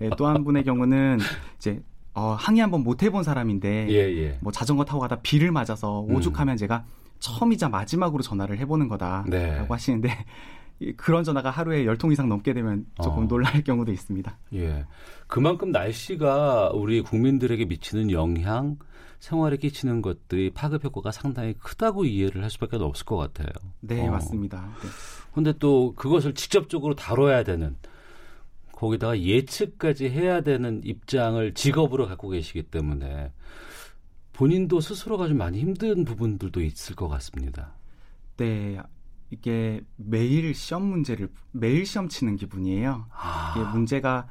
예, 0.00 0.10
또한 0.16 0.42
분의 0.42 0.64
경우는 0.64 1.18
이제 1.58 1.82
어, 2.14 2.34
항의 2.38 2.62
한번 2.62 2.82
못 2.82 3.02
해본 3.02 3.22
사람인데 3.22 3.88
예, 3.90 3.94
예. 3.94 4.38
뭐 4.40 4.50
자전거 4.50 4.84
타고 4.84 5.00
가다 5.00 5.16
비를 5.20 5.52
맞아서 5.52 6.00
오죽하면 6.00 6.54
음. 6.54 6.56
제가 6.56 6.84
처음이자 7.20 7.68
마지막으로 7.68 8.22
전화를 8.22 8.58
해보는 8.58 8.88
거다라고 8.88 9.30
네. 9.30 9.66
하시는데 9.68 10.08
그런 10.96 11.22
전화가 11.24 11.50
하루에 11.50 11.84
열 11.84 11.96
통 11.98 12.10
이상 12.10 12.28
넘게 12.28 12.54
되면 12.54 12.86
조금 13.02 13.24
어. 13.24 13.28
놀랄 13.28 13.62
경우도 13.62 13.92
있습니다. 13.92 14.38
예. 14.54 14.86
그만큼 15.26 15.70
날씨가 15.70 16.70
우리 16.72 17.02
국민들에게 17.02 17.66
미치는 17.66 18.10
영향, 18.10 18.78
생활에 19.18 19.58
끼치는 19.58 20.00
것들이 20.00 20.50
파급 20.50 20.82
효과가 20.82 21.12
상당히 21.12 21.52
크다고 21.52 22.06
이해를 22.06 22.42
할 22.42 22.48
수밖에 22.50 22.76
없을 22.78 23.04
것 23.04 23.16
같아요. 23.18 23.48
네, 23.80 24.08
어. 24.08 24.10
맞습니다. 24.12 24.70
그런데 25.32 25.52
네. 25.52 25.58
또 25.58 25.94
그것을 25.94 26.32
직접적으로 26.34 26.94
다뤄야 26.94 27.44
되는 27.44 27.76
거기다가 28.72 29.20
예측까지 29.20 30.08
해야 30.08 30.40
되는 30.40 30.80
입장을 30.82 31.52
직업으로 31.52 32.08
갖고 32.08 32.30
계시기 32.30 32.62
때문에 32.62 33.30
본인도 34.40 34.80
스스로가 34.80 35.28
좀 35.28 35.36
많이 35.36 35.60
힘든 35.60 36.06
부분들도 36.06 36.62
있을 36.62 36.96
것 36.96 37.08
같습니다. 37.08 37.74
네. 38.38 38.78
이게 39.28 39.82
매일 39.96 40.54
시험 40.54 40.82
문제를 40.84 41.28
매일 41.52 41.84
시험 41.84 42.08
치는 42.08 42.36
기분이에요. 42.36 43.04
아. 43.10 43.54
이게 43.54 43.70
문제가 43.70 44.26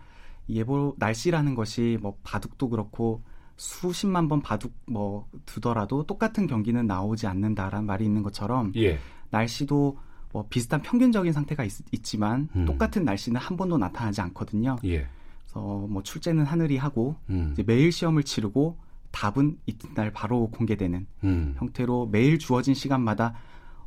예보 0.50 0.96
날씨라는 0.98 1.54
것이 1.54 2.00
뭐 2.02 2.18
바둑도 2.24 2.70
그렇고 2.70 3.22
수십만 3.56 4.28
번 4.28 4.42
바둑 4.42 4.74
뭐 4.88 5.30
두더라도 5.46 6.08
똑같은 6.08 6.48
경기는 6.48 6.88
나오지 6.88 7.28
않는다라는 7.28 7.86
말이 7.86 8.04
있는 8.04 8.24
것처럼 8.24 8.72
예. 8.78 8.98
날씨도 9.30 10.00
뭐 10.32 10.48
비슷한 10.50 10.82
평균적인 10.82 11.32
상태가 11.34 11.64
있, 11.64 11.72
지만 12.02 12.50
음. 12.56 12.66
똑같은 12.66 13.06
날씨는 13.06 13.40
한 13.40 13.56
번도 13.56 13.78
나타나지 13.78 14.22
않거든요. 14.22 14.78
예. 14.86 15.08
그래서 15.44 15.60
뭐 15.88 16.02
출제는 16.02 16.46
하늘이 16.46 16.78
하고 16.78 17.16
음. 17.30 17.56
매일 17.68 17.92
시험을 17.92 18.24
치르고 18.24 18.89
답은 19.12 19.58
이튿날 19.66 20.12
바로 20.12 20.50
공개되는 20.50 21.08
음. 21.24 21.56
형태로 21.58 22.08
매일 22.12 22.40
주어진 22.40 22.74
시간마다 22.74 23.34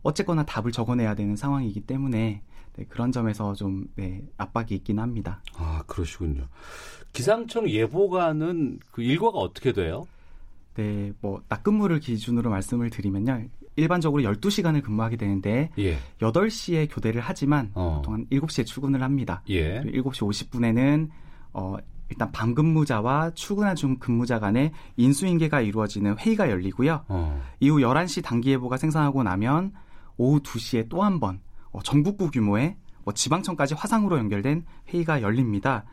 어쨌거나 0.02 0.44
답을 0.44 0.72
적어내야 0.72 1.14
되는 1.14 1.36
상황이기 1.36 1.80
때문에 1.82 2.42
네, 2.76 2.84
그런 2.88 3.12
점에서 3.12 3.54
좀 3.54 3.86
네, 3.96 4.22
압박이 4.38 4.68
있긴 4.70 4.98
합니다. 4.98 5.42
아 5.54 5.82
그러시군요. 5.86 6.48
기상청 7.12 7.68
예보관은 7.68 8.80
그 8.90 9.02
일과가 9.02 9.38
어떻게 9.38 9.72
돼요? 9.72 10.06
네, 10.74 11.12
뭐 11.20 11.42
낮근무를 11.48 12.00
기준으로 12.00 12.50
말씀을 12.50 12.90
드리면요. 12.90 13.44
일반적으로 13.76 14.22
12시간을 14.22 14.82
근무하게 14.82 15.16
되는데 15.16 15.70
예. 15.78 15.96
8시에 16.20 16.88
교대를 16.90 17.22
하지만 17.22 17.70
어. 17.74 17.96
보통 17.96 18.14
한 18.14 18.26
7시에 18.26 18.66
출근을 18.66 19.02
합니다. 19.02 19.42
예. 19.48 19.80
7시 19.82 20.50
50분에는 20.50 21.08
어 21.54 21.76
일단 22.12 22.30
밤근무자와 22.30 23.30
출근한 23.30 23.74
중 23.74 23.96
근무자 23.96 24.38
간의 24.38 24.72
인수인계가 24.96 25.62
이루어지는 25.62 26.18
회의가 26.18 26.50
열리고요. 26.50 27.06
어. 27.08 27.42
이후 27.58 27.78
11시 27.78 28.22
단기예보가 28.22 28.76
생산하고 28.76 29.22
나면 29.22 29.72
오후 30.18 30.40
2시에 30.40 30.90
또 30.90 31.02
한번 31.02 31.40
어, 31.70 31.82
전국구 31.82 32.30
규모의 32.30 32.76
뭐 33.04 33.14
지방청까지 33.14 33.74
화상으로 33.74 34.18
연결된 34.18 34.66
회의가 34.90 35.22
열립니다. 35.22 35.84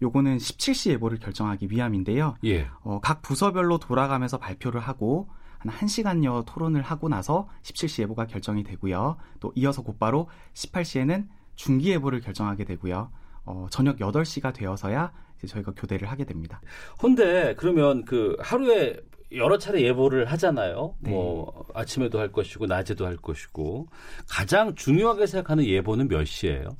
요거는 0.00 0.38
17시 0.38 0.90
예보를 0.92 1.18
결정하기 1.18 1.68
위함인데요. 1.70 2.36
예. 2.44 2.66
어, 2.80 2.98
각 3.02 3.20
부서별로 3.20 3.78
돌아가면서 3.78 4.38
발표를 4.38 4.80
하고 4.80 5.28
한 5.58 5.70
1시간여 5.70 6.44
토론을 6.46 6.80
하고 6.80 7.10
나서 7.10 7.46
17시 7.62 8.02
예보가 8.04 8.26
결정이 8.26 8.62
되고요. 8.62 9.16
또 9.40 9.52
이어서 9.54 9.82
곧바로 9.82 10.30
18시에는 10.54 11.28
중기 11.56 11.90
예보를 11.90 12.20
결정하게 12.20 12.64
되고요. 12.64 13.10
어, 13.44 13.66
저녁 13.70 13.98
8시가 13.98 14.54
되어서야 14.54 15.12
저희가 15.46 15.72
교대를 15.72 16.10
하게 16.10 16.24
됩니다. 16.24 16.60
근데 17.00 17.54
그러면 17.56 18.04
그 18.04 18.36
하루에 18.40 19.00
여러 19.32 19.58
차례 19.58 19.82
예보를 19.82 20.24
하잖아요. 20.26 20.94
네. 21.00 21.10
뭐 21.10 21.66
아침에도 21.74 22.18
할 22.18 22.32
것이고 22.32 22.66
낮에도 22.66 23.06
할 23.06 23.16
것이고 23.16 23.88
가장 24.28 24.74
중요하게 24.74 25.26
생각하는 25.26 25.64
예보는 25.64 26.08
몇 26.08 26.24
시예요? 26.24 26.76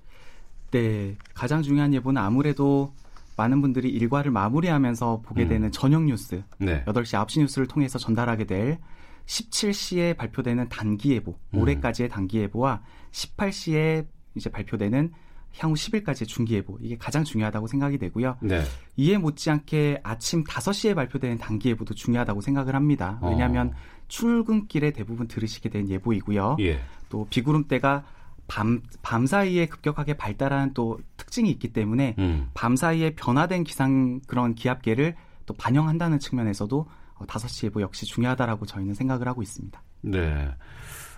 네, 0.71 1.17
가장 1.35 1.63
중요한 1.63 1.95
예보는 1.95 2.21
아무래도 2.21 2.93
많은 3.37 3.63
분들이 3.63 3.89
일과를 3.89 4.31
마무리하면서 4.33 5.23
보게 5.25 5.45
음. 5.45 5.49
되는 5.49 5.73
저녁 5.73 6.05
뉴스, 6.05 6.43
네. 6.59 6.85
8시, 6.87 7.25
9시 7.25 7.41
뉴스를 7.41 7.69
통해서 7.69 7.99
전달하게 7.99 8.45
될 8.45 8.79
17시에 9.27 10.17
발표되는 10.17 10.69
단기 10.69 11.13
예보, 11.13 11.39
음. 11.55 11.61
올해까지의 11.61 12.09
단기 12.09 12.39
예보와 12.39 12.83
18시에 13.13 14.07
이제 14.35 14.51
발표되는 14.51 15.13
향후 15.57 15.75
10일까지의 15.75 16.29
중기 16.29 16.55
예보 16.55 16.79
이게 16.81 16.97
가장 16.97 17.25
중요하다고 17.25 17.67
생각이 17.67 17.99
되고요. 17.99 18.37
네. 18.41 18.63
이에 18.97 19.19
못지않게 19.19 20.01
아침 20.03 20.45
5시에 20.45 20.95
발표되는 20.95 21.39
단기 21.39 21.71
예보도 21.71 21.95
중요하다고 21.95 22.41
생각을 22.41 22.75
합니다. 22.75 23.19
왜냐하면 23.23 23.69
어. 23.69 23.73
출근길에 24.09 24.93
대부분 24.93 25.27
들으시게 25.29 25.69
된 25.69 25.89
예보이고요. 25.89 26.57
예. 26.61 26.81
또 27.09 27.27
비구름대가 27.29 28.05
밤, 28.47 28.83
밤 29.03 29.27
사이에 29.27 29.67
급격하게 29.67 30.15
발달하는 30.15 30.73
또 30.75 30.99
특징이 31.17 31.51
있기 31.51 31.73
때문에 31.73 32.17
음. 32.19 32.49
밤 32.55 32.77
사이에 32.77 33.11
변화된 33.11 33.65
기상 33.65 34.21
그런 34.27 34.55
기압계를 34.55 35.17
또 35.45 35.55
반영한다는 35.55 36.19
측면에서도 36.19 36.89
어, 37.15 37.25
5시 37.27 37.65
예보 37.67 37.83
역시 37.83 38.07
중요하다라고 38.07 38.67
저희는 38.67 38.95
생각을 38.95 39.29
하고 39.29 39.43
있습니다. 39.43 39.83
네. 40.03 40.49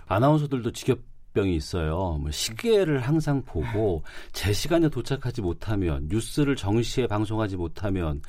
아나운서들도 0.07 0.71
직업 0.73 0.99
병이 1.33 1.55
있어요. 1.55 2.17
뭐 2.19 2.31
시계를 2.31 2.99
항상 2.99 3.41
보고 3.43 4.03
제 4.33 4.53
시간에 4.53 4.89
도착하지 4.89 5.41
못하면 5.41 6.07
뉴스를 6.09 6.55
정시에 6.55 7.07
방송하지 7.07 7.57
못하면 7.57 8.21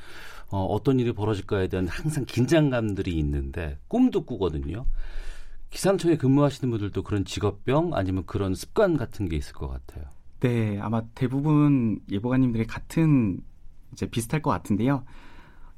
어, 0.49 0.65
어떤 0.65 0.99
일이 0.99 1.11
벌어질까에 1.11 1.67
대한 1.67 1.87
항상 1.87 2.25
긴장감들이 2.25 3.11
있는데 3.17 3.77
꿈도 3.87 4.23
꾸거든요. 4.25 4.85
기상청에 5.69 6.17
근무하시는 6.17 6.69
분들도 6.69 7.01
그런 7.01 7.25
직업병 7.25 7.95
아니면 7.95 8.23
그런 8.27 8.53
습관 8.53 8.95
같은 8.95 9.27
게 9.27 9.35
있을 9.35 9.53
것 9.53 9.67
같아요. 9.67 10.05
네, 10.39 10.77
아마 10.79 11.01
대부분 11.15 11.99
예보관님들이 12.11 12.67
같은 12.67 13.39
이제 13.91 14.05
비슷할 14.05 14.41
것 14.41 14.51
같은데요. 14.51 15.03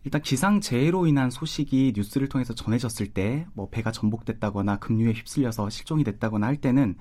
일단 0.05 0.21
기상재해로 0.21 1.07
인한 1.07 1.31
소식이 1.31 1.93
뉴스를 1.95 2.29
통해서 2.29 2.53
전해졌을 2.53 3.07
때, 3.07 3.47
뭐 3.53 3.69
배가 3.69 3.91
전복됐다거나 3.91 4.77
급류에 4.77 5.13
휩쓸려서 5.13 5.69
실종이 5.71 6.03
됐다거나 6.03 6.45
할 6.45 6.57
때는 6.57 6.95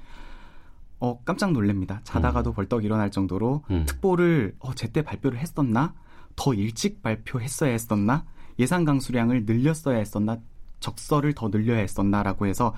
어 1.01 1.21
깜짝 1.23 1.53
놀랍니다. 1.53 2.01
자다가도 2.05 2.53
음. 2.53 2.55
벌떡 2.55 2.85
일어날 2.85 3.11
정도로 3.11 3.63
음. 3.71 3.85
특보를 3.87 4.57
어 4.59 4.75
제때 4.75 5.03
발표를 5.03 5.39
했었나? 5.39 5.95
더 6.35 6.55
일찍 6.55 7.03
발표했어야 7.03 7.71
했었나? 7.71 8.25
예상 8.59 8.85
강수량을 8.85 9.45
늘렸어야 9.45 9.99
했었나? 9.99 10.39
적설을 10.81 11.35
더 11.35 11.51
늘려야 11.51 11.79
했었나라고 11.81 12.47
해서 12.47 12.75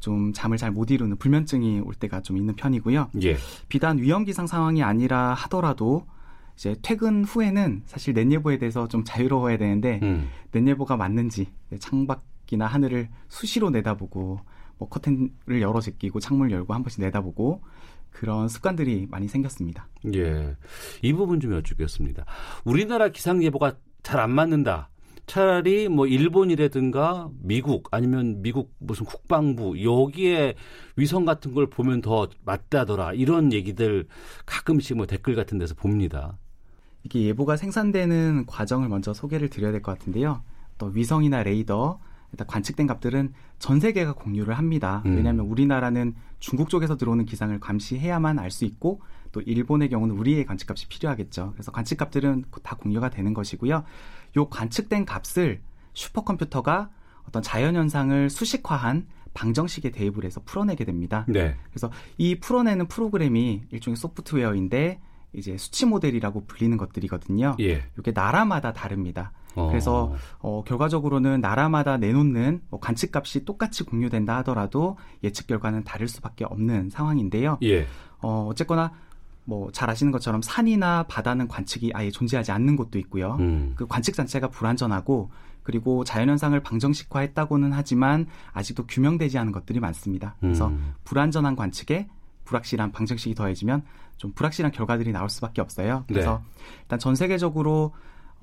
좀 0.00 0.32
잠을 0.34 0.58
잘 0.58 0.70
못 0.70 0.90
이루는 0.90 1.16
불면증이 1.16 1.80
올 1.80 1.94
때가 1.94 2.20
좀 2.20 2.36
있는 2.36 2.56
편이고요. 2.56 3.10
예. 3.22 3.36
비단 3.68 3.98
위험 3.98 4.24
기상 4.24 4.46
상황이 4.46 4.82
아니라 4.82 5.32
하더라도 5.34 6.06
이제 6.54 6.76
퇴근 6.82 7.24
후에는 7.24 7.82
사실 7.86 8.14
넷예보에 8.14 8.58
대해서 8.58 8.86
좀 8.88 9.04
자유로워야 9.04 9.56
되는데 9.56 10.00
음. 10.02 10.28
넷예보가 10.52 10.96
맞는지 10.96 11.48
창밖이나 11.78 12.66
하늘을 12.66 13.08
수시로 13.28 13.70
내다보고 13.70 14.40
뭐 14.78 14.88
커튼을 14.88 15.60
열어 15.60 15.80
제끼고 15.80 16.20
창문을 16.20 16.50
열고 16.52 16.74
한 16.74 16.82
번씩 16.82 17.00
내다보고 17.02 17.62
그런 18.10 18.48
습관들이 18.48 19.06
많이 19.10 19.26
생겼습니다. 19.28 19.88
예. 20.14 20.54
이 21.00 21.12
부분 21.12 21.40
좀 21.40 21.54
여쭙겠습니다. 21.54 22.26
우리나라 22.64 23.08
기상 23.08 23.42
예보가 23.42 23.76
잘 24.02 24.20
안 24.20 24.30
맞는다. 24.32 24.90
차라리 25.32 25.88
뭐 25.88 26.06
일본이라든가 26.06 27.30
미국 27.40 27.88
아니면 27.90 28.42
미국 28.42 28.74
무슨 28.78 29.06
국방부 29.06 29.82
여기에 29.82 30.56
위성 30.96 31.24
같은 31.24 31.54
걸 31.54 31.70
보면 31.70 32.02
더 32.02 32.28
맞다더라 32.44 33.14
이런 33.14 33.50
얘기들 33.50 34.04
가끔씩 34.44 34.98
뭐 34.98 35.06
댓글 35.06 35.34
같은 35.34 35.56
데서 35.56 35.74
봅니다. 35.74 36.36
이게 37.02 37.22
예보가 37.22 37.56
생산되는 37.56 38.44
과정을 38.44 38.90
먼저 38.90 39.14
소개를 39.14 39.48
드려야 39.48 39.72
될 39.72 39.80
것 39.80 39.98
같은데요. 39.98 40.42
또 40.76 40.86
위성이나 40.88 41.42
레이더 41.42 41.98
일단 42.32 42.46
관측된 42.46 42.86
값들은 42.86 43.32
전 43.58 43.80
세계가 43.80 44.12
공유를 44.12 44.58
합니다. 44.58 45.02
음. 45.06 45.16
왜냐하면 45.16 45.46
우리나라는 45.46 46.14
중국 46.40 46.68
쪽에서 46.68 46.98
들어오는 46.98 47.24
기상을 47.24 47.58
감시해야만 47.58 48.38
알 48.38 48.50
수 48.50 48.66
있고 48.66 49.00
또 49.32 49.40
일본의 49.40 49.88
경우는 49.88 50.16
우리의 50.16 50.46
관측값이 50.46 50.88
필요하겠죠. 50.88 51.52
그래서 51.54 51.72
관측값들은 51.72 52.44
다 52.62 52.76
공유가 52.76 53.10
되는 53.10 53.34
것이고요. 53.34 53.84
요 54.36 54.48
관측된 54.48 55.04
값을 55.04 55.60
슈퍼컴퓨터가 55.94 56.90
어떤 57.26 57.42
자연현상을 57.42 58.30
수식화한 58.30 59.06
방정식에 59.34 59.90
대입을 59.90 60.24
해서 60.24 60.42
풀어내게 60.44 60.84
됩니다. 60.84 61.24
네. 61.28 61.56
그래서 61.70 61.90
이 62.18 62.38
풀어내는 62.38 62.86
프로그램이 62.88 63.62
일종의 63.70 63.96
소프트웨어인데 63.96 65.00
이제 65.32 65.56
수치 65.56 65.86
모델이라고 65.86 66.44
불리는 66.46 66.76
것들이거든요. 66.76 67.56
예. 67.60 67.84
이게 67.98 68.12
나라마다 68.12 68.74
다릅니다. 68.74 69.32
어. 69.54 69.68
그래서 69.68 70.14
어, 70.40 70.62
결과적으로는 70.64 71.40
나라마다 71.40 71.96
내놓는 71.96 72.62
뭐 72.68 72.80
관측값이 72.80 73.44
똑같이 73.46 73.84
공유된다 73.84 74.36
하더라도 74.38 74.98
예측 75.24 75.46
결과는 75.46 75.84
다를 75.84 76.08
수밖에 76.08 76.44
없는 76.44 76.90
상황인데요. 76.90 77.58
예. 77.62 77.86
어, 78.18 78.46
어쨌거나 78.50 78.92
뭐 79.44 79.70
잘 79.72 79.90
아시는 79.90 80.12
것처럼 80.12 80.42
산이나 80.42 81.04
바다는 81.04 81.48
관측이 81.48 81.92
아예 81.94 82.10
존재하지 82.10 82.52
않는 82.52 82.76
곳도 82.76 82.98
있고요. 83.00 83.36
음. 83.40 83.72
그 83.76 83.86
관측 83.86 84.14
자체가 84.14 84.48
불안전하고 84.48 85.30
그리고 85.62 86.04
자연현상을 86.04 86.58
방정식화했다고는 86.60 87.72
하지만 87.72 88.26
아직도 88.52 88.86
규명되지 88.86 89.38
않은 89.38 89.52
것들이 89.52 89.80
많습니다. 89.80 90.34
그래서 90.40 90.68
음. 90.68 90.94
불안전한 91.04 91.56
관측에 91.56 92.08
불확실한 92.44 92.92
방정식이 92.92 93.34
더해지면 93.34 93.82
좀 94.16 94.32
불확실한 94.32 94.72
결과들이 94.72 95.12
나올 95.12 95.28
수밖에 95.30 95.60
없어요. 95.60 96.04
그래서 96.08 96.42
네. 96.44 96.62
일단 96.82 96.98
전 96.98 97.14
세계적으로 97.14 97.94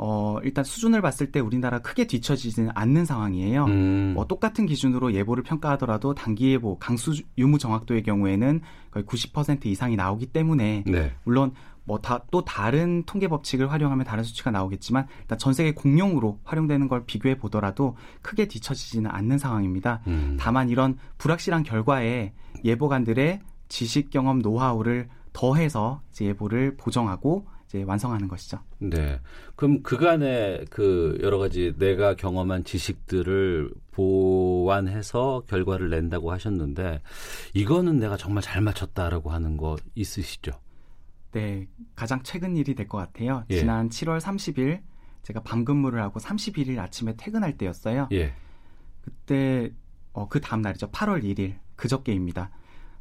어, 0.02 0.38
일단 0.44 0.64
수준을 0.64 1.02
봤을 1.02 1.30
때 1.30 1.42
우리나라 1.42 1.80
크게 1.80 2.08
뒤처지지는 2.08 2.72
않는 2.74 3.04
상황이에요. 3.04 3.66
음. 3.66 4.12
뭐 4.16 4.26
똑같은 4.26 4.66
기준으로 4.66 5.14
예보를 5.14 5.44
평가하더라도 5.44 6.16
단기 6.16 6.54
예보, 6.54 6.80
강수 6.80 7.22
유무 7.38 7.60
정확도의 7.60 8.04
경우에는 8.04 8.62
거의 8.92 9.04
90% 9.04 9.66
이상이 9.66 9.98
나오기 9.98 10.28
때문에 10.28 10.86
네. 10.88 11.12
물론 11.26 11.52
뭐다또 11.84 12.46
다른 12.46 13.04
통계 13.04 13.28
법칙을 13.28 13.72
활용하면 13.72 14.06
다른 14.06 14.24
수치가 14.24 14.52
나오겠지만 14.52 15.08
일단 15.22 15.38
전 15.38 15.54
세계 15.54 15.74
공용으로 15.74 16.40
활용되는 16.46 16.88
걸 16.88 17.04
비교해 17.06 17.38
보더라도 17.38 17.98
크게 18.22 18.48
뒤처지지는 18.48 19.12
않는 19.12 19.38
상황입니다. 19.38 20.02
음. 20.08 20.38
다만 20.40 20.70
이런 20.70 20.98
불확실한 21.18 21.64
결과에 21.64 22.32
예보관들의 22.64 23.42
지식 23.68 24.12
경험 24.12 24.40
노하우를 24.40 25.10
더해서 25.34 26.02
이제 26.12 26.26
예보를 26.26 26.78
보정하고 26.78 27.48
이제 27.70 27.84
완성하는 27.84 28.28
것이죠. 28.28 28.58
네. 28.80 29.20
그럼 29.56 29.84
그간의 29.84 30.66
그 30.72 31.20
여러 31.22 31.38
가지 31.38 31.76
내가 31.78 32.16
경험한 32.16 32.64
지식들을 32.64 33.72
보완해서 33.92 35.44
결과를 35.48 35.92
낸다고 35.92 36.32
하셨는데 36.32 37.02
이거는 37.54 38.00
내가 38.00 38.18
정말 38.18 38.42
잘 38.42 38.62
맞췄다라고 38.62 39.30
하는 39.30 39.56
거 39.56 39.76
있으시죠? 39.94 40.52
네. 41.32 41.68
가장 41.96 42.22
최근 42.24 42.58
일이 42.58 42.74
될 42.74 42.88
것 42.88 42.98
같아요. 42.98 43.44
예. 43.52 43.60
지난 43.60 43.90
7월 43.90 44.20
30일 44.20 44.82
제가 45.22 45.42
밤 45.44 45.64
근무를 45.64 46.02
하고 46.02 46.20
31일 46.20 46.80
아침에 46.80 47.14
퇴근할 47.18 47.56
때였어요. 47.56 48.08
예. 48.14 48.34
그때 49.02 49.72
어, 50.12 50.28
그 50.28 50.42
다음 50.42 50.64
날이죠. 50.64 50.90
8월 50.90 51.24
1일 51.24 51.60
그저께입니다. 51.76 52.50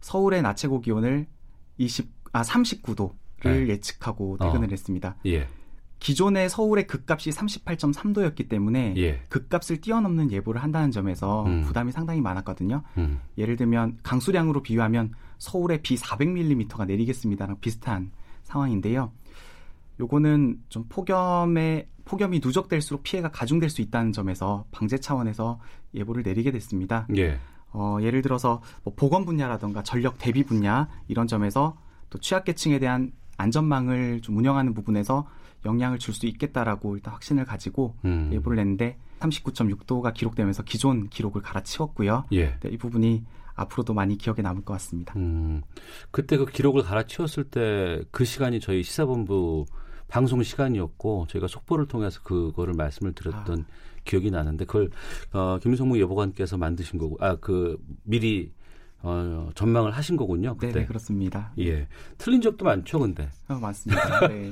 서울의 0.00 0.42
낮 0.42 0.56
최고 0.58 0.80
기온을 0.82 1.26
20, 1.78 2.12
아, 2.32 2.42
39도 2.42 3.14
를 3.40 3.66
네. 3.66 3.74
예측하고 3.74 4.36
퇴근을 4.39 4.69
어. 4.69 4.70
했습니다. 4.70 5.16
예. 5.27 5.47
기존의 6.01 6.48
서울의 6.48 6.86
극값이 6.86 7.31
38.3도였기 7.31 8.48
때문에 8.48 8.94
예. 8.97 9.23
극값을 9.28 9.81
뛰어넘는 9.81 10.31
예보를 10.31 10.62
한다는 10.62 10.90
점에서 10.90 11.44
음. 11.44 11.62
부담이 11.62 11.93
상당히 11.93 12.20
많았거든요. 12.20 12.82
음. 12.97 13.20
예를 13.36 13.56
들면 13.56 13.98
강수량으로 14.02 14.62
비유하면 14.62 15.12
서울에 15.39 15.81
비 15.82 15.97
400mm가 15.97 16.86
내리겠습니다랑 16.86 17.59
비슷한 17.60 18.10
상황인데요. 18.44 19.12
요거는 20.01 20.62
좀 20.69 20.85
폭염에 20.89 21.89
폭염이 22.05 22.40
누적될수록 22.43 23.02
피해가 23.02 23.31
가중될 23.31 23.69
수 23.69 23.82
있다는 23.82 24.12
점에서 24.12 24.65
방제 24.70 24.98
차원에서 24.98 25.60
예보를 25.94 26.23
내리게 26.23 26.51
됐습니다. 26.52 27.06
예. 27.16 27.39
어, 27.70 27.98
예를 28.01 28.23
들어서 28.23 28.62
뭐 28.82 28.94
보건 28.94 29.24
분야라든가 29.27 29.82
전력 29.82 30.16
대비 30.19 30.43
분야 30.44 30.89
이런 31.06 31.27
점에서 31.27 31.77
또 32.09 32.19
취약계층에 32.19 32.78
대한 32.78 33.12
안전망을 33.39 34.20
좀 34.20 34.36
운영하는 34.36 34.74
부분에서 34.74 35.27
영향을 35.65 35.98
줄 35.98 36.15
수 36.15 36.27
있겠다라고 36.27 36.97
일단 36.97 37.15
확신을 37.15 37.44
가지고 37.44 37.94
음. 38.05 38.31
예보를 38.32 38.56
냈는데 38.56 38.97
39.6도가 39.20 40.15
기록되면서 40.15 40.62
기존 40.62 41.09
기록을 41.09 41.43
갈아치웠고요. 41.43 42.27
예. 42.32 42.59
네, 42.60 42.69
이 42.70 42.77
부분이 42.77 43.24
앞으로도 43.55 43.93
많이 43.94 44.16
기억에 44.16 44.40
남을 44.43 44.62
것 44.65 44.74
같습니다. 44.74 45.15
음, 45.16 45.62
그때 46.12 46.36
그 46.36 46.47
기록을 46.47 46.82
갈아치웠을 46.82 47.44
때 47.44 48.02
그 48.12 48.24
시간이 48.24 48.60
저희 48.60 48.82
시사본부 48.85 49.66
방송 50.06 50.43
시간이었고 50.43 51.27
저희가 51.28 51.48
속보를 51.48 51.86
통해서 51.86 52.20
그거를 52.23 52.74
말씀을 52.74 53.12
드렸던 53.15 53.60
아. 53.60 53.65
기억이 54.05 54.31
나는데 54.31 54.65
그걸 54.65 54.90
어, 55.32 55.59
김성무 55.60 56.01
여보관께서 56.01 56.56
만드신 56.56 56.98
거고 56.98 57.16
아 57.20 57.36
그 57.36 57.77
미리 58.05 58.52
어, 59.02 59.50
전망을 59.54 59.92
하신 59.92 60.16
거군요. 60.16 60.56
그때. 60.56 60.80
네, 60.80 60.86
그렇습니다. 60.86 61.52
예. 61.58 61.86
틀린 62.18 62.40
적도 62.40 62.64
많죠, 62.64 62.98
근데. 62.98 63.28
어, 63.48 63.54
많습니다. 63.54 64.28
네. 64.28 64.50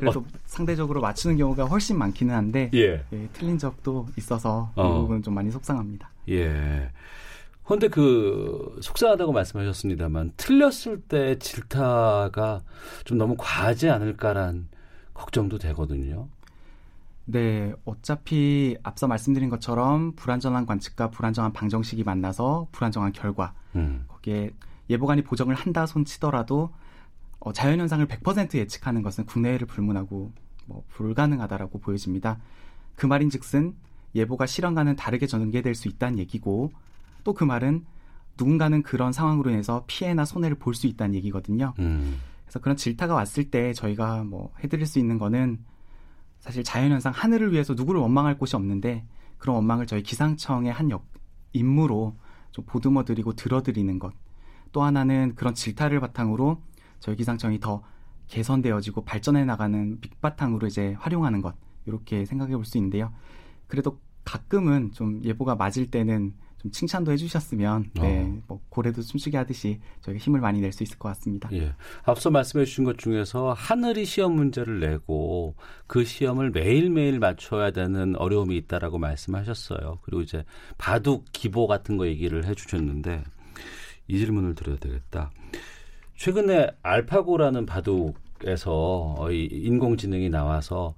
그래서 0.00 0.20
어. 0.20 0.24
상대적으로 0.46 1.00
맞추는 1.00 1.36
경우가 1.36 1.64
훨씬 1.64 1.96
많기는 1.98 2.34
한데, 2.34 2.70
예. 2.74 3.04
예 3.12 3.28
틀린 3.32 3.58
적도 3.58 4.06
있어서 4.16 4.72
이 4.76 4.80
어. 4.80 5.00
부분은 5.02 5.22
좀 5.22 5.34
많이 5.34 5.50
속상합니다. 5.50 6.10
예. 6.30 6.90
그런데 7.64 7.88
그 7.88 8.78
속상하다고 8.80 9.32
말씀하셨습니다만 9.32 10.32
틀렸을 10.36 11.00
때 11.08 11.38
질타가 11.38 12.62
좀 13.04 13.18
너무 13.18 13.34
과하지 13.36 13.90
않을까란 13.90 14.68
걱정도 15.14 15.58
되거든요. 15.58 16.28
네, 17.26 17.72
어차피 17.84 18.76
앞서 18.82 19.06
말씀드린 19.08 19.48
것처럼 19.50 20.12
불안전한 20.14 20.64
관측과 20.64 21.10
불안정한 21.10 21.52
방정식이 21.52 22.04
만나서 22.04 22.68
불안정한 22.72 23.12
결과, 23.12 23.52
음. 23.74 24.04
거기에 24.08 24.52
예보관이 24.88 25.22
보정을 25.22 25.54
한다 25.54 25.86
손치더라도 25.86 26.70
어, 27.40 27.52
자연현상을 27.52 28.06
100% 28.06 28.54
예측하는 28.58 29.02
것은 29.02 29.26
국내외를 29.26 29.66
불문하고 29.66 30.32
뭐 30.66 30.84
불가능하다라고 30.90 31.80
보여집니다. 31.80 32.38
그 32.94 33.06
말인즉슨 33.06 33.74
예보가 34.14 34.46
실현과는 34.46 34.96
다르게 34.96 35.26
전개될 35.26 35.74
수 35.74 35.88
있다는 35.88 36.18
얘기고 36.20 36.72
또 37.24 37.34
그 37.34 37.44
말은 37.44 37.84
누군가는 38.38 38.82
그런 38.82 39.12
상황으로 39.12 39.50
인해서 39.50 39.84
피해나 39.86 40.24
손해를 40.24 40.56
볼 40.58 40.74
수 40.74 40.86
있다는 40.86 41.14
얘기거든요. 41.16 41.74
음. 41.80 42.18
그래서 42.44 42.60
그런 42.60 42.76
질타가 42.76 43.14
왔을 43.14 43.50
때 43.50 43.72
저희가 43.72 44.24
뭐 44.24 44.52
해드릴 44.62 44.86
수 44.86 44.98
있는 44.98 45.18
거는 45.18 45.58
사실 46.46 46.62
자연현상 46.62 47.12
하늘을 47.12 47.52
위해서 47.52 47.74
누구를 47.74 48.00
원망할 48.00 48.38
곳이 48.38 48.54
없는데 48.54 49.04
그런 49.36 49.56
원망을 49.56 49.86
저희 49.86 50.04
기상청의 50.04 50.72
한 50.72 50.90
역, 50.90 51.04
임무로 51.52 52.16
좀 52.52 52.64
보듬어드리고 52.64 53.32
들어드리는 53.32 53.98
것. 53.98 54.12
또 54.70 54.82
하나는 54.82 55.34
그런 55.34 55.54
질타를 55.54 55.98
바탕으로 55.98 56.62
저희 57.00 57.16
기상청이 57.16 57.58
더 57.58 57.82
개선되어지고 58.28 59.04
발전해 59.04 59.44
나가는 59.44 59.98
밑바탕으로 60.00 60.68
이제 60.68 60.94
활용하는 60.98 61.42
것. 61.42 61.56
이렇게 61.84 62.24
생각해 62.24 62.54
볼 62.54 62.64
수 62.64 62.78
있는데요. 62.78 63.12
그래도 63.66 63.98
가끔은 64.24 64.92
좀 64.92 65.22
예보가 65.24 65.56
맞을 65.56 65.90
때는 65.90 66.34
좀 66.66 66.70
칭찬도 66.70 67.12
해주셨으면 67.12 67.90
네, 67.94 68.22
어. 68.22 68.42
뭐 68.46 68.60
고래도 68.68 69.02
춤추게 69.02 69.36
하듯이 69.36 69.80
저희가 70.02 70.18
힘을 70.18 70.40
많이 70.40 70.60
낼 70.60 70.72
수 70.72 70.82
있을 70.82 70.98
것 70.98 71.08
같습니다. 71.10 71.48
예. 71.52 71.74
앞서 72.04 72.30
말씀해 72.30 72.64
주신 72.64 72.84
것 72.84 72.98
중에서 72.98 73.52
하늘이 73.52 74.04
시험 74.04 74.34
문제를 74.34 74.80
내고 74.80 75.54
그 75.86 76.04
시험을 76.04 76.50
매일매일 76.50 77.18
맞춰야 77.18 77.70
되는 77.70 78.16
어려움이 78.16 78.56
있다라고 78.56 78.98
말씀하셨어요. 78.98 80.00
그리고 80.02 80.22
이제 80.22 80.44
바둑 80.76 81.24
기보 81.32 81.66
같은 81.66 81.96
거 81.96 82.06
얘기를 82.06 82.44
해 82.44 82.54
주셨는데 82.54 83.22
이 84.08 84.18
질문을 84.18 84.54
드려야 84.54 84.76
되겠다. 84.78 85.30
최근에 86.16 86.68
알파고라는 86.82 87.64
바둑에서 87.64 89.28
이 89.30 89.48
인공지능이 89.50 90.28
나와서 90.30 90.94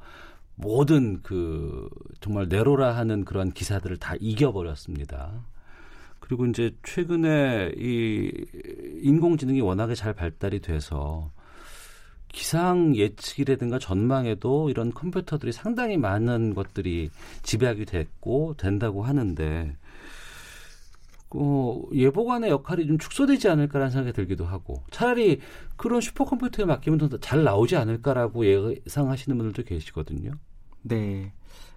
모든 0.57 1.23
그 1.23 1.89
정말 2.21 2.49
내로라 2.49 2.97
하는 2.97 3.25
그런 3.25 3.53
기사들을 3.53 3.97
다 3.99 4.15
이겨버렸습니다. 4.19 5.45
그리고 6.29 6.45
이제 6.47 6.77
최근에 6.85 7.73
이 7.77 8.31
인공지능이 9.03 9.63
워낙에 9.63 9.95
잘 9.95 10.13
발달이 10.13 10.61
돼서 10.61 11.31
기상 12.29 12.95
예측이라든가 12.95 13.79
전망에도 13.79 14.69
이런 14.69 14.93
컴퓨터들이 14.93 15.53
상당히 15.53 15.97
많은 15.97 16.55
것들이 16.55 17.11
집약이 17.43 17.87
됐고 17.87 18.55
된다고 18.59 19.03
하는데 19.03 19.75
어, 21.31 21.83
예보관의 21.93 22.51
역할이 22.51 22.87
좀 22.87 22.99
축소되지 22.99 23.49
않을까라는 23.49 23.91
생각이 23.91 24.13
들기도 24.13 24.45
하고 24.45 24.83
차라리 24.91 25.41
그런 25.77 26.01
슈퍼컴퓨터에 26.03 26.67
맡기면 26.67 26.99
더 26.99 27.19
잘 27.21 27.45
나오지 27.45 27.77
않을까라고 27.77 28.47
예상하시는 28.47 29.37
분들도 29.37 29.63
계시거든요. 29.63 30.33
네. 30.83 31.33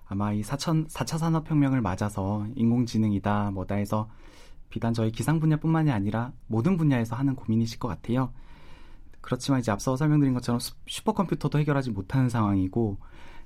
아마 0.07 0.33
이 0.33 0.41
4천, 0.41 0.89
4차 0.89 1.17
산업혁명을 1.17 1.81
맞아서 1.81 2.45
인공지능이다, 2.55 3.51
뭐다 3.51 3.75
해서 3.75 4.09
비단 4.71 4.93
저희 4.93 5.11
기상 5.11 5.39
분야뿐만이 5.39 5.91
아니라 5.91 6.31
모든 6.47 6.77
분야에서 6.77 7.15
하는 7.15 7.35
고민이실 7.35 7.77
것 7.77 7.87
같아요. 7.87 8.33
그렇지만 9.21 9.59
이제 9.59 9.71
앞서 9.71 9.95
설명드린 9.95 10.33
것처럼 10.33 10.59
슈퍼컴퓨터도 10.87 11.59
해결하지 11.59 11.91
못하는 11.91 12.29
상황이고 12.29 12.97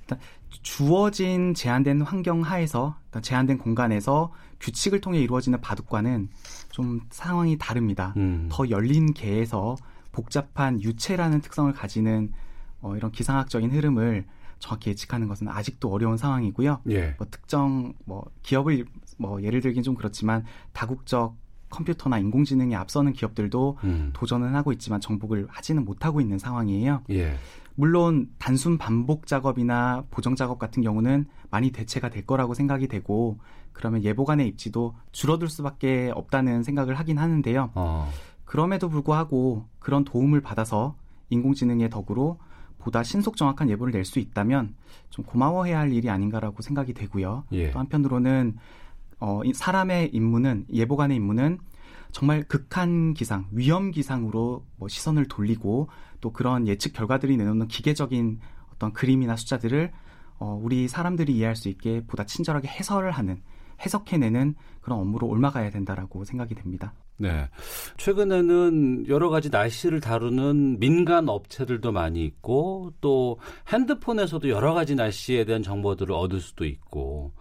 일단 0.01 0.19
주어진 0.61 1.53
제한된 1.53 2.01
환경 2.01 2.41
하에서 2.41 2.95
제한된 3.21 3.57
공간에서 3.57 4.31
규칙을 4.61 5.01
통해 5.01 5.19
이루어지는 5.19 5.59
바둑과는 5.59 6.29
좀 6.69 7.01
상황이 7.09 7.57
다릅니다. 7.57 8.13
음. 8.15 8.47
더 8.49 8.69
열린 8.69 9.13
개에서 9.13 9.75
복잡한 10.11 10.81
유체라는 10.81 11.41
특성을 11.41 11.71
가지는 11.73 12.31
어, 12.81 12.95
이런 12.95 13.11
기상학적인 13.11 13.71
흐름을 13.71 14.25
정확히 14.65 14.89
예측하는 14.89 15.27
것은 15.27 15.47
아직도 15.47 15.91
어려운 15.91 16.17
상황이고요. 16.17 16.81
예. 16.89 17.13
뭐 17.19 17.27
특정 17.29 17.93
뭐 18.05 18.25
기업을 18.41 18.85
뭐 19.17 19.41
예를 19.43 19.61
들긴 19.61 19.83
좀 19.83 19.93
그렇지만 19.93 20.43
다국적 20.73 21.35
컴퓨터나 21.69 22.17
인공지능에 22.17 22.75
앞서는 22.75 23.13
기업들도 23.13 23.77
음. 23.83 24.09
도전은 24.13 24.55
하고 24.55 24.71
있지만 24.73 24.99
정복을 24.99 25.45
하지는 25.49 25.85
못하고 25.85 26.19
있는 26.19 26.39
상황이에요. 26.39 27.03
예. 27.11 27.35
물론 27.75 28.29
단순 28.39 28.77
반복 28.79 29.27
작업이나 29.27 30.03
보정 30.09 30.35
작업 30.35 30.57
같은 30.57 30.81
경우는 30.81 31.25
많이 31.51 31.71
대체가 31.71 32.09
될 32.09 32.25
거라고 32.25 32.55
생각이 32.55 32.87
되고 32.87 33.37
그러면 33.71 34.03
예보관의 34.03 34.47
입지도 34.47 34.95
줄어들 35.11 35.47
수밖에 35.47 36.11
없다는 36.15 36.63
생각을 36.63 36.95
하긴 36.95 37.19
하는데요. 37.19 37.71
어. 37.75 38.09
그럼에도 38.45 38.89
불구하고 38.89 39.65
그런 39.77 40.05
도움을 40.05 40.41
받아서 40.41 40.95
인공지능의 41.29 41.89
덕으로 41.89 42.39
보다 42.85 43.01
신속 43.01 43.35
정확한 43.35 43.69
예보를 43.71 43.91
낼 43.91 44.05
수 44.05 44.19
있다면 44.19 44.75
좀 45.09 45.25
고마워해야 45.25 45.79
할 45.79 45.91
일이 45.91 46.11
아닌가라고 46.11 46.61
생각이 46.61 46.93
되고요. 46.93 47.45
예. 47.53 47.71
또 47.71 47.79
한편으로는 47.79 48.57
어, 49.19 49.41
사람의 49.51 50.11
임무는 50.13 50.67
예보관의 50.71 51.17
임무는 51.17 51.57
정말 52.11 52.43
극한 52.43 53.15
기상, 53.15 53.47
위험 53.51 53.89
기상으로 53.89 54.63
뭐 54.77 54.87
시선을 54.87 55.27
돌리고 55.27 55.89
또 56.21 56.31
그런 56.31 56.67
예측 56.67 56.93
결과들이 56.93 57.35
내놓는 57.37 57.67
기계적인 57.67 58.39
어떤 58.73 58.93
그림이나 58.93 59.35
숫자들을 59.35 59.91
어, 60.37 60.59
우리 60.61 60.87
사람들이 60.87 61.35
이해할 61.35 61.55
수 61.55 61.69
있게 61.69 62.03
보다 62.05 62.25
친절하게 62.25 62.67
해설을 62.67 63.09
하는 63.09 63.41
해석해내는 63.81 64.53
그런 64.81 64.99
업무로 64.99 65.27
올라가야 65.27 65.71
된다라고 65.71 66.23
생각이 66.23 66.53
됩니다. 66.53 66.93
네. 67.17 67.49
최근에는 67.97 69.07
여러 69.07 69.29
가지 69.29 69.49
날씨를 69.49 70.01
다루는 70.01 70.79
민간 70.79 71.29
업체들도 71.29 71.91
많이 71.91 72.25
있고 72.25 72.91
또 72.99 73.39
핸드폰에서도 73.69 74.49
여러 74.49 74.73
가지 74.73 74.95
날씨에 74.95 75.45
대한 75.45 75.63
정보들을 75.63 76.13
얻을 76.13 76.41
수도 76.41 76.65
있고 76.65 77.31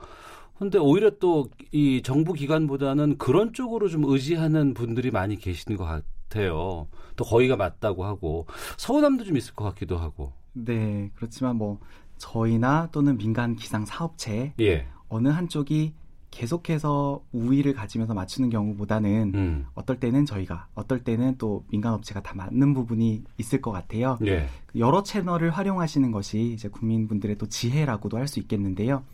근데 0.58 0.78
오히려 0.78 1.10
또 1.18 1.48
이 1.74 2.02
정부 2.02 2.32
기관보다는 2.34 3.18
그런 3.18 3.52
쪽으로 3.52 3.88
좀 3.88 4.04
의지하는 4.04 4.74
분들이 4.74 5.10
많이 5.10 5.34
계시는 5.34 5.76
것 5.76 5.84
같아요. 5.84 6.86
또 7.16 7.24
거기가 7.24 7.56
맞다고 7.56 8.04
하고 8.04 8.46
서운함도 8.76 9.24
좀 9.24 9.36
있을 9.36 9.54
것 9.54 9.64
같기도 9.64 9.98
하고. 9.98 10.32
네, 10.52 11.10
그렇지만 11.16 11.56
뭐 11.56 11.80
저희나 12.18 12.90
또는 12.92 13.18
민간 13.18 13.56
기상 13.56 13.84
사업체 13.84 14.54
예. 14.60 14.86
어느 15.08 15.26
한쪽이 15.28 15.94
계속해서 16.34 17.22
우위를 17.32 17.74
가지면서 17.74 18.12
맞추는 18.12 18.50
경우보다는 18.50 19.32
음. 19.34 19.66
어떨 19.74 20.00
때는 20.00 20.26
저희가 20.26 20.66
어떨 20.74 21.04
때는 21.04 21.36
또 21.38 21.64
민간 21.70 21.94
업체가 21.94 22.22
다 22.22 22.34
맞는 22.34 22.74
부분이 22.74 23.22
있을 23.38 23.60
것 23.62 23.70
같아요. 23.70 24.18
예. 24.26 24.48
여러 24.76 25.04
채널을 25.04 25.50
활용하시는 25.50 26.10
것이 26.10 26.52
이제 26.52 26.68
국민분들의 26.68 27.38
또 27.38 27.46
지혜라고도 27.46 28.18
할 28.18 28.24
수 28.26 28.40
있겠는데요. 28.40 29.04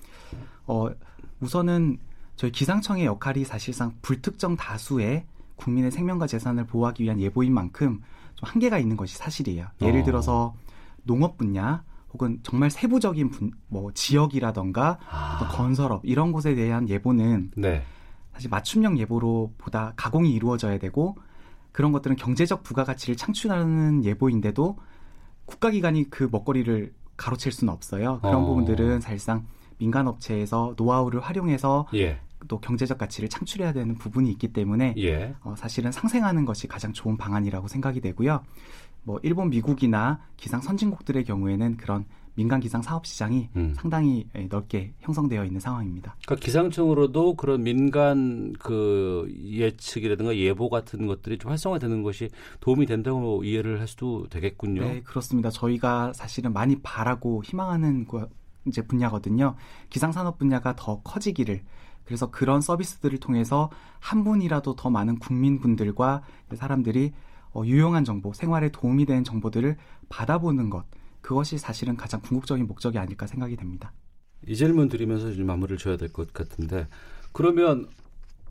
어, 0.66 0.88
우선은 1.40 1.98
저희 2.36 2.52
기상청의 2.52 3.04
역할이 3.04 3.44
사실상 3.44 3.92
불특정 4.02 4.56
다수의 4.56 5.24
국민의 5.56 5.90
생명과 5.90 6.26
재산을 6.26 6.64
보호하기 6.64 7.02
위한 7.02 7.20
예보인 7.20 7.52
만큼 7.52 8.00
좀 8.36 8.48
한계가 8.48 8.78
있는 8.78 8.96
것이 8.96 9.18
사실이에요. 9.18 9.66
예를 9.82 10.00
어. 10.00 10.04
들어서 10.04 10.54
농업 11.02 11.36
분야 11.36 11.82
혹은 12.12 12.40
정말 12.42 12.70
세부적인 12.70 13.30
분, 13.30 13.52
뭐 13.68 13.92
지역이라던가 13.92 14.98
아. 15.08 15.48
건설업 15.52 16.02
이런 16.04 16.32
곳에 16.32 16.54
대한 16.54 16.88
예보는 16.88 17.52
네. 17.56 17.82
사실 18.32 18.50
맞춤형 18.50 18.98
예보로 18.98 19.54
보다 19.58 19.92
가공이 19.96 20.32
이루어져야 20.32 20.78
되고 20.78 21.16
그런 21.72 21.92
것들은 21.92 22.16
경제적 22.16 22.62
부가가치를 22.62 23.16
창출하는 23.16 24.04
예보인데도 24.04 24.78
국가기관이 25.46 26.10
그 26.10 26.28
먹거리를 26.30 26.92
가로챌 27.16 27.50
수는 27.50 27.72
없어요. 27.72 28.18
그런 28.20 28.36
어. 28.36 28.46
부분들은 28.46 29.00
사실상 29.00 29.46
민간 29.78 30.08
업체에서 30.08 30.74
노하우를 30.76 31.20
활용해서 31.20 31.86
예. 31.94 32.18
또 32.48 32.60
경제적 32.60 32.98
가치를 32.98 33.28
창출해야 33.28 33.72
되는 33.72 33.96
부분이 33.96 34.30
있기 34.32 34.52
때문에 34.52 34.94
예. 34.98 35.34
어, 35.42 35.54
사실은 35.56 35.92
상생하는 35.92 36.44
것이 36.44 36.66
가장 36.66 36.92
좋은 36.92 37.16
방안이라고 37.16 37.68
생각이 37.68 38.00
되고요. 38.00 38.42
뭐 39.02 39.18
일본, 39.22 39.50
미국이나 39.50 40.20
기상 40.36 40.60
선진국들의 40.60 41.24
경우에는 41.24 41.76
그런 41.76 42.04
민간 42.34 42.60
기상 42.60 42.80
사업 42.80 43.06
시장이 43.06 43.48
음. 43.56 43.74
상당히 43.76 44.26
예, 44.34 44.46
넓게 44.46 44.94
형성되어 45.00 45.44
있는 45.44 45.60
상황입니다. 45.60 46.16
그러니까 46.24 46.44
기상청으로도 46.44 47.34
그런 47.34 47.62
민간 47.62 48.52
그 48.58 49.30
예측이라든가 49.42 50.36
예보 50.36 50.70
같은 50.70 51.06
것들이 51.06 51.38
좀 51.38 51.50
활성화되는 51.50 52.02
것이 52.02 52.30
도움이 52.60 52.86
된다고 52.86 53.44
이해를 53.44 53.80
할 53.80 53.88
수도 53.88 54.26
되겠군요. 54.28 54.82
네, 54.82 55.02
그렇습니다. 55.02 55.50
저희가 55.50 56.12
사실은 56.14 56.52
많이 56.52 56.80
바라고 56.80 57.42
희망하는 57.44 58.06
이제 58.66 58.82
분야거든요. 58.82 59.56
기상 59.88 60.12
산업 60.12 60.38
분야가 60.38 60.76
더 60.76 61.00
커지기를 61.02 61.62
그래서 62.04 62.30
그런 62.30 62.60
서비스들을 62.60 63.18
통해서 63.18 63.70
한 63.98 64.24
분이라도 64.24 64.74
더 64.76 64.90
많은 64.90 65.18
국민분들과 65.18 66.22
사람들이 66.54 67.12
어, 67.54 67.62
유용한 67.64 68.04
정보, 68.04 68.32
생활에 68.32 68.70
도움이 68.70 69.06
되는 69.06 69.24
정보들을 69.24 69.76
받아보는 70.08 70.70
것, 70.70 70.86
그것이 71.20 71.58
사실은 71.58 71.96
가장 71.96 72.20
궁극적인 72.22 72.66
목적이 72.66 72.98
아닐까 72.98 73.26
생각이 73.26 73.56
됩니다. 73.56 73.92
이 74.46 74.54
질문 74.56 74.88
드리면서 74.88 75.32
좀 75.32 75.46
마무리를 75.46 75.78
줘야 75.78 75.96
될 75.96 76.08
것 76.12 76.32
같은데, 76.32 76.88
그러면 77.32 77.88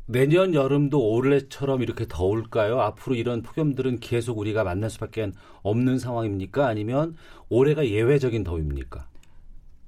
내년 0.07 0.53
여름도 0.55 0.99
올해처럼 1.11 1.81
이렇게 1.83 2.05
더울까요? 2.09 2.81
앞으로 2.81 3.15
이런 3.15 3.43
폭염들은 3.43 3.99
계속 4.01 4.39
우리가 4.39 4.63
만날 4.63 4.89
수밖에 4.89 5.31
없는 5.63 5.99
상황입니까? 5.99 6.67
아니면 6.67 7.15
올해가 7.49 7.87
예외적인 7.87 8.43
더위입니까? 8.43 9.07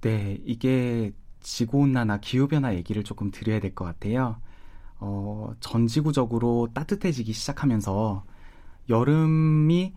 네, 0.02 0.40
이게 0.46 1.12
지구온난화, 1.42 2.20
기후변화 2.22 2.76
얘기를 2.76 3.04
조금 3.04 3.32
드려야 3.32 3.60
될 3.60 3.74
것 3.76 3.86
같아요. 3.86 4.42
어, 5.00 5.54
전 5.60 5.88
지구적으로 5.88 6.70
따뜻해지기 6.74 7.34
시작하면서 7.34 8.26
여름이 8.90 9.94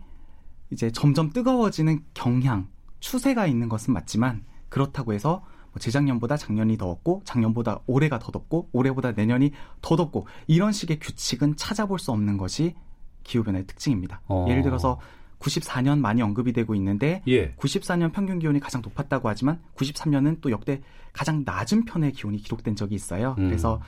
이제 0.71 0.91
점점 0.91 1.31
뜨거워지는 1.31 2.03
경향, 2.13 2.67
추세가 2.99 3.47
있는 3.47 3.69
것은 3.69 3.93
맞지만 3.93 4.43
그렇다고 4.69 5.13
해서 5.13 5.43
뭐 5.71 5.79
재작년보다 5.79 6.37
작년이 6.37 6.77
더웠고 6.77 7.21
작년보다 7.25 7.81
올해가 7.85 8.17
더 8.17 8.31
덥고 8.31 8.69
올해보다 8.71 9.11
내년이 9.11 9.51
더 9.81 9.95
덥고 9.95 10.27
이런 10.47 10.71
식의 10.71 10.99
규칙은 10.99 11.57
찾아볼 11.57 11.99
수 11.99 12.11
없는 12.11 12.37
것이 12.37 12.75
기후변화의 13.23 13.67
특징입니다. 13.67 14.21
어. 14.27 14.45
예를 14.49 14.63
들어서 14.63 14.99
94년 15.39 15.99
많이 15.99 16.21
언급이 16.21 16.53
되고 16.53 16.73
있는데 16.75 17.21
예. 17.27 17.53
94년 17.55 18.11
평균 18.11 18.39
기온이 18.39 18.59
가장 18.59 18.81
높았다고 18.81 19.29
하지만 19.29 19.59
93년은 19.75 20.41
또 20.41 20.49
역대 20.49 20.81
가장 21.13 21.43
낮은 21.45 21.85
편의 21.85 22.13
기온이 22.13 22.37
기록된 22.37 22.75
적이 22.75 22.95
있어요. 22.95 23.35
음. 23.37 23.47
그래서 23.47 23.81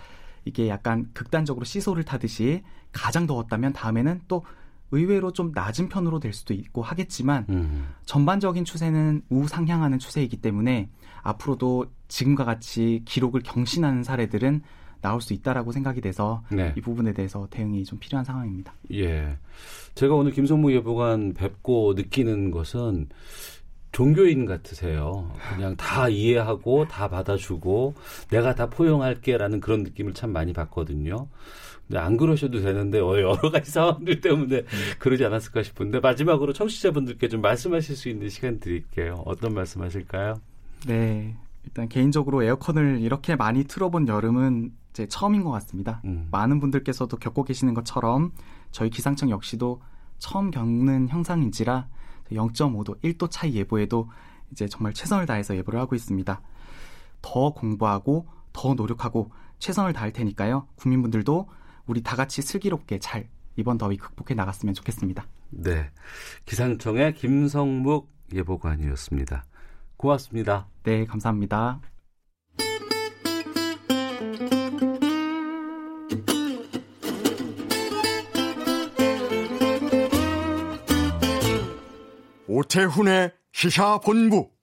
이게 0.45 0.69
약간 0.69 1.09
극단적으로 1.13 1.65
시소를 1.65 2.03
타듯이 2.03 2.63
가장 2.91 3.27
더웠다면 3.27 3.73
다음에는 3.73 4.21
또 4.27 4.43
의외로 4.91 5.31
좀 5.31 5.51
낮은 5.53 5.89
편으로 5.89 6.19
될 6.19 6.33
수도 6.33 6.53
있고 6.53 6.81
하겠지만 6.81 7.45
음. 7.49 7.87
전반적인 8.05 8.65
추세는 8.65 9.23
우상향하는 9.29 9.99
추세이기 9.99 10.37
때문에 10.37 10.89
앞으로도 11.23 11.87
지금과 12.07 12.45
같이 12.45 13.01
기록을 13.05 13.41
경신하는 13.41 14.03
사례들은 14.03 14.61
나올 15.01 15.21
수 15.21 15.33
있다라고 15.33 15.71
생각이 15.71 16.01
돼서 16.01 16.43
네. 16.49 16.73
이 16.75 16.81
부분에 16.81 17.13
대해서 17.13 17.47
대응이 17.49 17.83
좀 17.85 17.99
필요한 17.99 18.25
상황입니다. 18.25 18.73
예. 18.93 19.37
제가 19.95 20.15
오늘 20.15 20.31
김성무 20.31 20.71
예보관 20.73 21.33
뵙고 21.33 21.93
느끼는 21.95 22.51
것은 22.51 23.09
종교인 23.91 24.45
같으세요. 24.45 25.31
그냥 25.55 25.75
다 25.75 26.09
이해하고 26.09 26.87
다 26.87 27.07
받아주고 27.07 27.95
내가 28.29 28.53
다 28.53 28.69
포용할게라는 28.69 29.59
그런 29.59 29.83
느낌을 29.83 30.13
참 30.13 30.31
많이 30.31 30.53
받거든요. 30.53 31.27
근데 31.87 31.99
안 31.99 32.17
그러셔도 32.17 32.61
되는데 32.61 32.99
어, 32.99 33.15
여러 33.15 33.37
가지 33.49 33.71
상황들 33.71 34.19
때문에 34.21 34.63
그러지 34.99 35.23
않았을까 35.25 35.63
싶은데 35.63 35.99
마지막으로 35.99 36.53
청취자분들께 36.53 37.29
좀 37.29 37.41
말씀하실 37.41 37.95
수 37.95 38.09
있는 38.09 38.29
시간 38.29 38.59
드릴게요. 38.59 39.23
어떤 39.25 39.53
말씀하실까요? 39.53 40.35
네. 40.85 41.35
일단 41.65 41.89
개인적으로 41.89 42.43
에어컨을 42.43 42.99
이렇게 43.01 43.35
많이 43.35 43.63
틀어본 43.63 44.07
여름은 44.07 44.71
제 44.93 45.07
처음인 45.07 45.43
것 45.43 45.51
같습니다. 45.51 46.01
음. 46.05 46.27
많은 46.31 46.59
분들께서도 46.59 47.17
겪고 47.17 47.43
계시는 47.43 47.73
것처럼 47.73 48.31
저희 48.71 48.89
기상청 48.89 49.29
역시도 49.29 49.81
처음 50.17 50.51
겪는 50.51 51.09
형상인지라 51.09 51.87
0.5도, 52.31 53.01
1도 53.01 53.29
차이 53.29 53.53
예보에도 53.55 54.09
이제 54.51 54.67
정말 54.67 54.93
최선을 54.93 55.25
다해서 55.25 55.55
예보를 55.55 55.79
하고 55.79 55.95
있습니다. 55.95 56.41
더 57.21 57.49
공부하고 57.51 58.27
더 58.53 58.73
노력하고 58.73 59.31
최선을 59.59 59.93
다할 59.93 60.11
테니까요. 60.11 60.67
국민분들도 60.75 61.47
우리 61.87 62.03
다 62.03 62.15
같이 62.15 62.41
슬기롭게 62.41 62.99
잘 62.99 63.27
이번 63.55 63.77
더위 63.77 63.97
극복해 63.97 64.35
나갔으면 64.35 64.75
좋겠습니다. 64.75 65.25
네. 65.49 65.89
기상청의 66.45 67.13
김성묵 67.15 68.09
예보관이었습니다. 68.33 69.45
고맙습니다. 69.95 70.67
네, 70.83 71.05
감사합니다. 71.05 71.81
오태훈의 82.47 83.31
시사본부. 83.53 84.56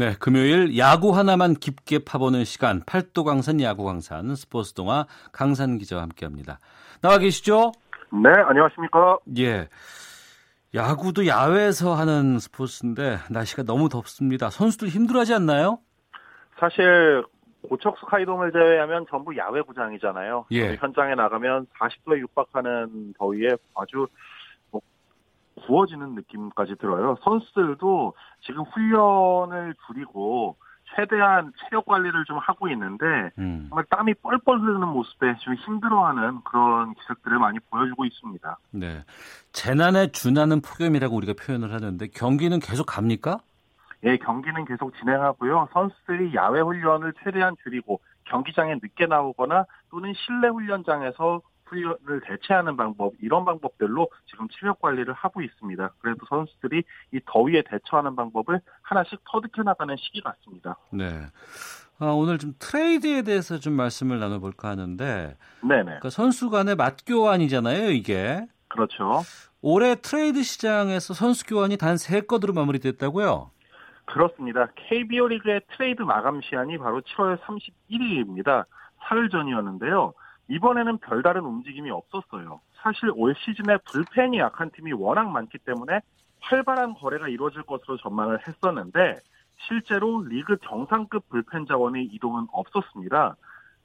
네, 0.00 0.14
금요일 0.18 0.78
야구 0.78 1.14
하나만 1.14 1.52
깊게 1.52 2.06
파보는 2.06 2.44
시간 2.44 2.80
팔도 2.86 3.22
강산 3.22 3.60
야구 3.60 3.84
강산 3.84 4.34
스포츠 4.34 4.72
동화 4.72 5.04
강산 5.30 5.76
기자와 5.76 6.00
함께합니다. 6.00 6.58
나와 7.02 7.18
계시죠? 7.18 7.72
네, 8.10 8.30
안녕하십니까? 8.30 9.18
예. 9.36 9.68
야구도 10.72 11.26
야외에서 11.26 11.92
하는 11.92 12.38
스포츠인데 12.38 13.18
날씨가 13.28 13.64
너무 13.64 13.90
덥습니다. 13.90 14.48
선수들 14.48 14.88
힘들어하지 14.88 15.34
않나요? 15.34 15.80
사실 16.58 17.22
고척 17.68 17.98
스카이돔을 17.98 18.52
제외하면 18.52 19.04
전부 19.10 19.36
야외 19.36 19.60
구장이잖아요. 19.60 20.46
예. 20.52 20.76
현장에 20.76 21.14
나가면 21.14 21.66
40도에 21.78 22.20
육박하는 22.20 23.12
더위에 23.18 23.50
아주 23.74 23.96
뭐 23.96 24.06
구워지는 25.66 26.14
느낌까지 26.14 26.76
들어요. 26.76 27.16
선수들도 27.22 28.14
지금 28.42 28.62
훈련을 28.62 29.74
줄이고 29.86 30.56
최대한 30.94 31.52
체력 31.60 31.86
관리를 31.86 32.24
좀 32.24 32.38
하고 32.38 32.68
있는데 32.68 33.04
음. 33.38 33.66
정말 33.68 33.84
땀이 33.90 34.14
뻘뻘 34.14 34.60
흐르는 34.60 34.88
모습에 34.88 35.36
좀 35.38 35.54
힘들어하는 35.54 36.40
그런 36.42 36.94
기색들을 36.94 37.38
많이 37.38 37.58
보여주고 37.70 38.04
있습니다. 38.04 38.58
네, 38.72 39.04
재난에 39.52 40.08
준하는 40.08 40.60
폭염이라고 40.60 41.14
우리가 41.14 41.34
표현을 41.40 41.72
하는데 41.72 42.06
경기는 42.08 42.58
계속 42.58 42.84
갑니까? 42.84 43.38
예, 44.04 44.16
경기는 44.16 44.64
계속 44.64 44.94
진행하고요. 44.98 45.68
선수들이 45.72 46.34
야외 46.34 46.60
훈련을 46.60 47.12
최대한 47.22 47.54
줄이고 47.62 48.00
경기장에 48.24 48.74
늦게 48.74 49.06
나오거나 49.06 49.66
또는 49.90 50.12
실내 50.14 50.48
훈련장에서 50.48 51.42
훈련을 51.70 52.20
대체하는 52.26 52.76
방법 52.76 53.14
이런 53.20 53.44
방법들로 53.44 54.08
지금 54.26 54.48
체력 54.50 54.80
관리를 54.80 55.14
하고 55.14 55.40
있습니다. 55.40 55.90
그래도 56.00 56.26
선수들이 56.28 56.82
이 57.12 57.20
더위에 57.26 57.62
대처하는 57.68 58.16
방법을 58.16 58.60
하나씩 58.82 59.20
터득해 59.30 59.62
나가는 59.64 59.94
시기 59.96 60.20
같습니다. 60.20 60.76
네. 60.92 61.22
아, 61.98 62.06
오늘 62.06 62.38
좀 62.38 62.54
트레이드에 62.58 63.22
대해서 63.22 63.58
좀 63.58 63.74
말씀을 63.74 64.18
나눠볼까 64.18 64.68
하는데, 64.68 65.36
네네. 65.62 65.84
그러니까 65.84 66.10
선수 66.10 66.50
간의 66.50 66.74
맞교환이잖아요, 66.76 67.90
이게. 67.90 68.46
그렇죠. 68.68 69.22
올해 69.62 69.94
트레이드 69.96 70.42
시장에서 70.42 71.12
선수 71.12 71.44
교환이 71.46 71.76
단 71.76 71.96
세 71.98 72.22
건으로 72.22 72.54
마무리됐다고요? 72.54 73.50
그렇습니다. 74.06 74.68
KBO 74.74 75.28
리그의 75.28 75.60
트레이드 75.76 76.02
마감 76.02 76.40
시한이 76.40 76.78
바로 76.78 77.00
7월 77.02 77.38
31일입니다. 77.42 78.64
사흘 79.02 79.28
전이었는데요. 79.28 80.14
이번에는 80.50 80.98
별다른 80.98 81.42
움직임이 81.42 81.90
없었어요. 81.90 82.60
사실 82.82 83.10
올 83.14 83.34
시즌에 83.36 83.78
불펜이 83.84 84.38
약한 84.38 84.70
팀이 84.70 84.92
워낙 84.92 85.30
많기 85.30 85.58
때문에 85.58 86.00
활발한 86.40 86.94
거래가 86.94 87.28
이루어질 87.28 87.62
것으로 87.62 87.96
전망을 87.98 88.40
했었는데 88.46 89.16
실제로 89.68 90.22
리그 90.22 90.56
정상급 90.64 91.28
불펜 91.28 91.66
자원의 91.66 92.06
이동은 92.06 92.48
없었습니다. 92.50 93.36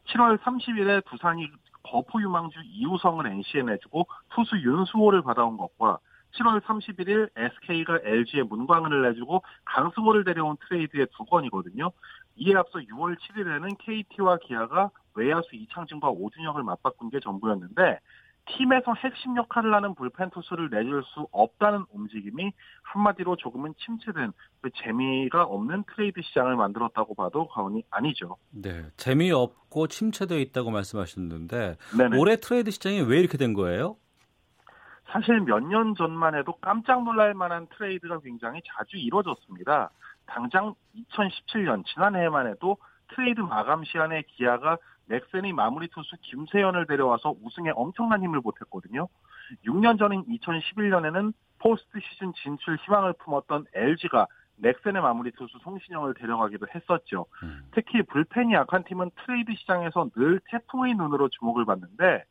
7월 0.08 0.40
30일에 0.40 1.06
두산이 1.06 1.50
거포 1.84 2.20
유망주 2.20 2.60
이우성을 2.64 3.26
NC에 3.28 3.62
내주고 3.62 4.08
투수 4.30 4.58
윤수호를 4.58 5.22
받아온 5.22 5.58
것과 5.58 6.00
7월 6.34 6.62
31일 6.62 7.30
SK가 7.36 8.00
LG에 8.04 8.44
문광을 8.44 9.04
내주고 9.04 9.44
강승호를 9.66 10.24
데려온 10.24 10.58
트레이드의 10.68 11.08
두 11.16 11.26
건이거든요. 11.26 11.92
이에 12.38 12.56
앞서 12.56 12.80
6월 12.80 13.18
7일에는 13.20 13.78
KT와 13.80 14.38
기아가 14.38 14.90
외야수 15.16 15.56
이창진과 15.56 16.10
오준혁을 16.10 16.64
맞바꾼 16.64 17.10
게 17.10 17.20
전부였는데 17.20 18.00
팀에서 18.48 18.94
핵심 18.94 19.36
역할을 19.38 19.74
하는 19.74 19.96
불펜 19.96 20.30
투수를 20.30 20.70
내줄 20.70 21.04
수 21.04 21.28
없다는 21.32 21.86
움직임이 21.92 22.52
한마디로 22.84 23.38
조금은 23.38 23.74
침체된 23.80 24.34
그 24.62 24.70
재미가 24.84 25.44
없는 25.46 25.84
트레이드 25.96 26.22
시장을 26.22 26.56
만들었다고 26.56 27.16
봐도 27.16 27.48
과언이 27.48 27.84
아니죠. 27.90 28.38
네, 28.52 28.86
재미없고 28.98 29.88
침체되어 29.88 30.38
있다고 30.38 30.70
말씀하셨는데 30.70 31.78
네네. 31.98 32.18
올해 32.20 32.36
트레이드 32.36 32.70
시장이 32.70 33.02
왜 33.02 33.20
이렇게 33.20 33.40
된 33.40 33.54
거예요? 33.54 33.98
사실 35.08 35.40
몇 35.42 35.60
년 35.62 35.96
전만 35.96 36.36
해도 36.36 36.54
깜짝 36.62 37.04
놀랄 37.04 37.34
만한 37.34 37.68
트레이드가 37.76 38.20
굉장히 38.20 38.62
자주 38.66 38.98
이루어졌습니다. 38.98 39.90
당장 40.28 40.76
2017년 40.96 41.84
지난해에만 41.86 42.48
해도 42.48 42.78
트레이드 43.16 43.40
마감 43.40 43.84
시한에 43.84 44.24
기아가 44.28 44.78
넥센의 45.08 45.54
마무리 45.54 45.88
투수 45.88 46.16
김세현을 46.22 46.88
데려와서 46.88 47.36
우승에 47.42 47.72
엄청난 47.76 48.24
힘을 48.24 48.42
보탰거든요. 48.42 49.08
6년 49.66 50.00
전인 50.00 50.24
2011년에는 50.26 51.34
포스트 51.60 52.00
시즌 52.00 52.34
진출 52.34 52.78
희망을 52.78 53.14
품었던 53.20 53.66
LG가 53.74 54.28
넥센의 54.58 55.02
마무리 55.02 55.32
투수 55.32 55.58
송신영을 55.60 56.14
데려가기도 56.14 56.68
했었죠. 56.74 57.26
음. 57.44 57.68
특히 57.72 58.02
불펜이 58.04 58.54
약한 58.54 58.84
팀은 58.84 59.12
트레이드 59.26 59.54
시장에서 59.54 60.10
늘 60.16 60.40
태풍의 60.50 60.96
눈으로 60.96 61.30
주목을 61.30 61.66
받는데 61.66 62.24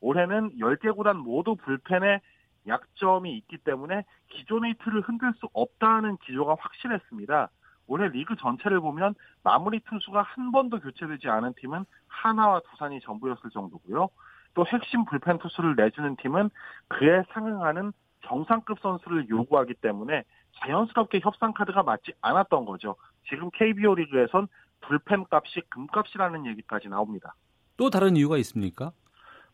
올해는 0.00 0.56
10개 0.58 0.94
구단 0.96 1.18
모두 1.18 1.54
불펜에 1.56 2.20
약점이 2.66 3.36
있기 3.38 3.58
때문에 3.58 4.04
기존의 4.28 4.74
틀을 4.82 5.02
흔들 5.02 5.32
수 5.34 5.48
없다는 5.52 6.16
기조가 6.18 6.56
확실했습니다. 6.58 7.50
올해 7.86 8.08
리그 8.08 8.36
전체를 8.36 8.80
보면 8.80 9.14
마무리 9.42 9.80
투수가 9.80 10.22
한 10.22 10.52
번도 10.52 10.80
교체되지 10.80 11.28
않은 11.28 11.54
팀은 11.54 11.84
하나와 12.08 12.60
두산이 12.70 13.00
전부였을 13.00 13.50
정도고요. 13.50 14.08
또 14.54 14.66
핵심 14.66 15.04
불펜 15.04 15.38
투수를 15.38 15.76
내주는 15.76 16.16
팀은 16.16 16.50
그에 16.88 17.22
상응하는 17.32 17.92
정상급 18.26 18.80
선수를 18.80 19.28
요구하기 19.28 19.74
때문에 19.74 20.24
자연스럽게 20.58 21.20
협상 21.22 21.52
카드가 21.52 21.82
맞지 21.82 22.12
않았던 22.22 22.64
거죠. 22.64 22.96
지금 23.28 23.50
KBO 23.50 23.94
리그에선 23.94 24.48
불펜 24.80 25.24
값이 25.30 25.60
금값이라는 25.68 26.46
얘기까지 26.46 26.88
나옵니다. 26.88 27.34
또 27.76 27.90
다른 27.90 28.16
이유가 28.16 28.38
있습니까? 28.38 28.92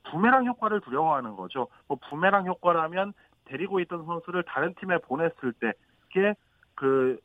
부메랑 0.04 0.46
효과를 0.46 0.80
두려워하는 0.80 1.36
거죠. 1.36 1.68
뭐 1.88 1.98
부메랑 2.08 2.46
효과라면 2.46 3.12
데리고 3.44 3.80
있던 3.80 4.04
선수를 4.04 4.44
다른 4.44 4.74
팀에 4.74 4.98
보냈을 4.98 5.52
때 5.54 5.72
그게 6.08 6.34
그, 6.74 7.18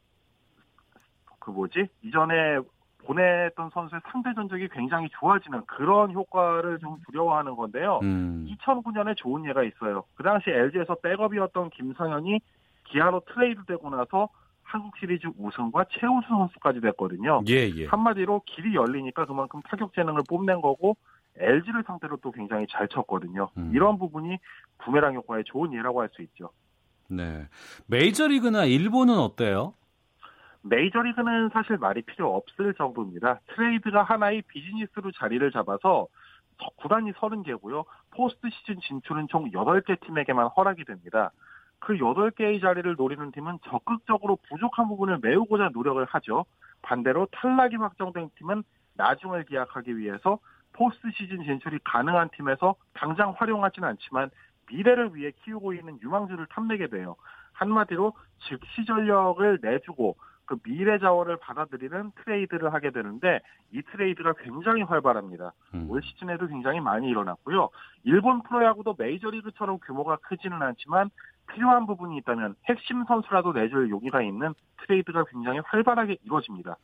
그 1.48 1.52
뭐지? 1.52 1.88
이전에 2.03 2.60
보냈던 3.06 3.69
선수의 3.74 4.02
상대 4.11 4.34
전적이 4.34 4.68
굉장히 4.68 5.07
좋아지는 5.18 5.61
그런 5.65 6.11
효과를 6.11 6.78
좀 6.80 6.98
두려워하는 7.06 7.56
건데요. 7.56 8.02
음. 8.03 8.45
2009년에 8.49 9.15
좋은 9.15 9.45
예가 9.45 9.64
있어요. 9.64 10.03
그 10.15 10.24
당시 10.24 10.49
LG에서 10.49 10.95
백업이었던 10.95 11.69
김성현이 11.69 12.41
기아로 12.84 13.22
트레이드 13.34 13.64
되고 13.64 13.90
나서 13.90 14.28
한국 14.61 14.98
시리즈 14.98 15.28
우승과 15.38 15.86
최우수 15.90 16.28
선수까지 16.28 16.82
됐거든요. 16.82 17.41
예, 17.48 17.69
예. 17.78 17.86
한마디로 17.86 18.41
길이 18.45 18.76
열리니까 18.76 19.26
그만큼 19.26 19.61
타격 19.69 19.94
재능을 19.94 20.24
뽐낸 20.28 20.60
거고 20.60 20.98
LG를 21.38 21.84
상대로 21.88 22.18
또 22.18 22.32
굉장히 22.32 22.65
잘 22.69 22.90
쳤거든요. 22.90 23.48
음. 23.57 23.72
이런 23.74 23.98
부분이 23.98 24.38
부메랑 24.80 25.14
효과의 25.15 25.45
좋은 25.45 25.72
예라고 25.74 26.02
할 26.02 26.10
수 26.14 26.22
있죠. 26.24 26.49
네. 27.07 27.48
메이저리그나 27.86 28.65
일본은 28.65 29.18
어때요? 29.18 29.74
메이저리그는 30.69 31.49
사실 31.49 31.77
말이 31.77 32.02
필요 32.02 32.35
없을 32.35 32.73
정도입니다. 32.73 33.39
트레이드가 33.48 34.03
하나의 34.03 34.41
비즈니스로 34.44 35.11
자리를 35.11 35.52
잡아서 35.52 36.07
구단이 36.77 37.11
30개고요. 37.14 37.85
포스트 38.11 38.49
시즌 38.49 38.80
진출은 38.80 39.27
총 39.30 39.52
8개 39.52 39.99
팀에게만 40.02 40.48
허락이 40.48 40.84
됩니다. 40.85 41.31
그 41.80 41.94
8개의 41.94 42.61
자리를 42.61 42.95
노리는 42.95 43.31
팀은 43.31 43.60
적극적으로 43.69 44.38
부족한 44.49 44.88
부분을 44.88 45.19
메우고자 45.22 45.69
노력을 45.73 46.03
하죠. 46.03 46.45
반대로 46.81 47.27
탈락이 47.31 47.76
확정된 47.76 48.31
팀은 48.38 48.64
나중을 48.95 49.44
기약하기 49.45 49.98
위해서 49.98 50.39
포스트 50.73 51.10
시즌 51.11 51.44
진출이 51.44 51.80
가능한 51.84 52.30
팀에서 52.35 52.76
당장 52.94 53.34
활용하지는 53.38 53.88
않지만 53.89 54.30
미래를 54.69 55.15
위해 55.15 55.31
키우고 55.44 55.73
있는 55.73 55.99
유망주를 56.02 56.48
탐내게 56.48 56.88
돼요. 56.88 57.15
한마디로 57.53 58.14
즉시 58.48 58.85
전력을 58.85 59.60
내주고 59.61 60.15
그 60.48 60.56
미래 60.64 60.98
자원을 60.98 61.38
받아들이는 61.38 62.11
트레이드를 62.24 62.74
하게 62.74 62.90
되는데 62.90 63.41
이 63.72 63.82
트레이드가 63.91 64.34
굉장히 64.41 64.82
활발합니다. 64.82 65.52
음. 65.76 65.88
올 65.90 66.02
시즌에도 66.02 66.48
굉장히 66.48 66.80
많이 66.80 67.07
일어났고요. 67.10 67.69
일본 68.06 68.41
프로야구도 68.44 68.95
메이저리그처럼 68.98 69.78
규모가 69.80 70.18
크지는 70.24 70.61
않지만 70.61 71.10
필요한 71.53 71.86
부분이 71.86 72.18
있다면 72.18 72.56
핵심 72.65 73.03
선수라도 73.06 73.52
내줄 73.52 73.90
용의가 73.90 74.22
있는 74.22 74.53
트레이드가 74.82 75.26
굉장히 75.26 75.60
활발하게 75.65 76.18
이루어집니다. 76.24 76.78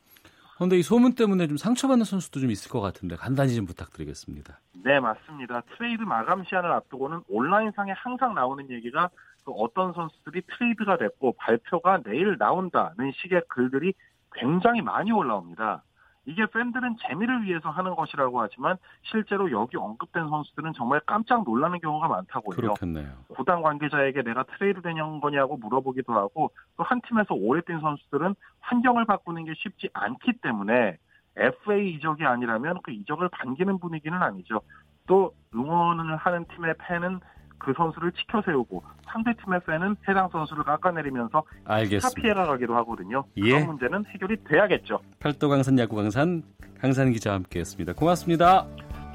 그런데 0.56 0.77
이 0.77 0.84
소문 0.84 1.15
때문에 1.15 1.48
좀 1.48 1.57
상처받는 1.57 2.06
선수도 2.06 2.40
좀 2.40 2.52
있을 2.52 2.69
것 2.69 2.80
같은데 2.81 3.15
간단히 3.15 3.56
좀 3.56 3.65
부탁드리겠습니다. 3.65 4.60
네, 4.84 4.99
맞습니다. 4.99 5.61
트레이드 5.76 6.03
마감 6.03 6.44
시한을 6.44 6.72
앞두고는 6.72 7.22
온라인상에 7.30 7.94
항상 7.94 8.35
나오는 8.35 8.69
얘기가 8.69 9.10
그 9.43 9.51
어떤 9.51 9.93
선수들이 9.93 10.41
트레이드가 10.41 10.97
됐고 10.97 11.33
발표가 11.37 12.01
내일 12.03 12.37
나온다는 12.37 13.11
식의 13.15 13.43
글들이 13.49 13.93
굉장히 14.33 14.81
많이 14.81 15.11
올라옵니다. 15.11 15.83
이게 16.25 16.45
팬들은 16.45 16.95
재미를 17.05 17.43
위해서 17.43 17.69
하는 17.69 17.95
것이라고 17.95 18.41
하지만 18.41 18.77
실제로 19.01 19.51
여기 19.51 19.75
언급된 19.75 20.29
선수들은 20.29 20.71
정말 20.73 21.01
깜짝 21.05 21.43
놀라는 21.43 21.79
경우가 21.79 22.07
많다고요. 22.07 22.55
그렇겠네요. 22.55 23.11
구단 23.35 23.61
관계자에게 23.61 24.21
내가 24.23 24.43
트레이드 24.43 24.81
되는 24.81 25.19
거냐고 25.19 25.57
물어보기도 25.57 26.13
하고 26.13 26.51
또 26.77 26.83
한 26.83 27.01
팀에서 27.01 27.33
오래 27.33 27.61
뛴 27.61 27.79
선수들은 27.81 28.35
환경을 28.61 29.05
바꾸는 29.05 29.45
게 29.45 29.53
쉽지 29.57 29.89
않기 29.93 30.33
때문에 30.41 30.97
FA 31.35 31.93
이적이 31.95 32.25
아니라면 32.25 32.77
그 32.83 32.91
이적을 32.91 33.27
반기는 33.29 33.79
분위기는 33.79 34.21
아니죠. 34.21 34.61
또 35.07 35.33
응원을 35.53 36.15
하는 36.15 36.45
팀의 36.55 36.75
팬은 36.77 37.19
그 37.64 37.73
선수를 37.76 38.11
치켜 38.11 38.41
세우고 38.41 38.84
상대 39.06 39.34
팀의 39.44 39.61
팬은 39.65 39.95
해당 40.07 40.30
선수를 40.30 40.64
깎아내리면서 40.64 41.44
알겠습니다. 41.65 42.22
피해가 42.22 42.45
가기도 42.45 42.76
하거든요. 42.77 43.23
예. 43.38 43.52
그런 43.52 43.68
문제는 43.68 44.06
해결이 44.14 44.38
돼야겠죠. 44.44 44.99
팔도 45.19 45.49
강산 45.49 45.80
야구 45.80 45.95
강산 45.95 46.44
강산 46.80 47.11
기자와 47.11 47.38
함께했습니다. 47.38 47.94
고맙습니다. 47.94 48.65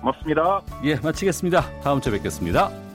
고맙습니다. 0.00 0.62
예, 0.84 0.94
마치겠습니다. 0.96 1.80
다음 1.82 2.00
주에 2.00 2.12
뵙겠습니다. 2.12 2.87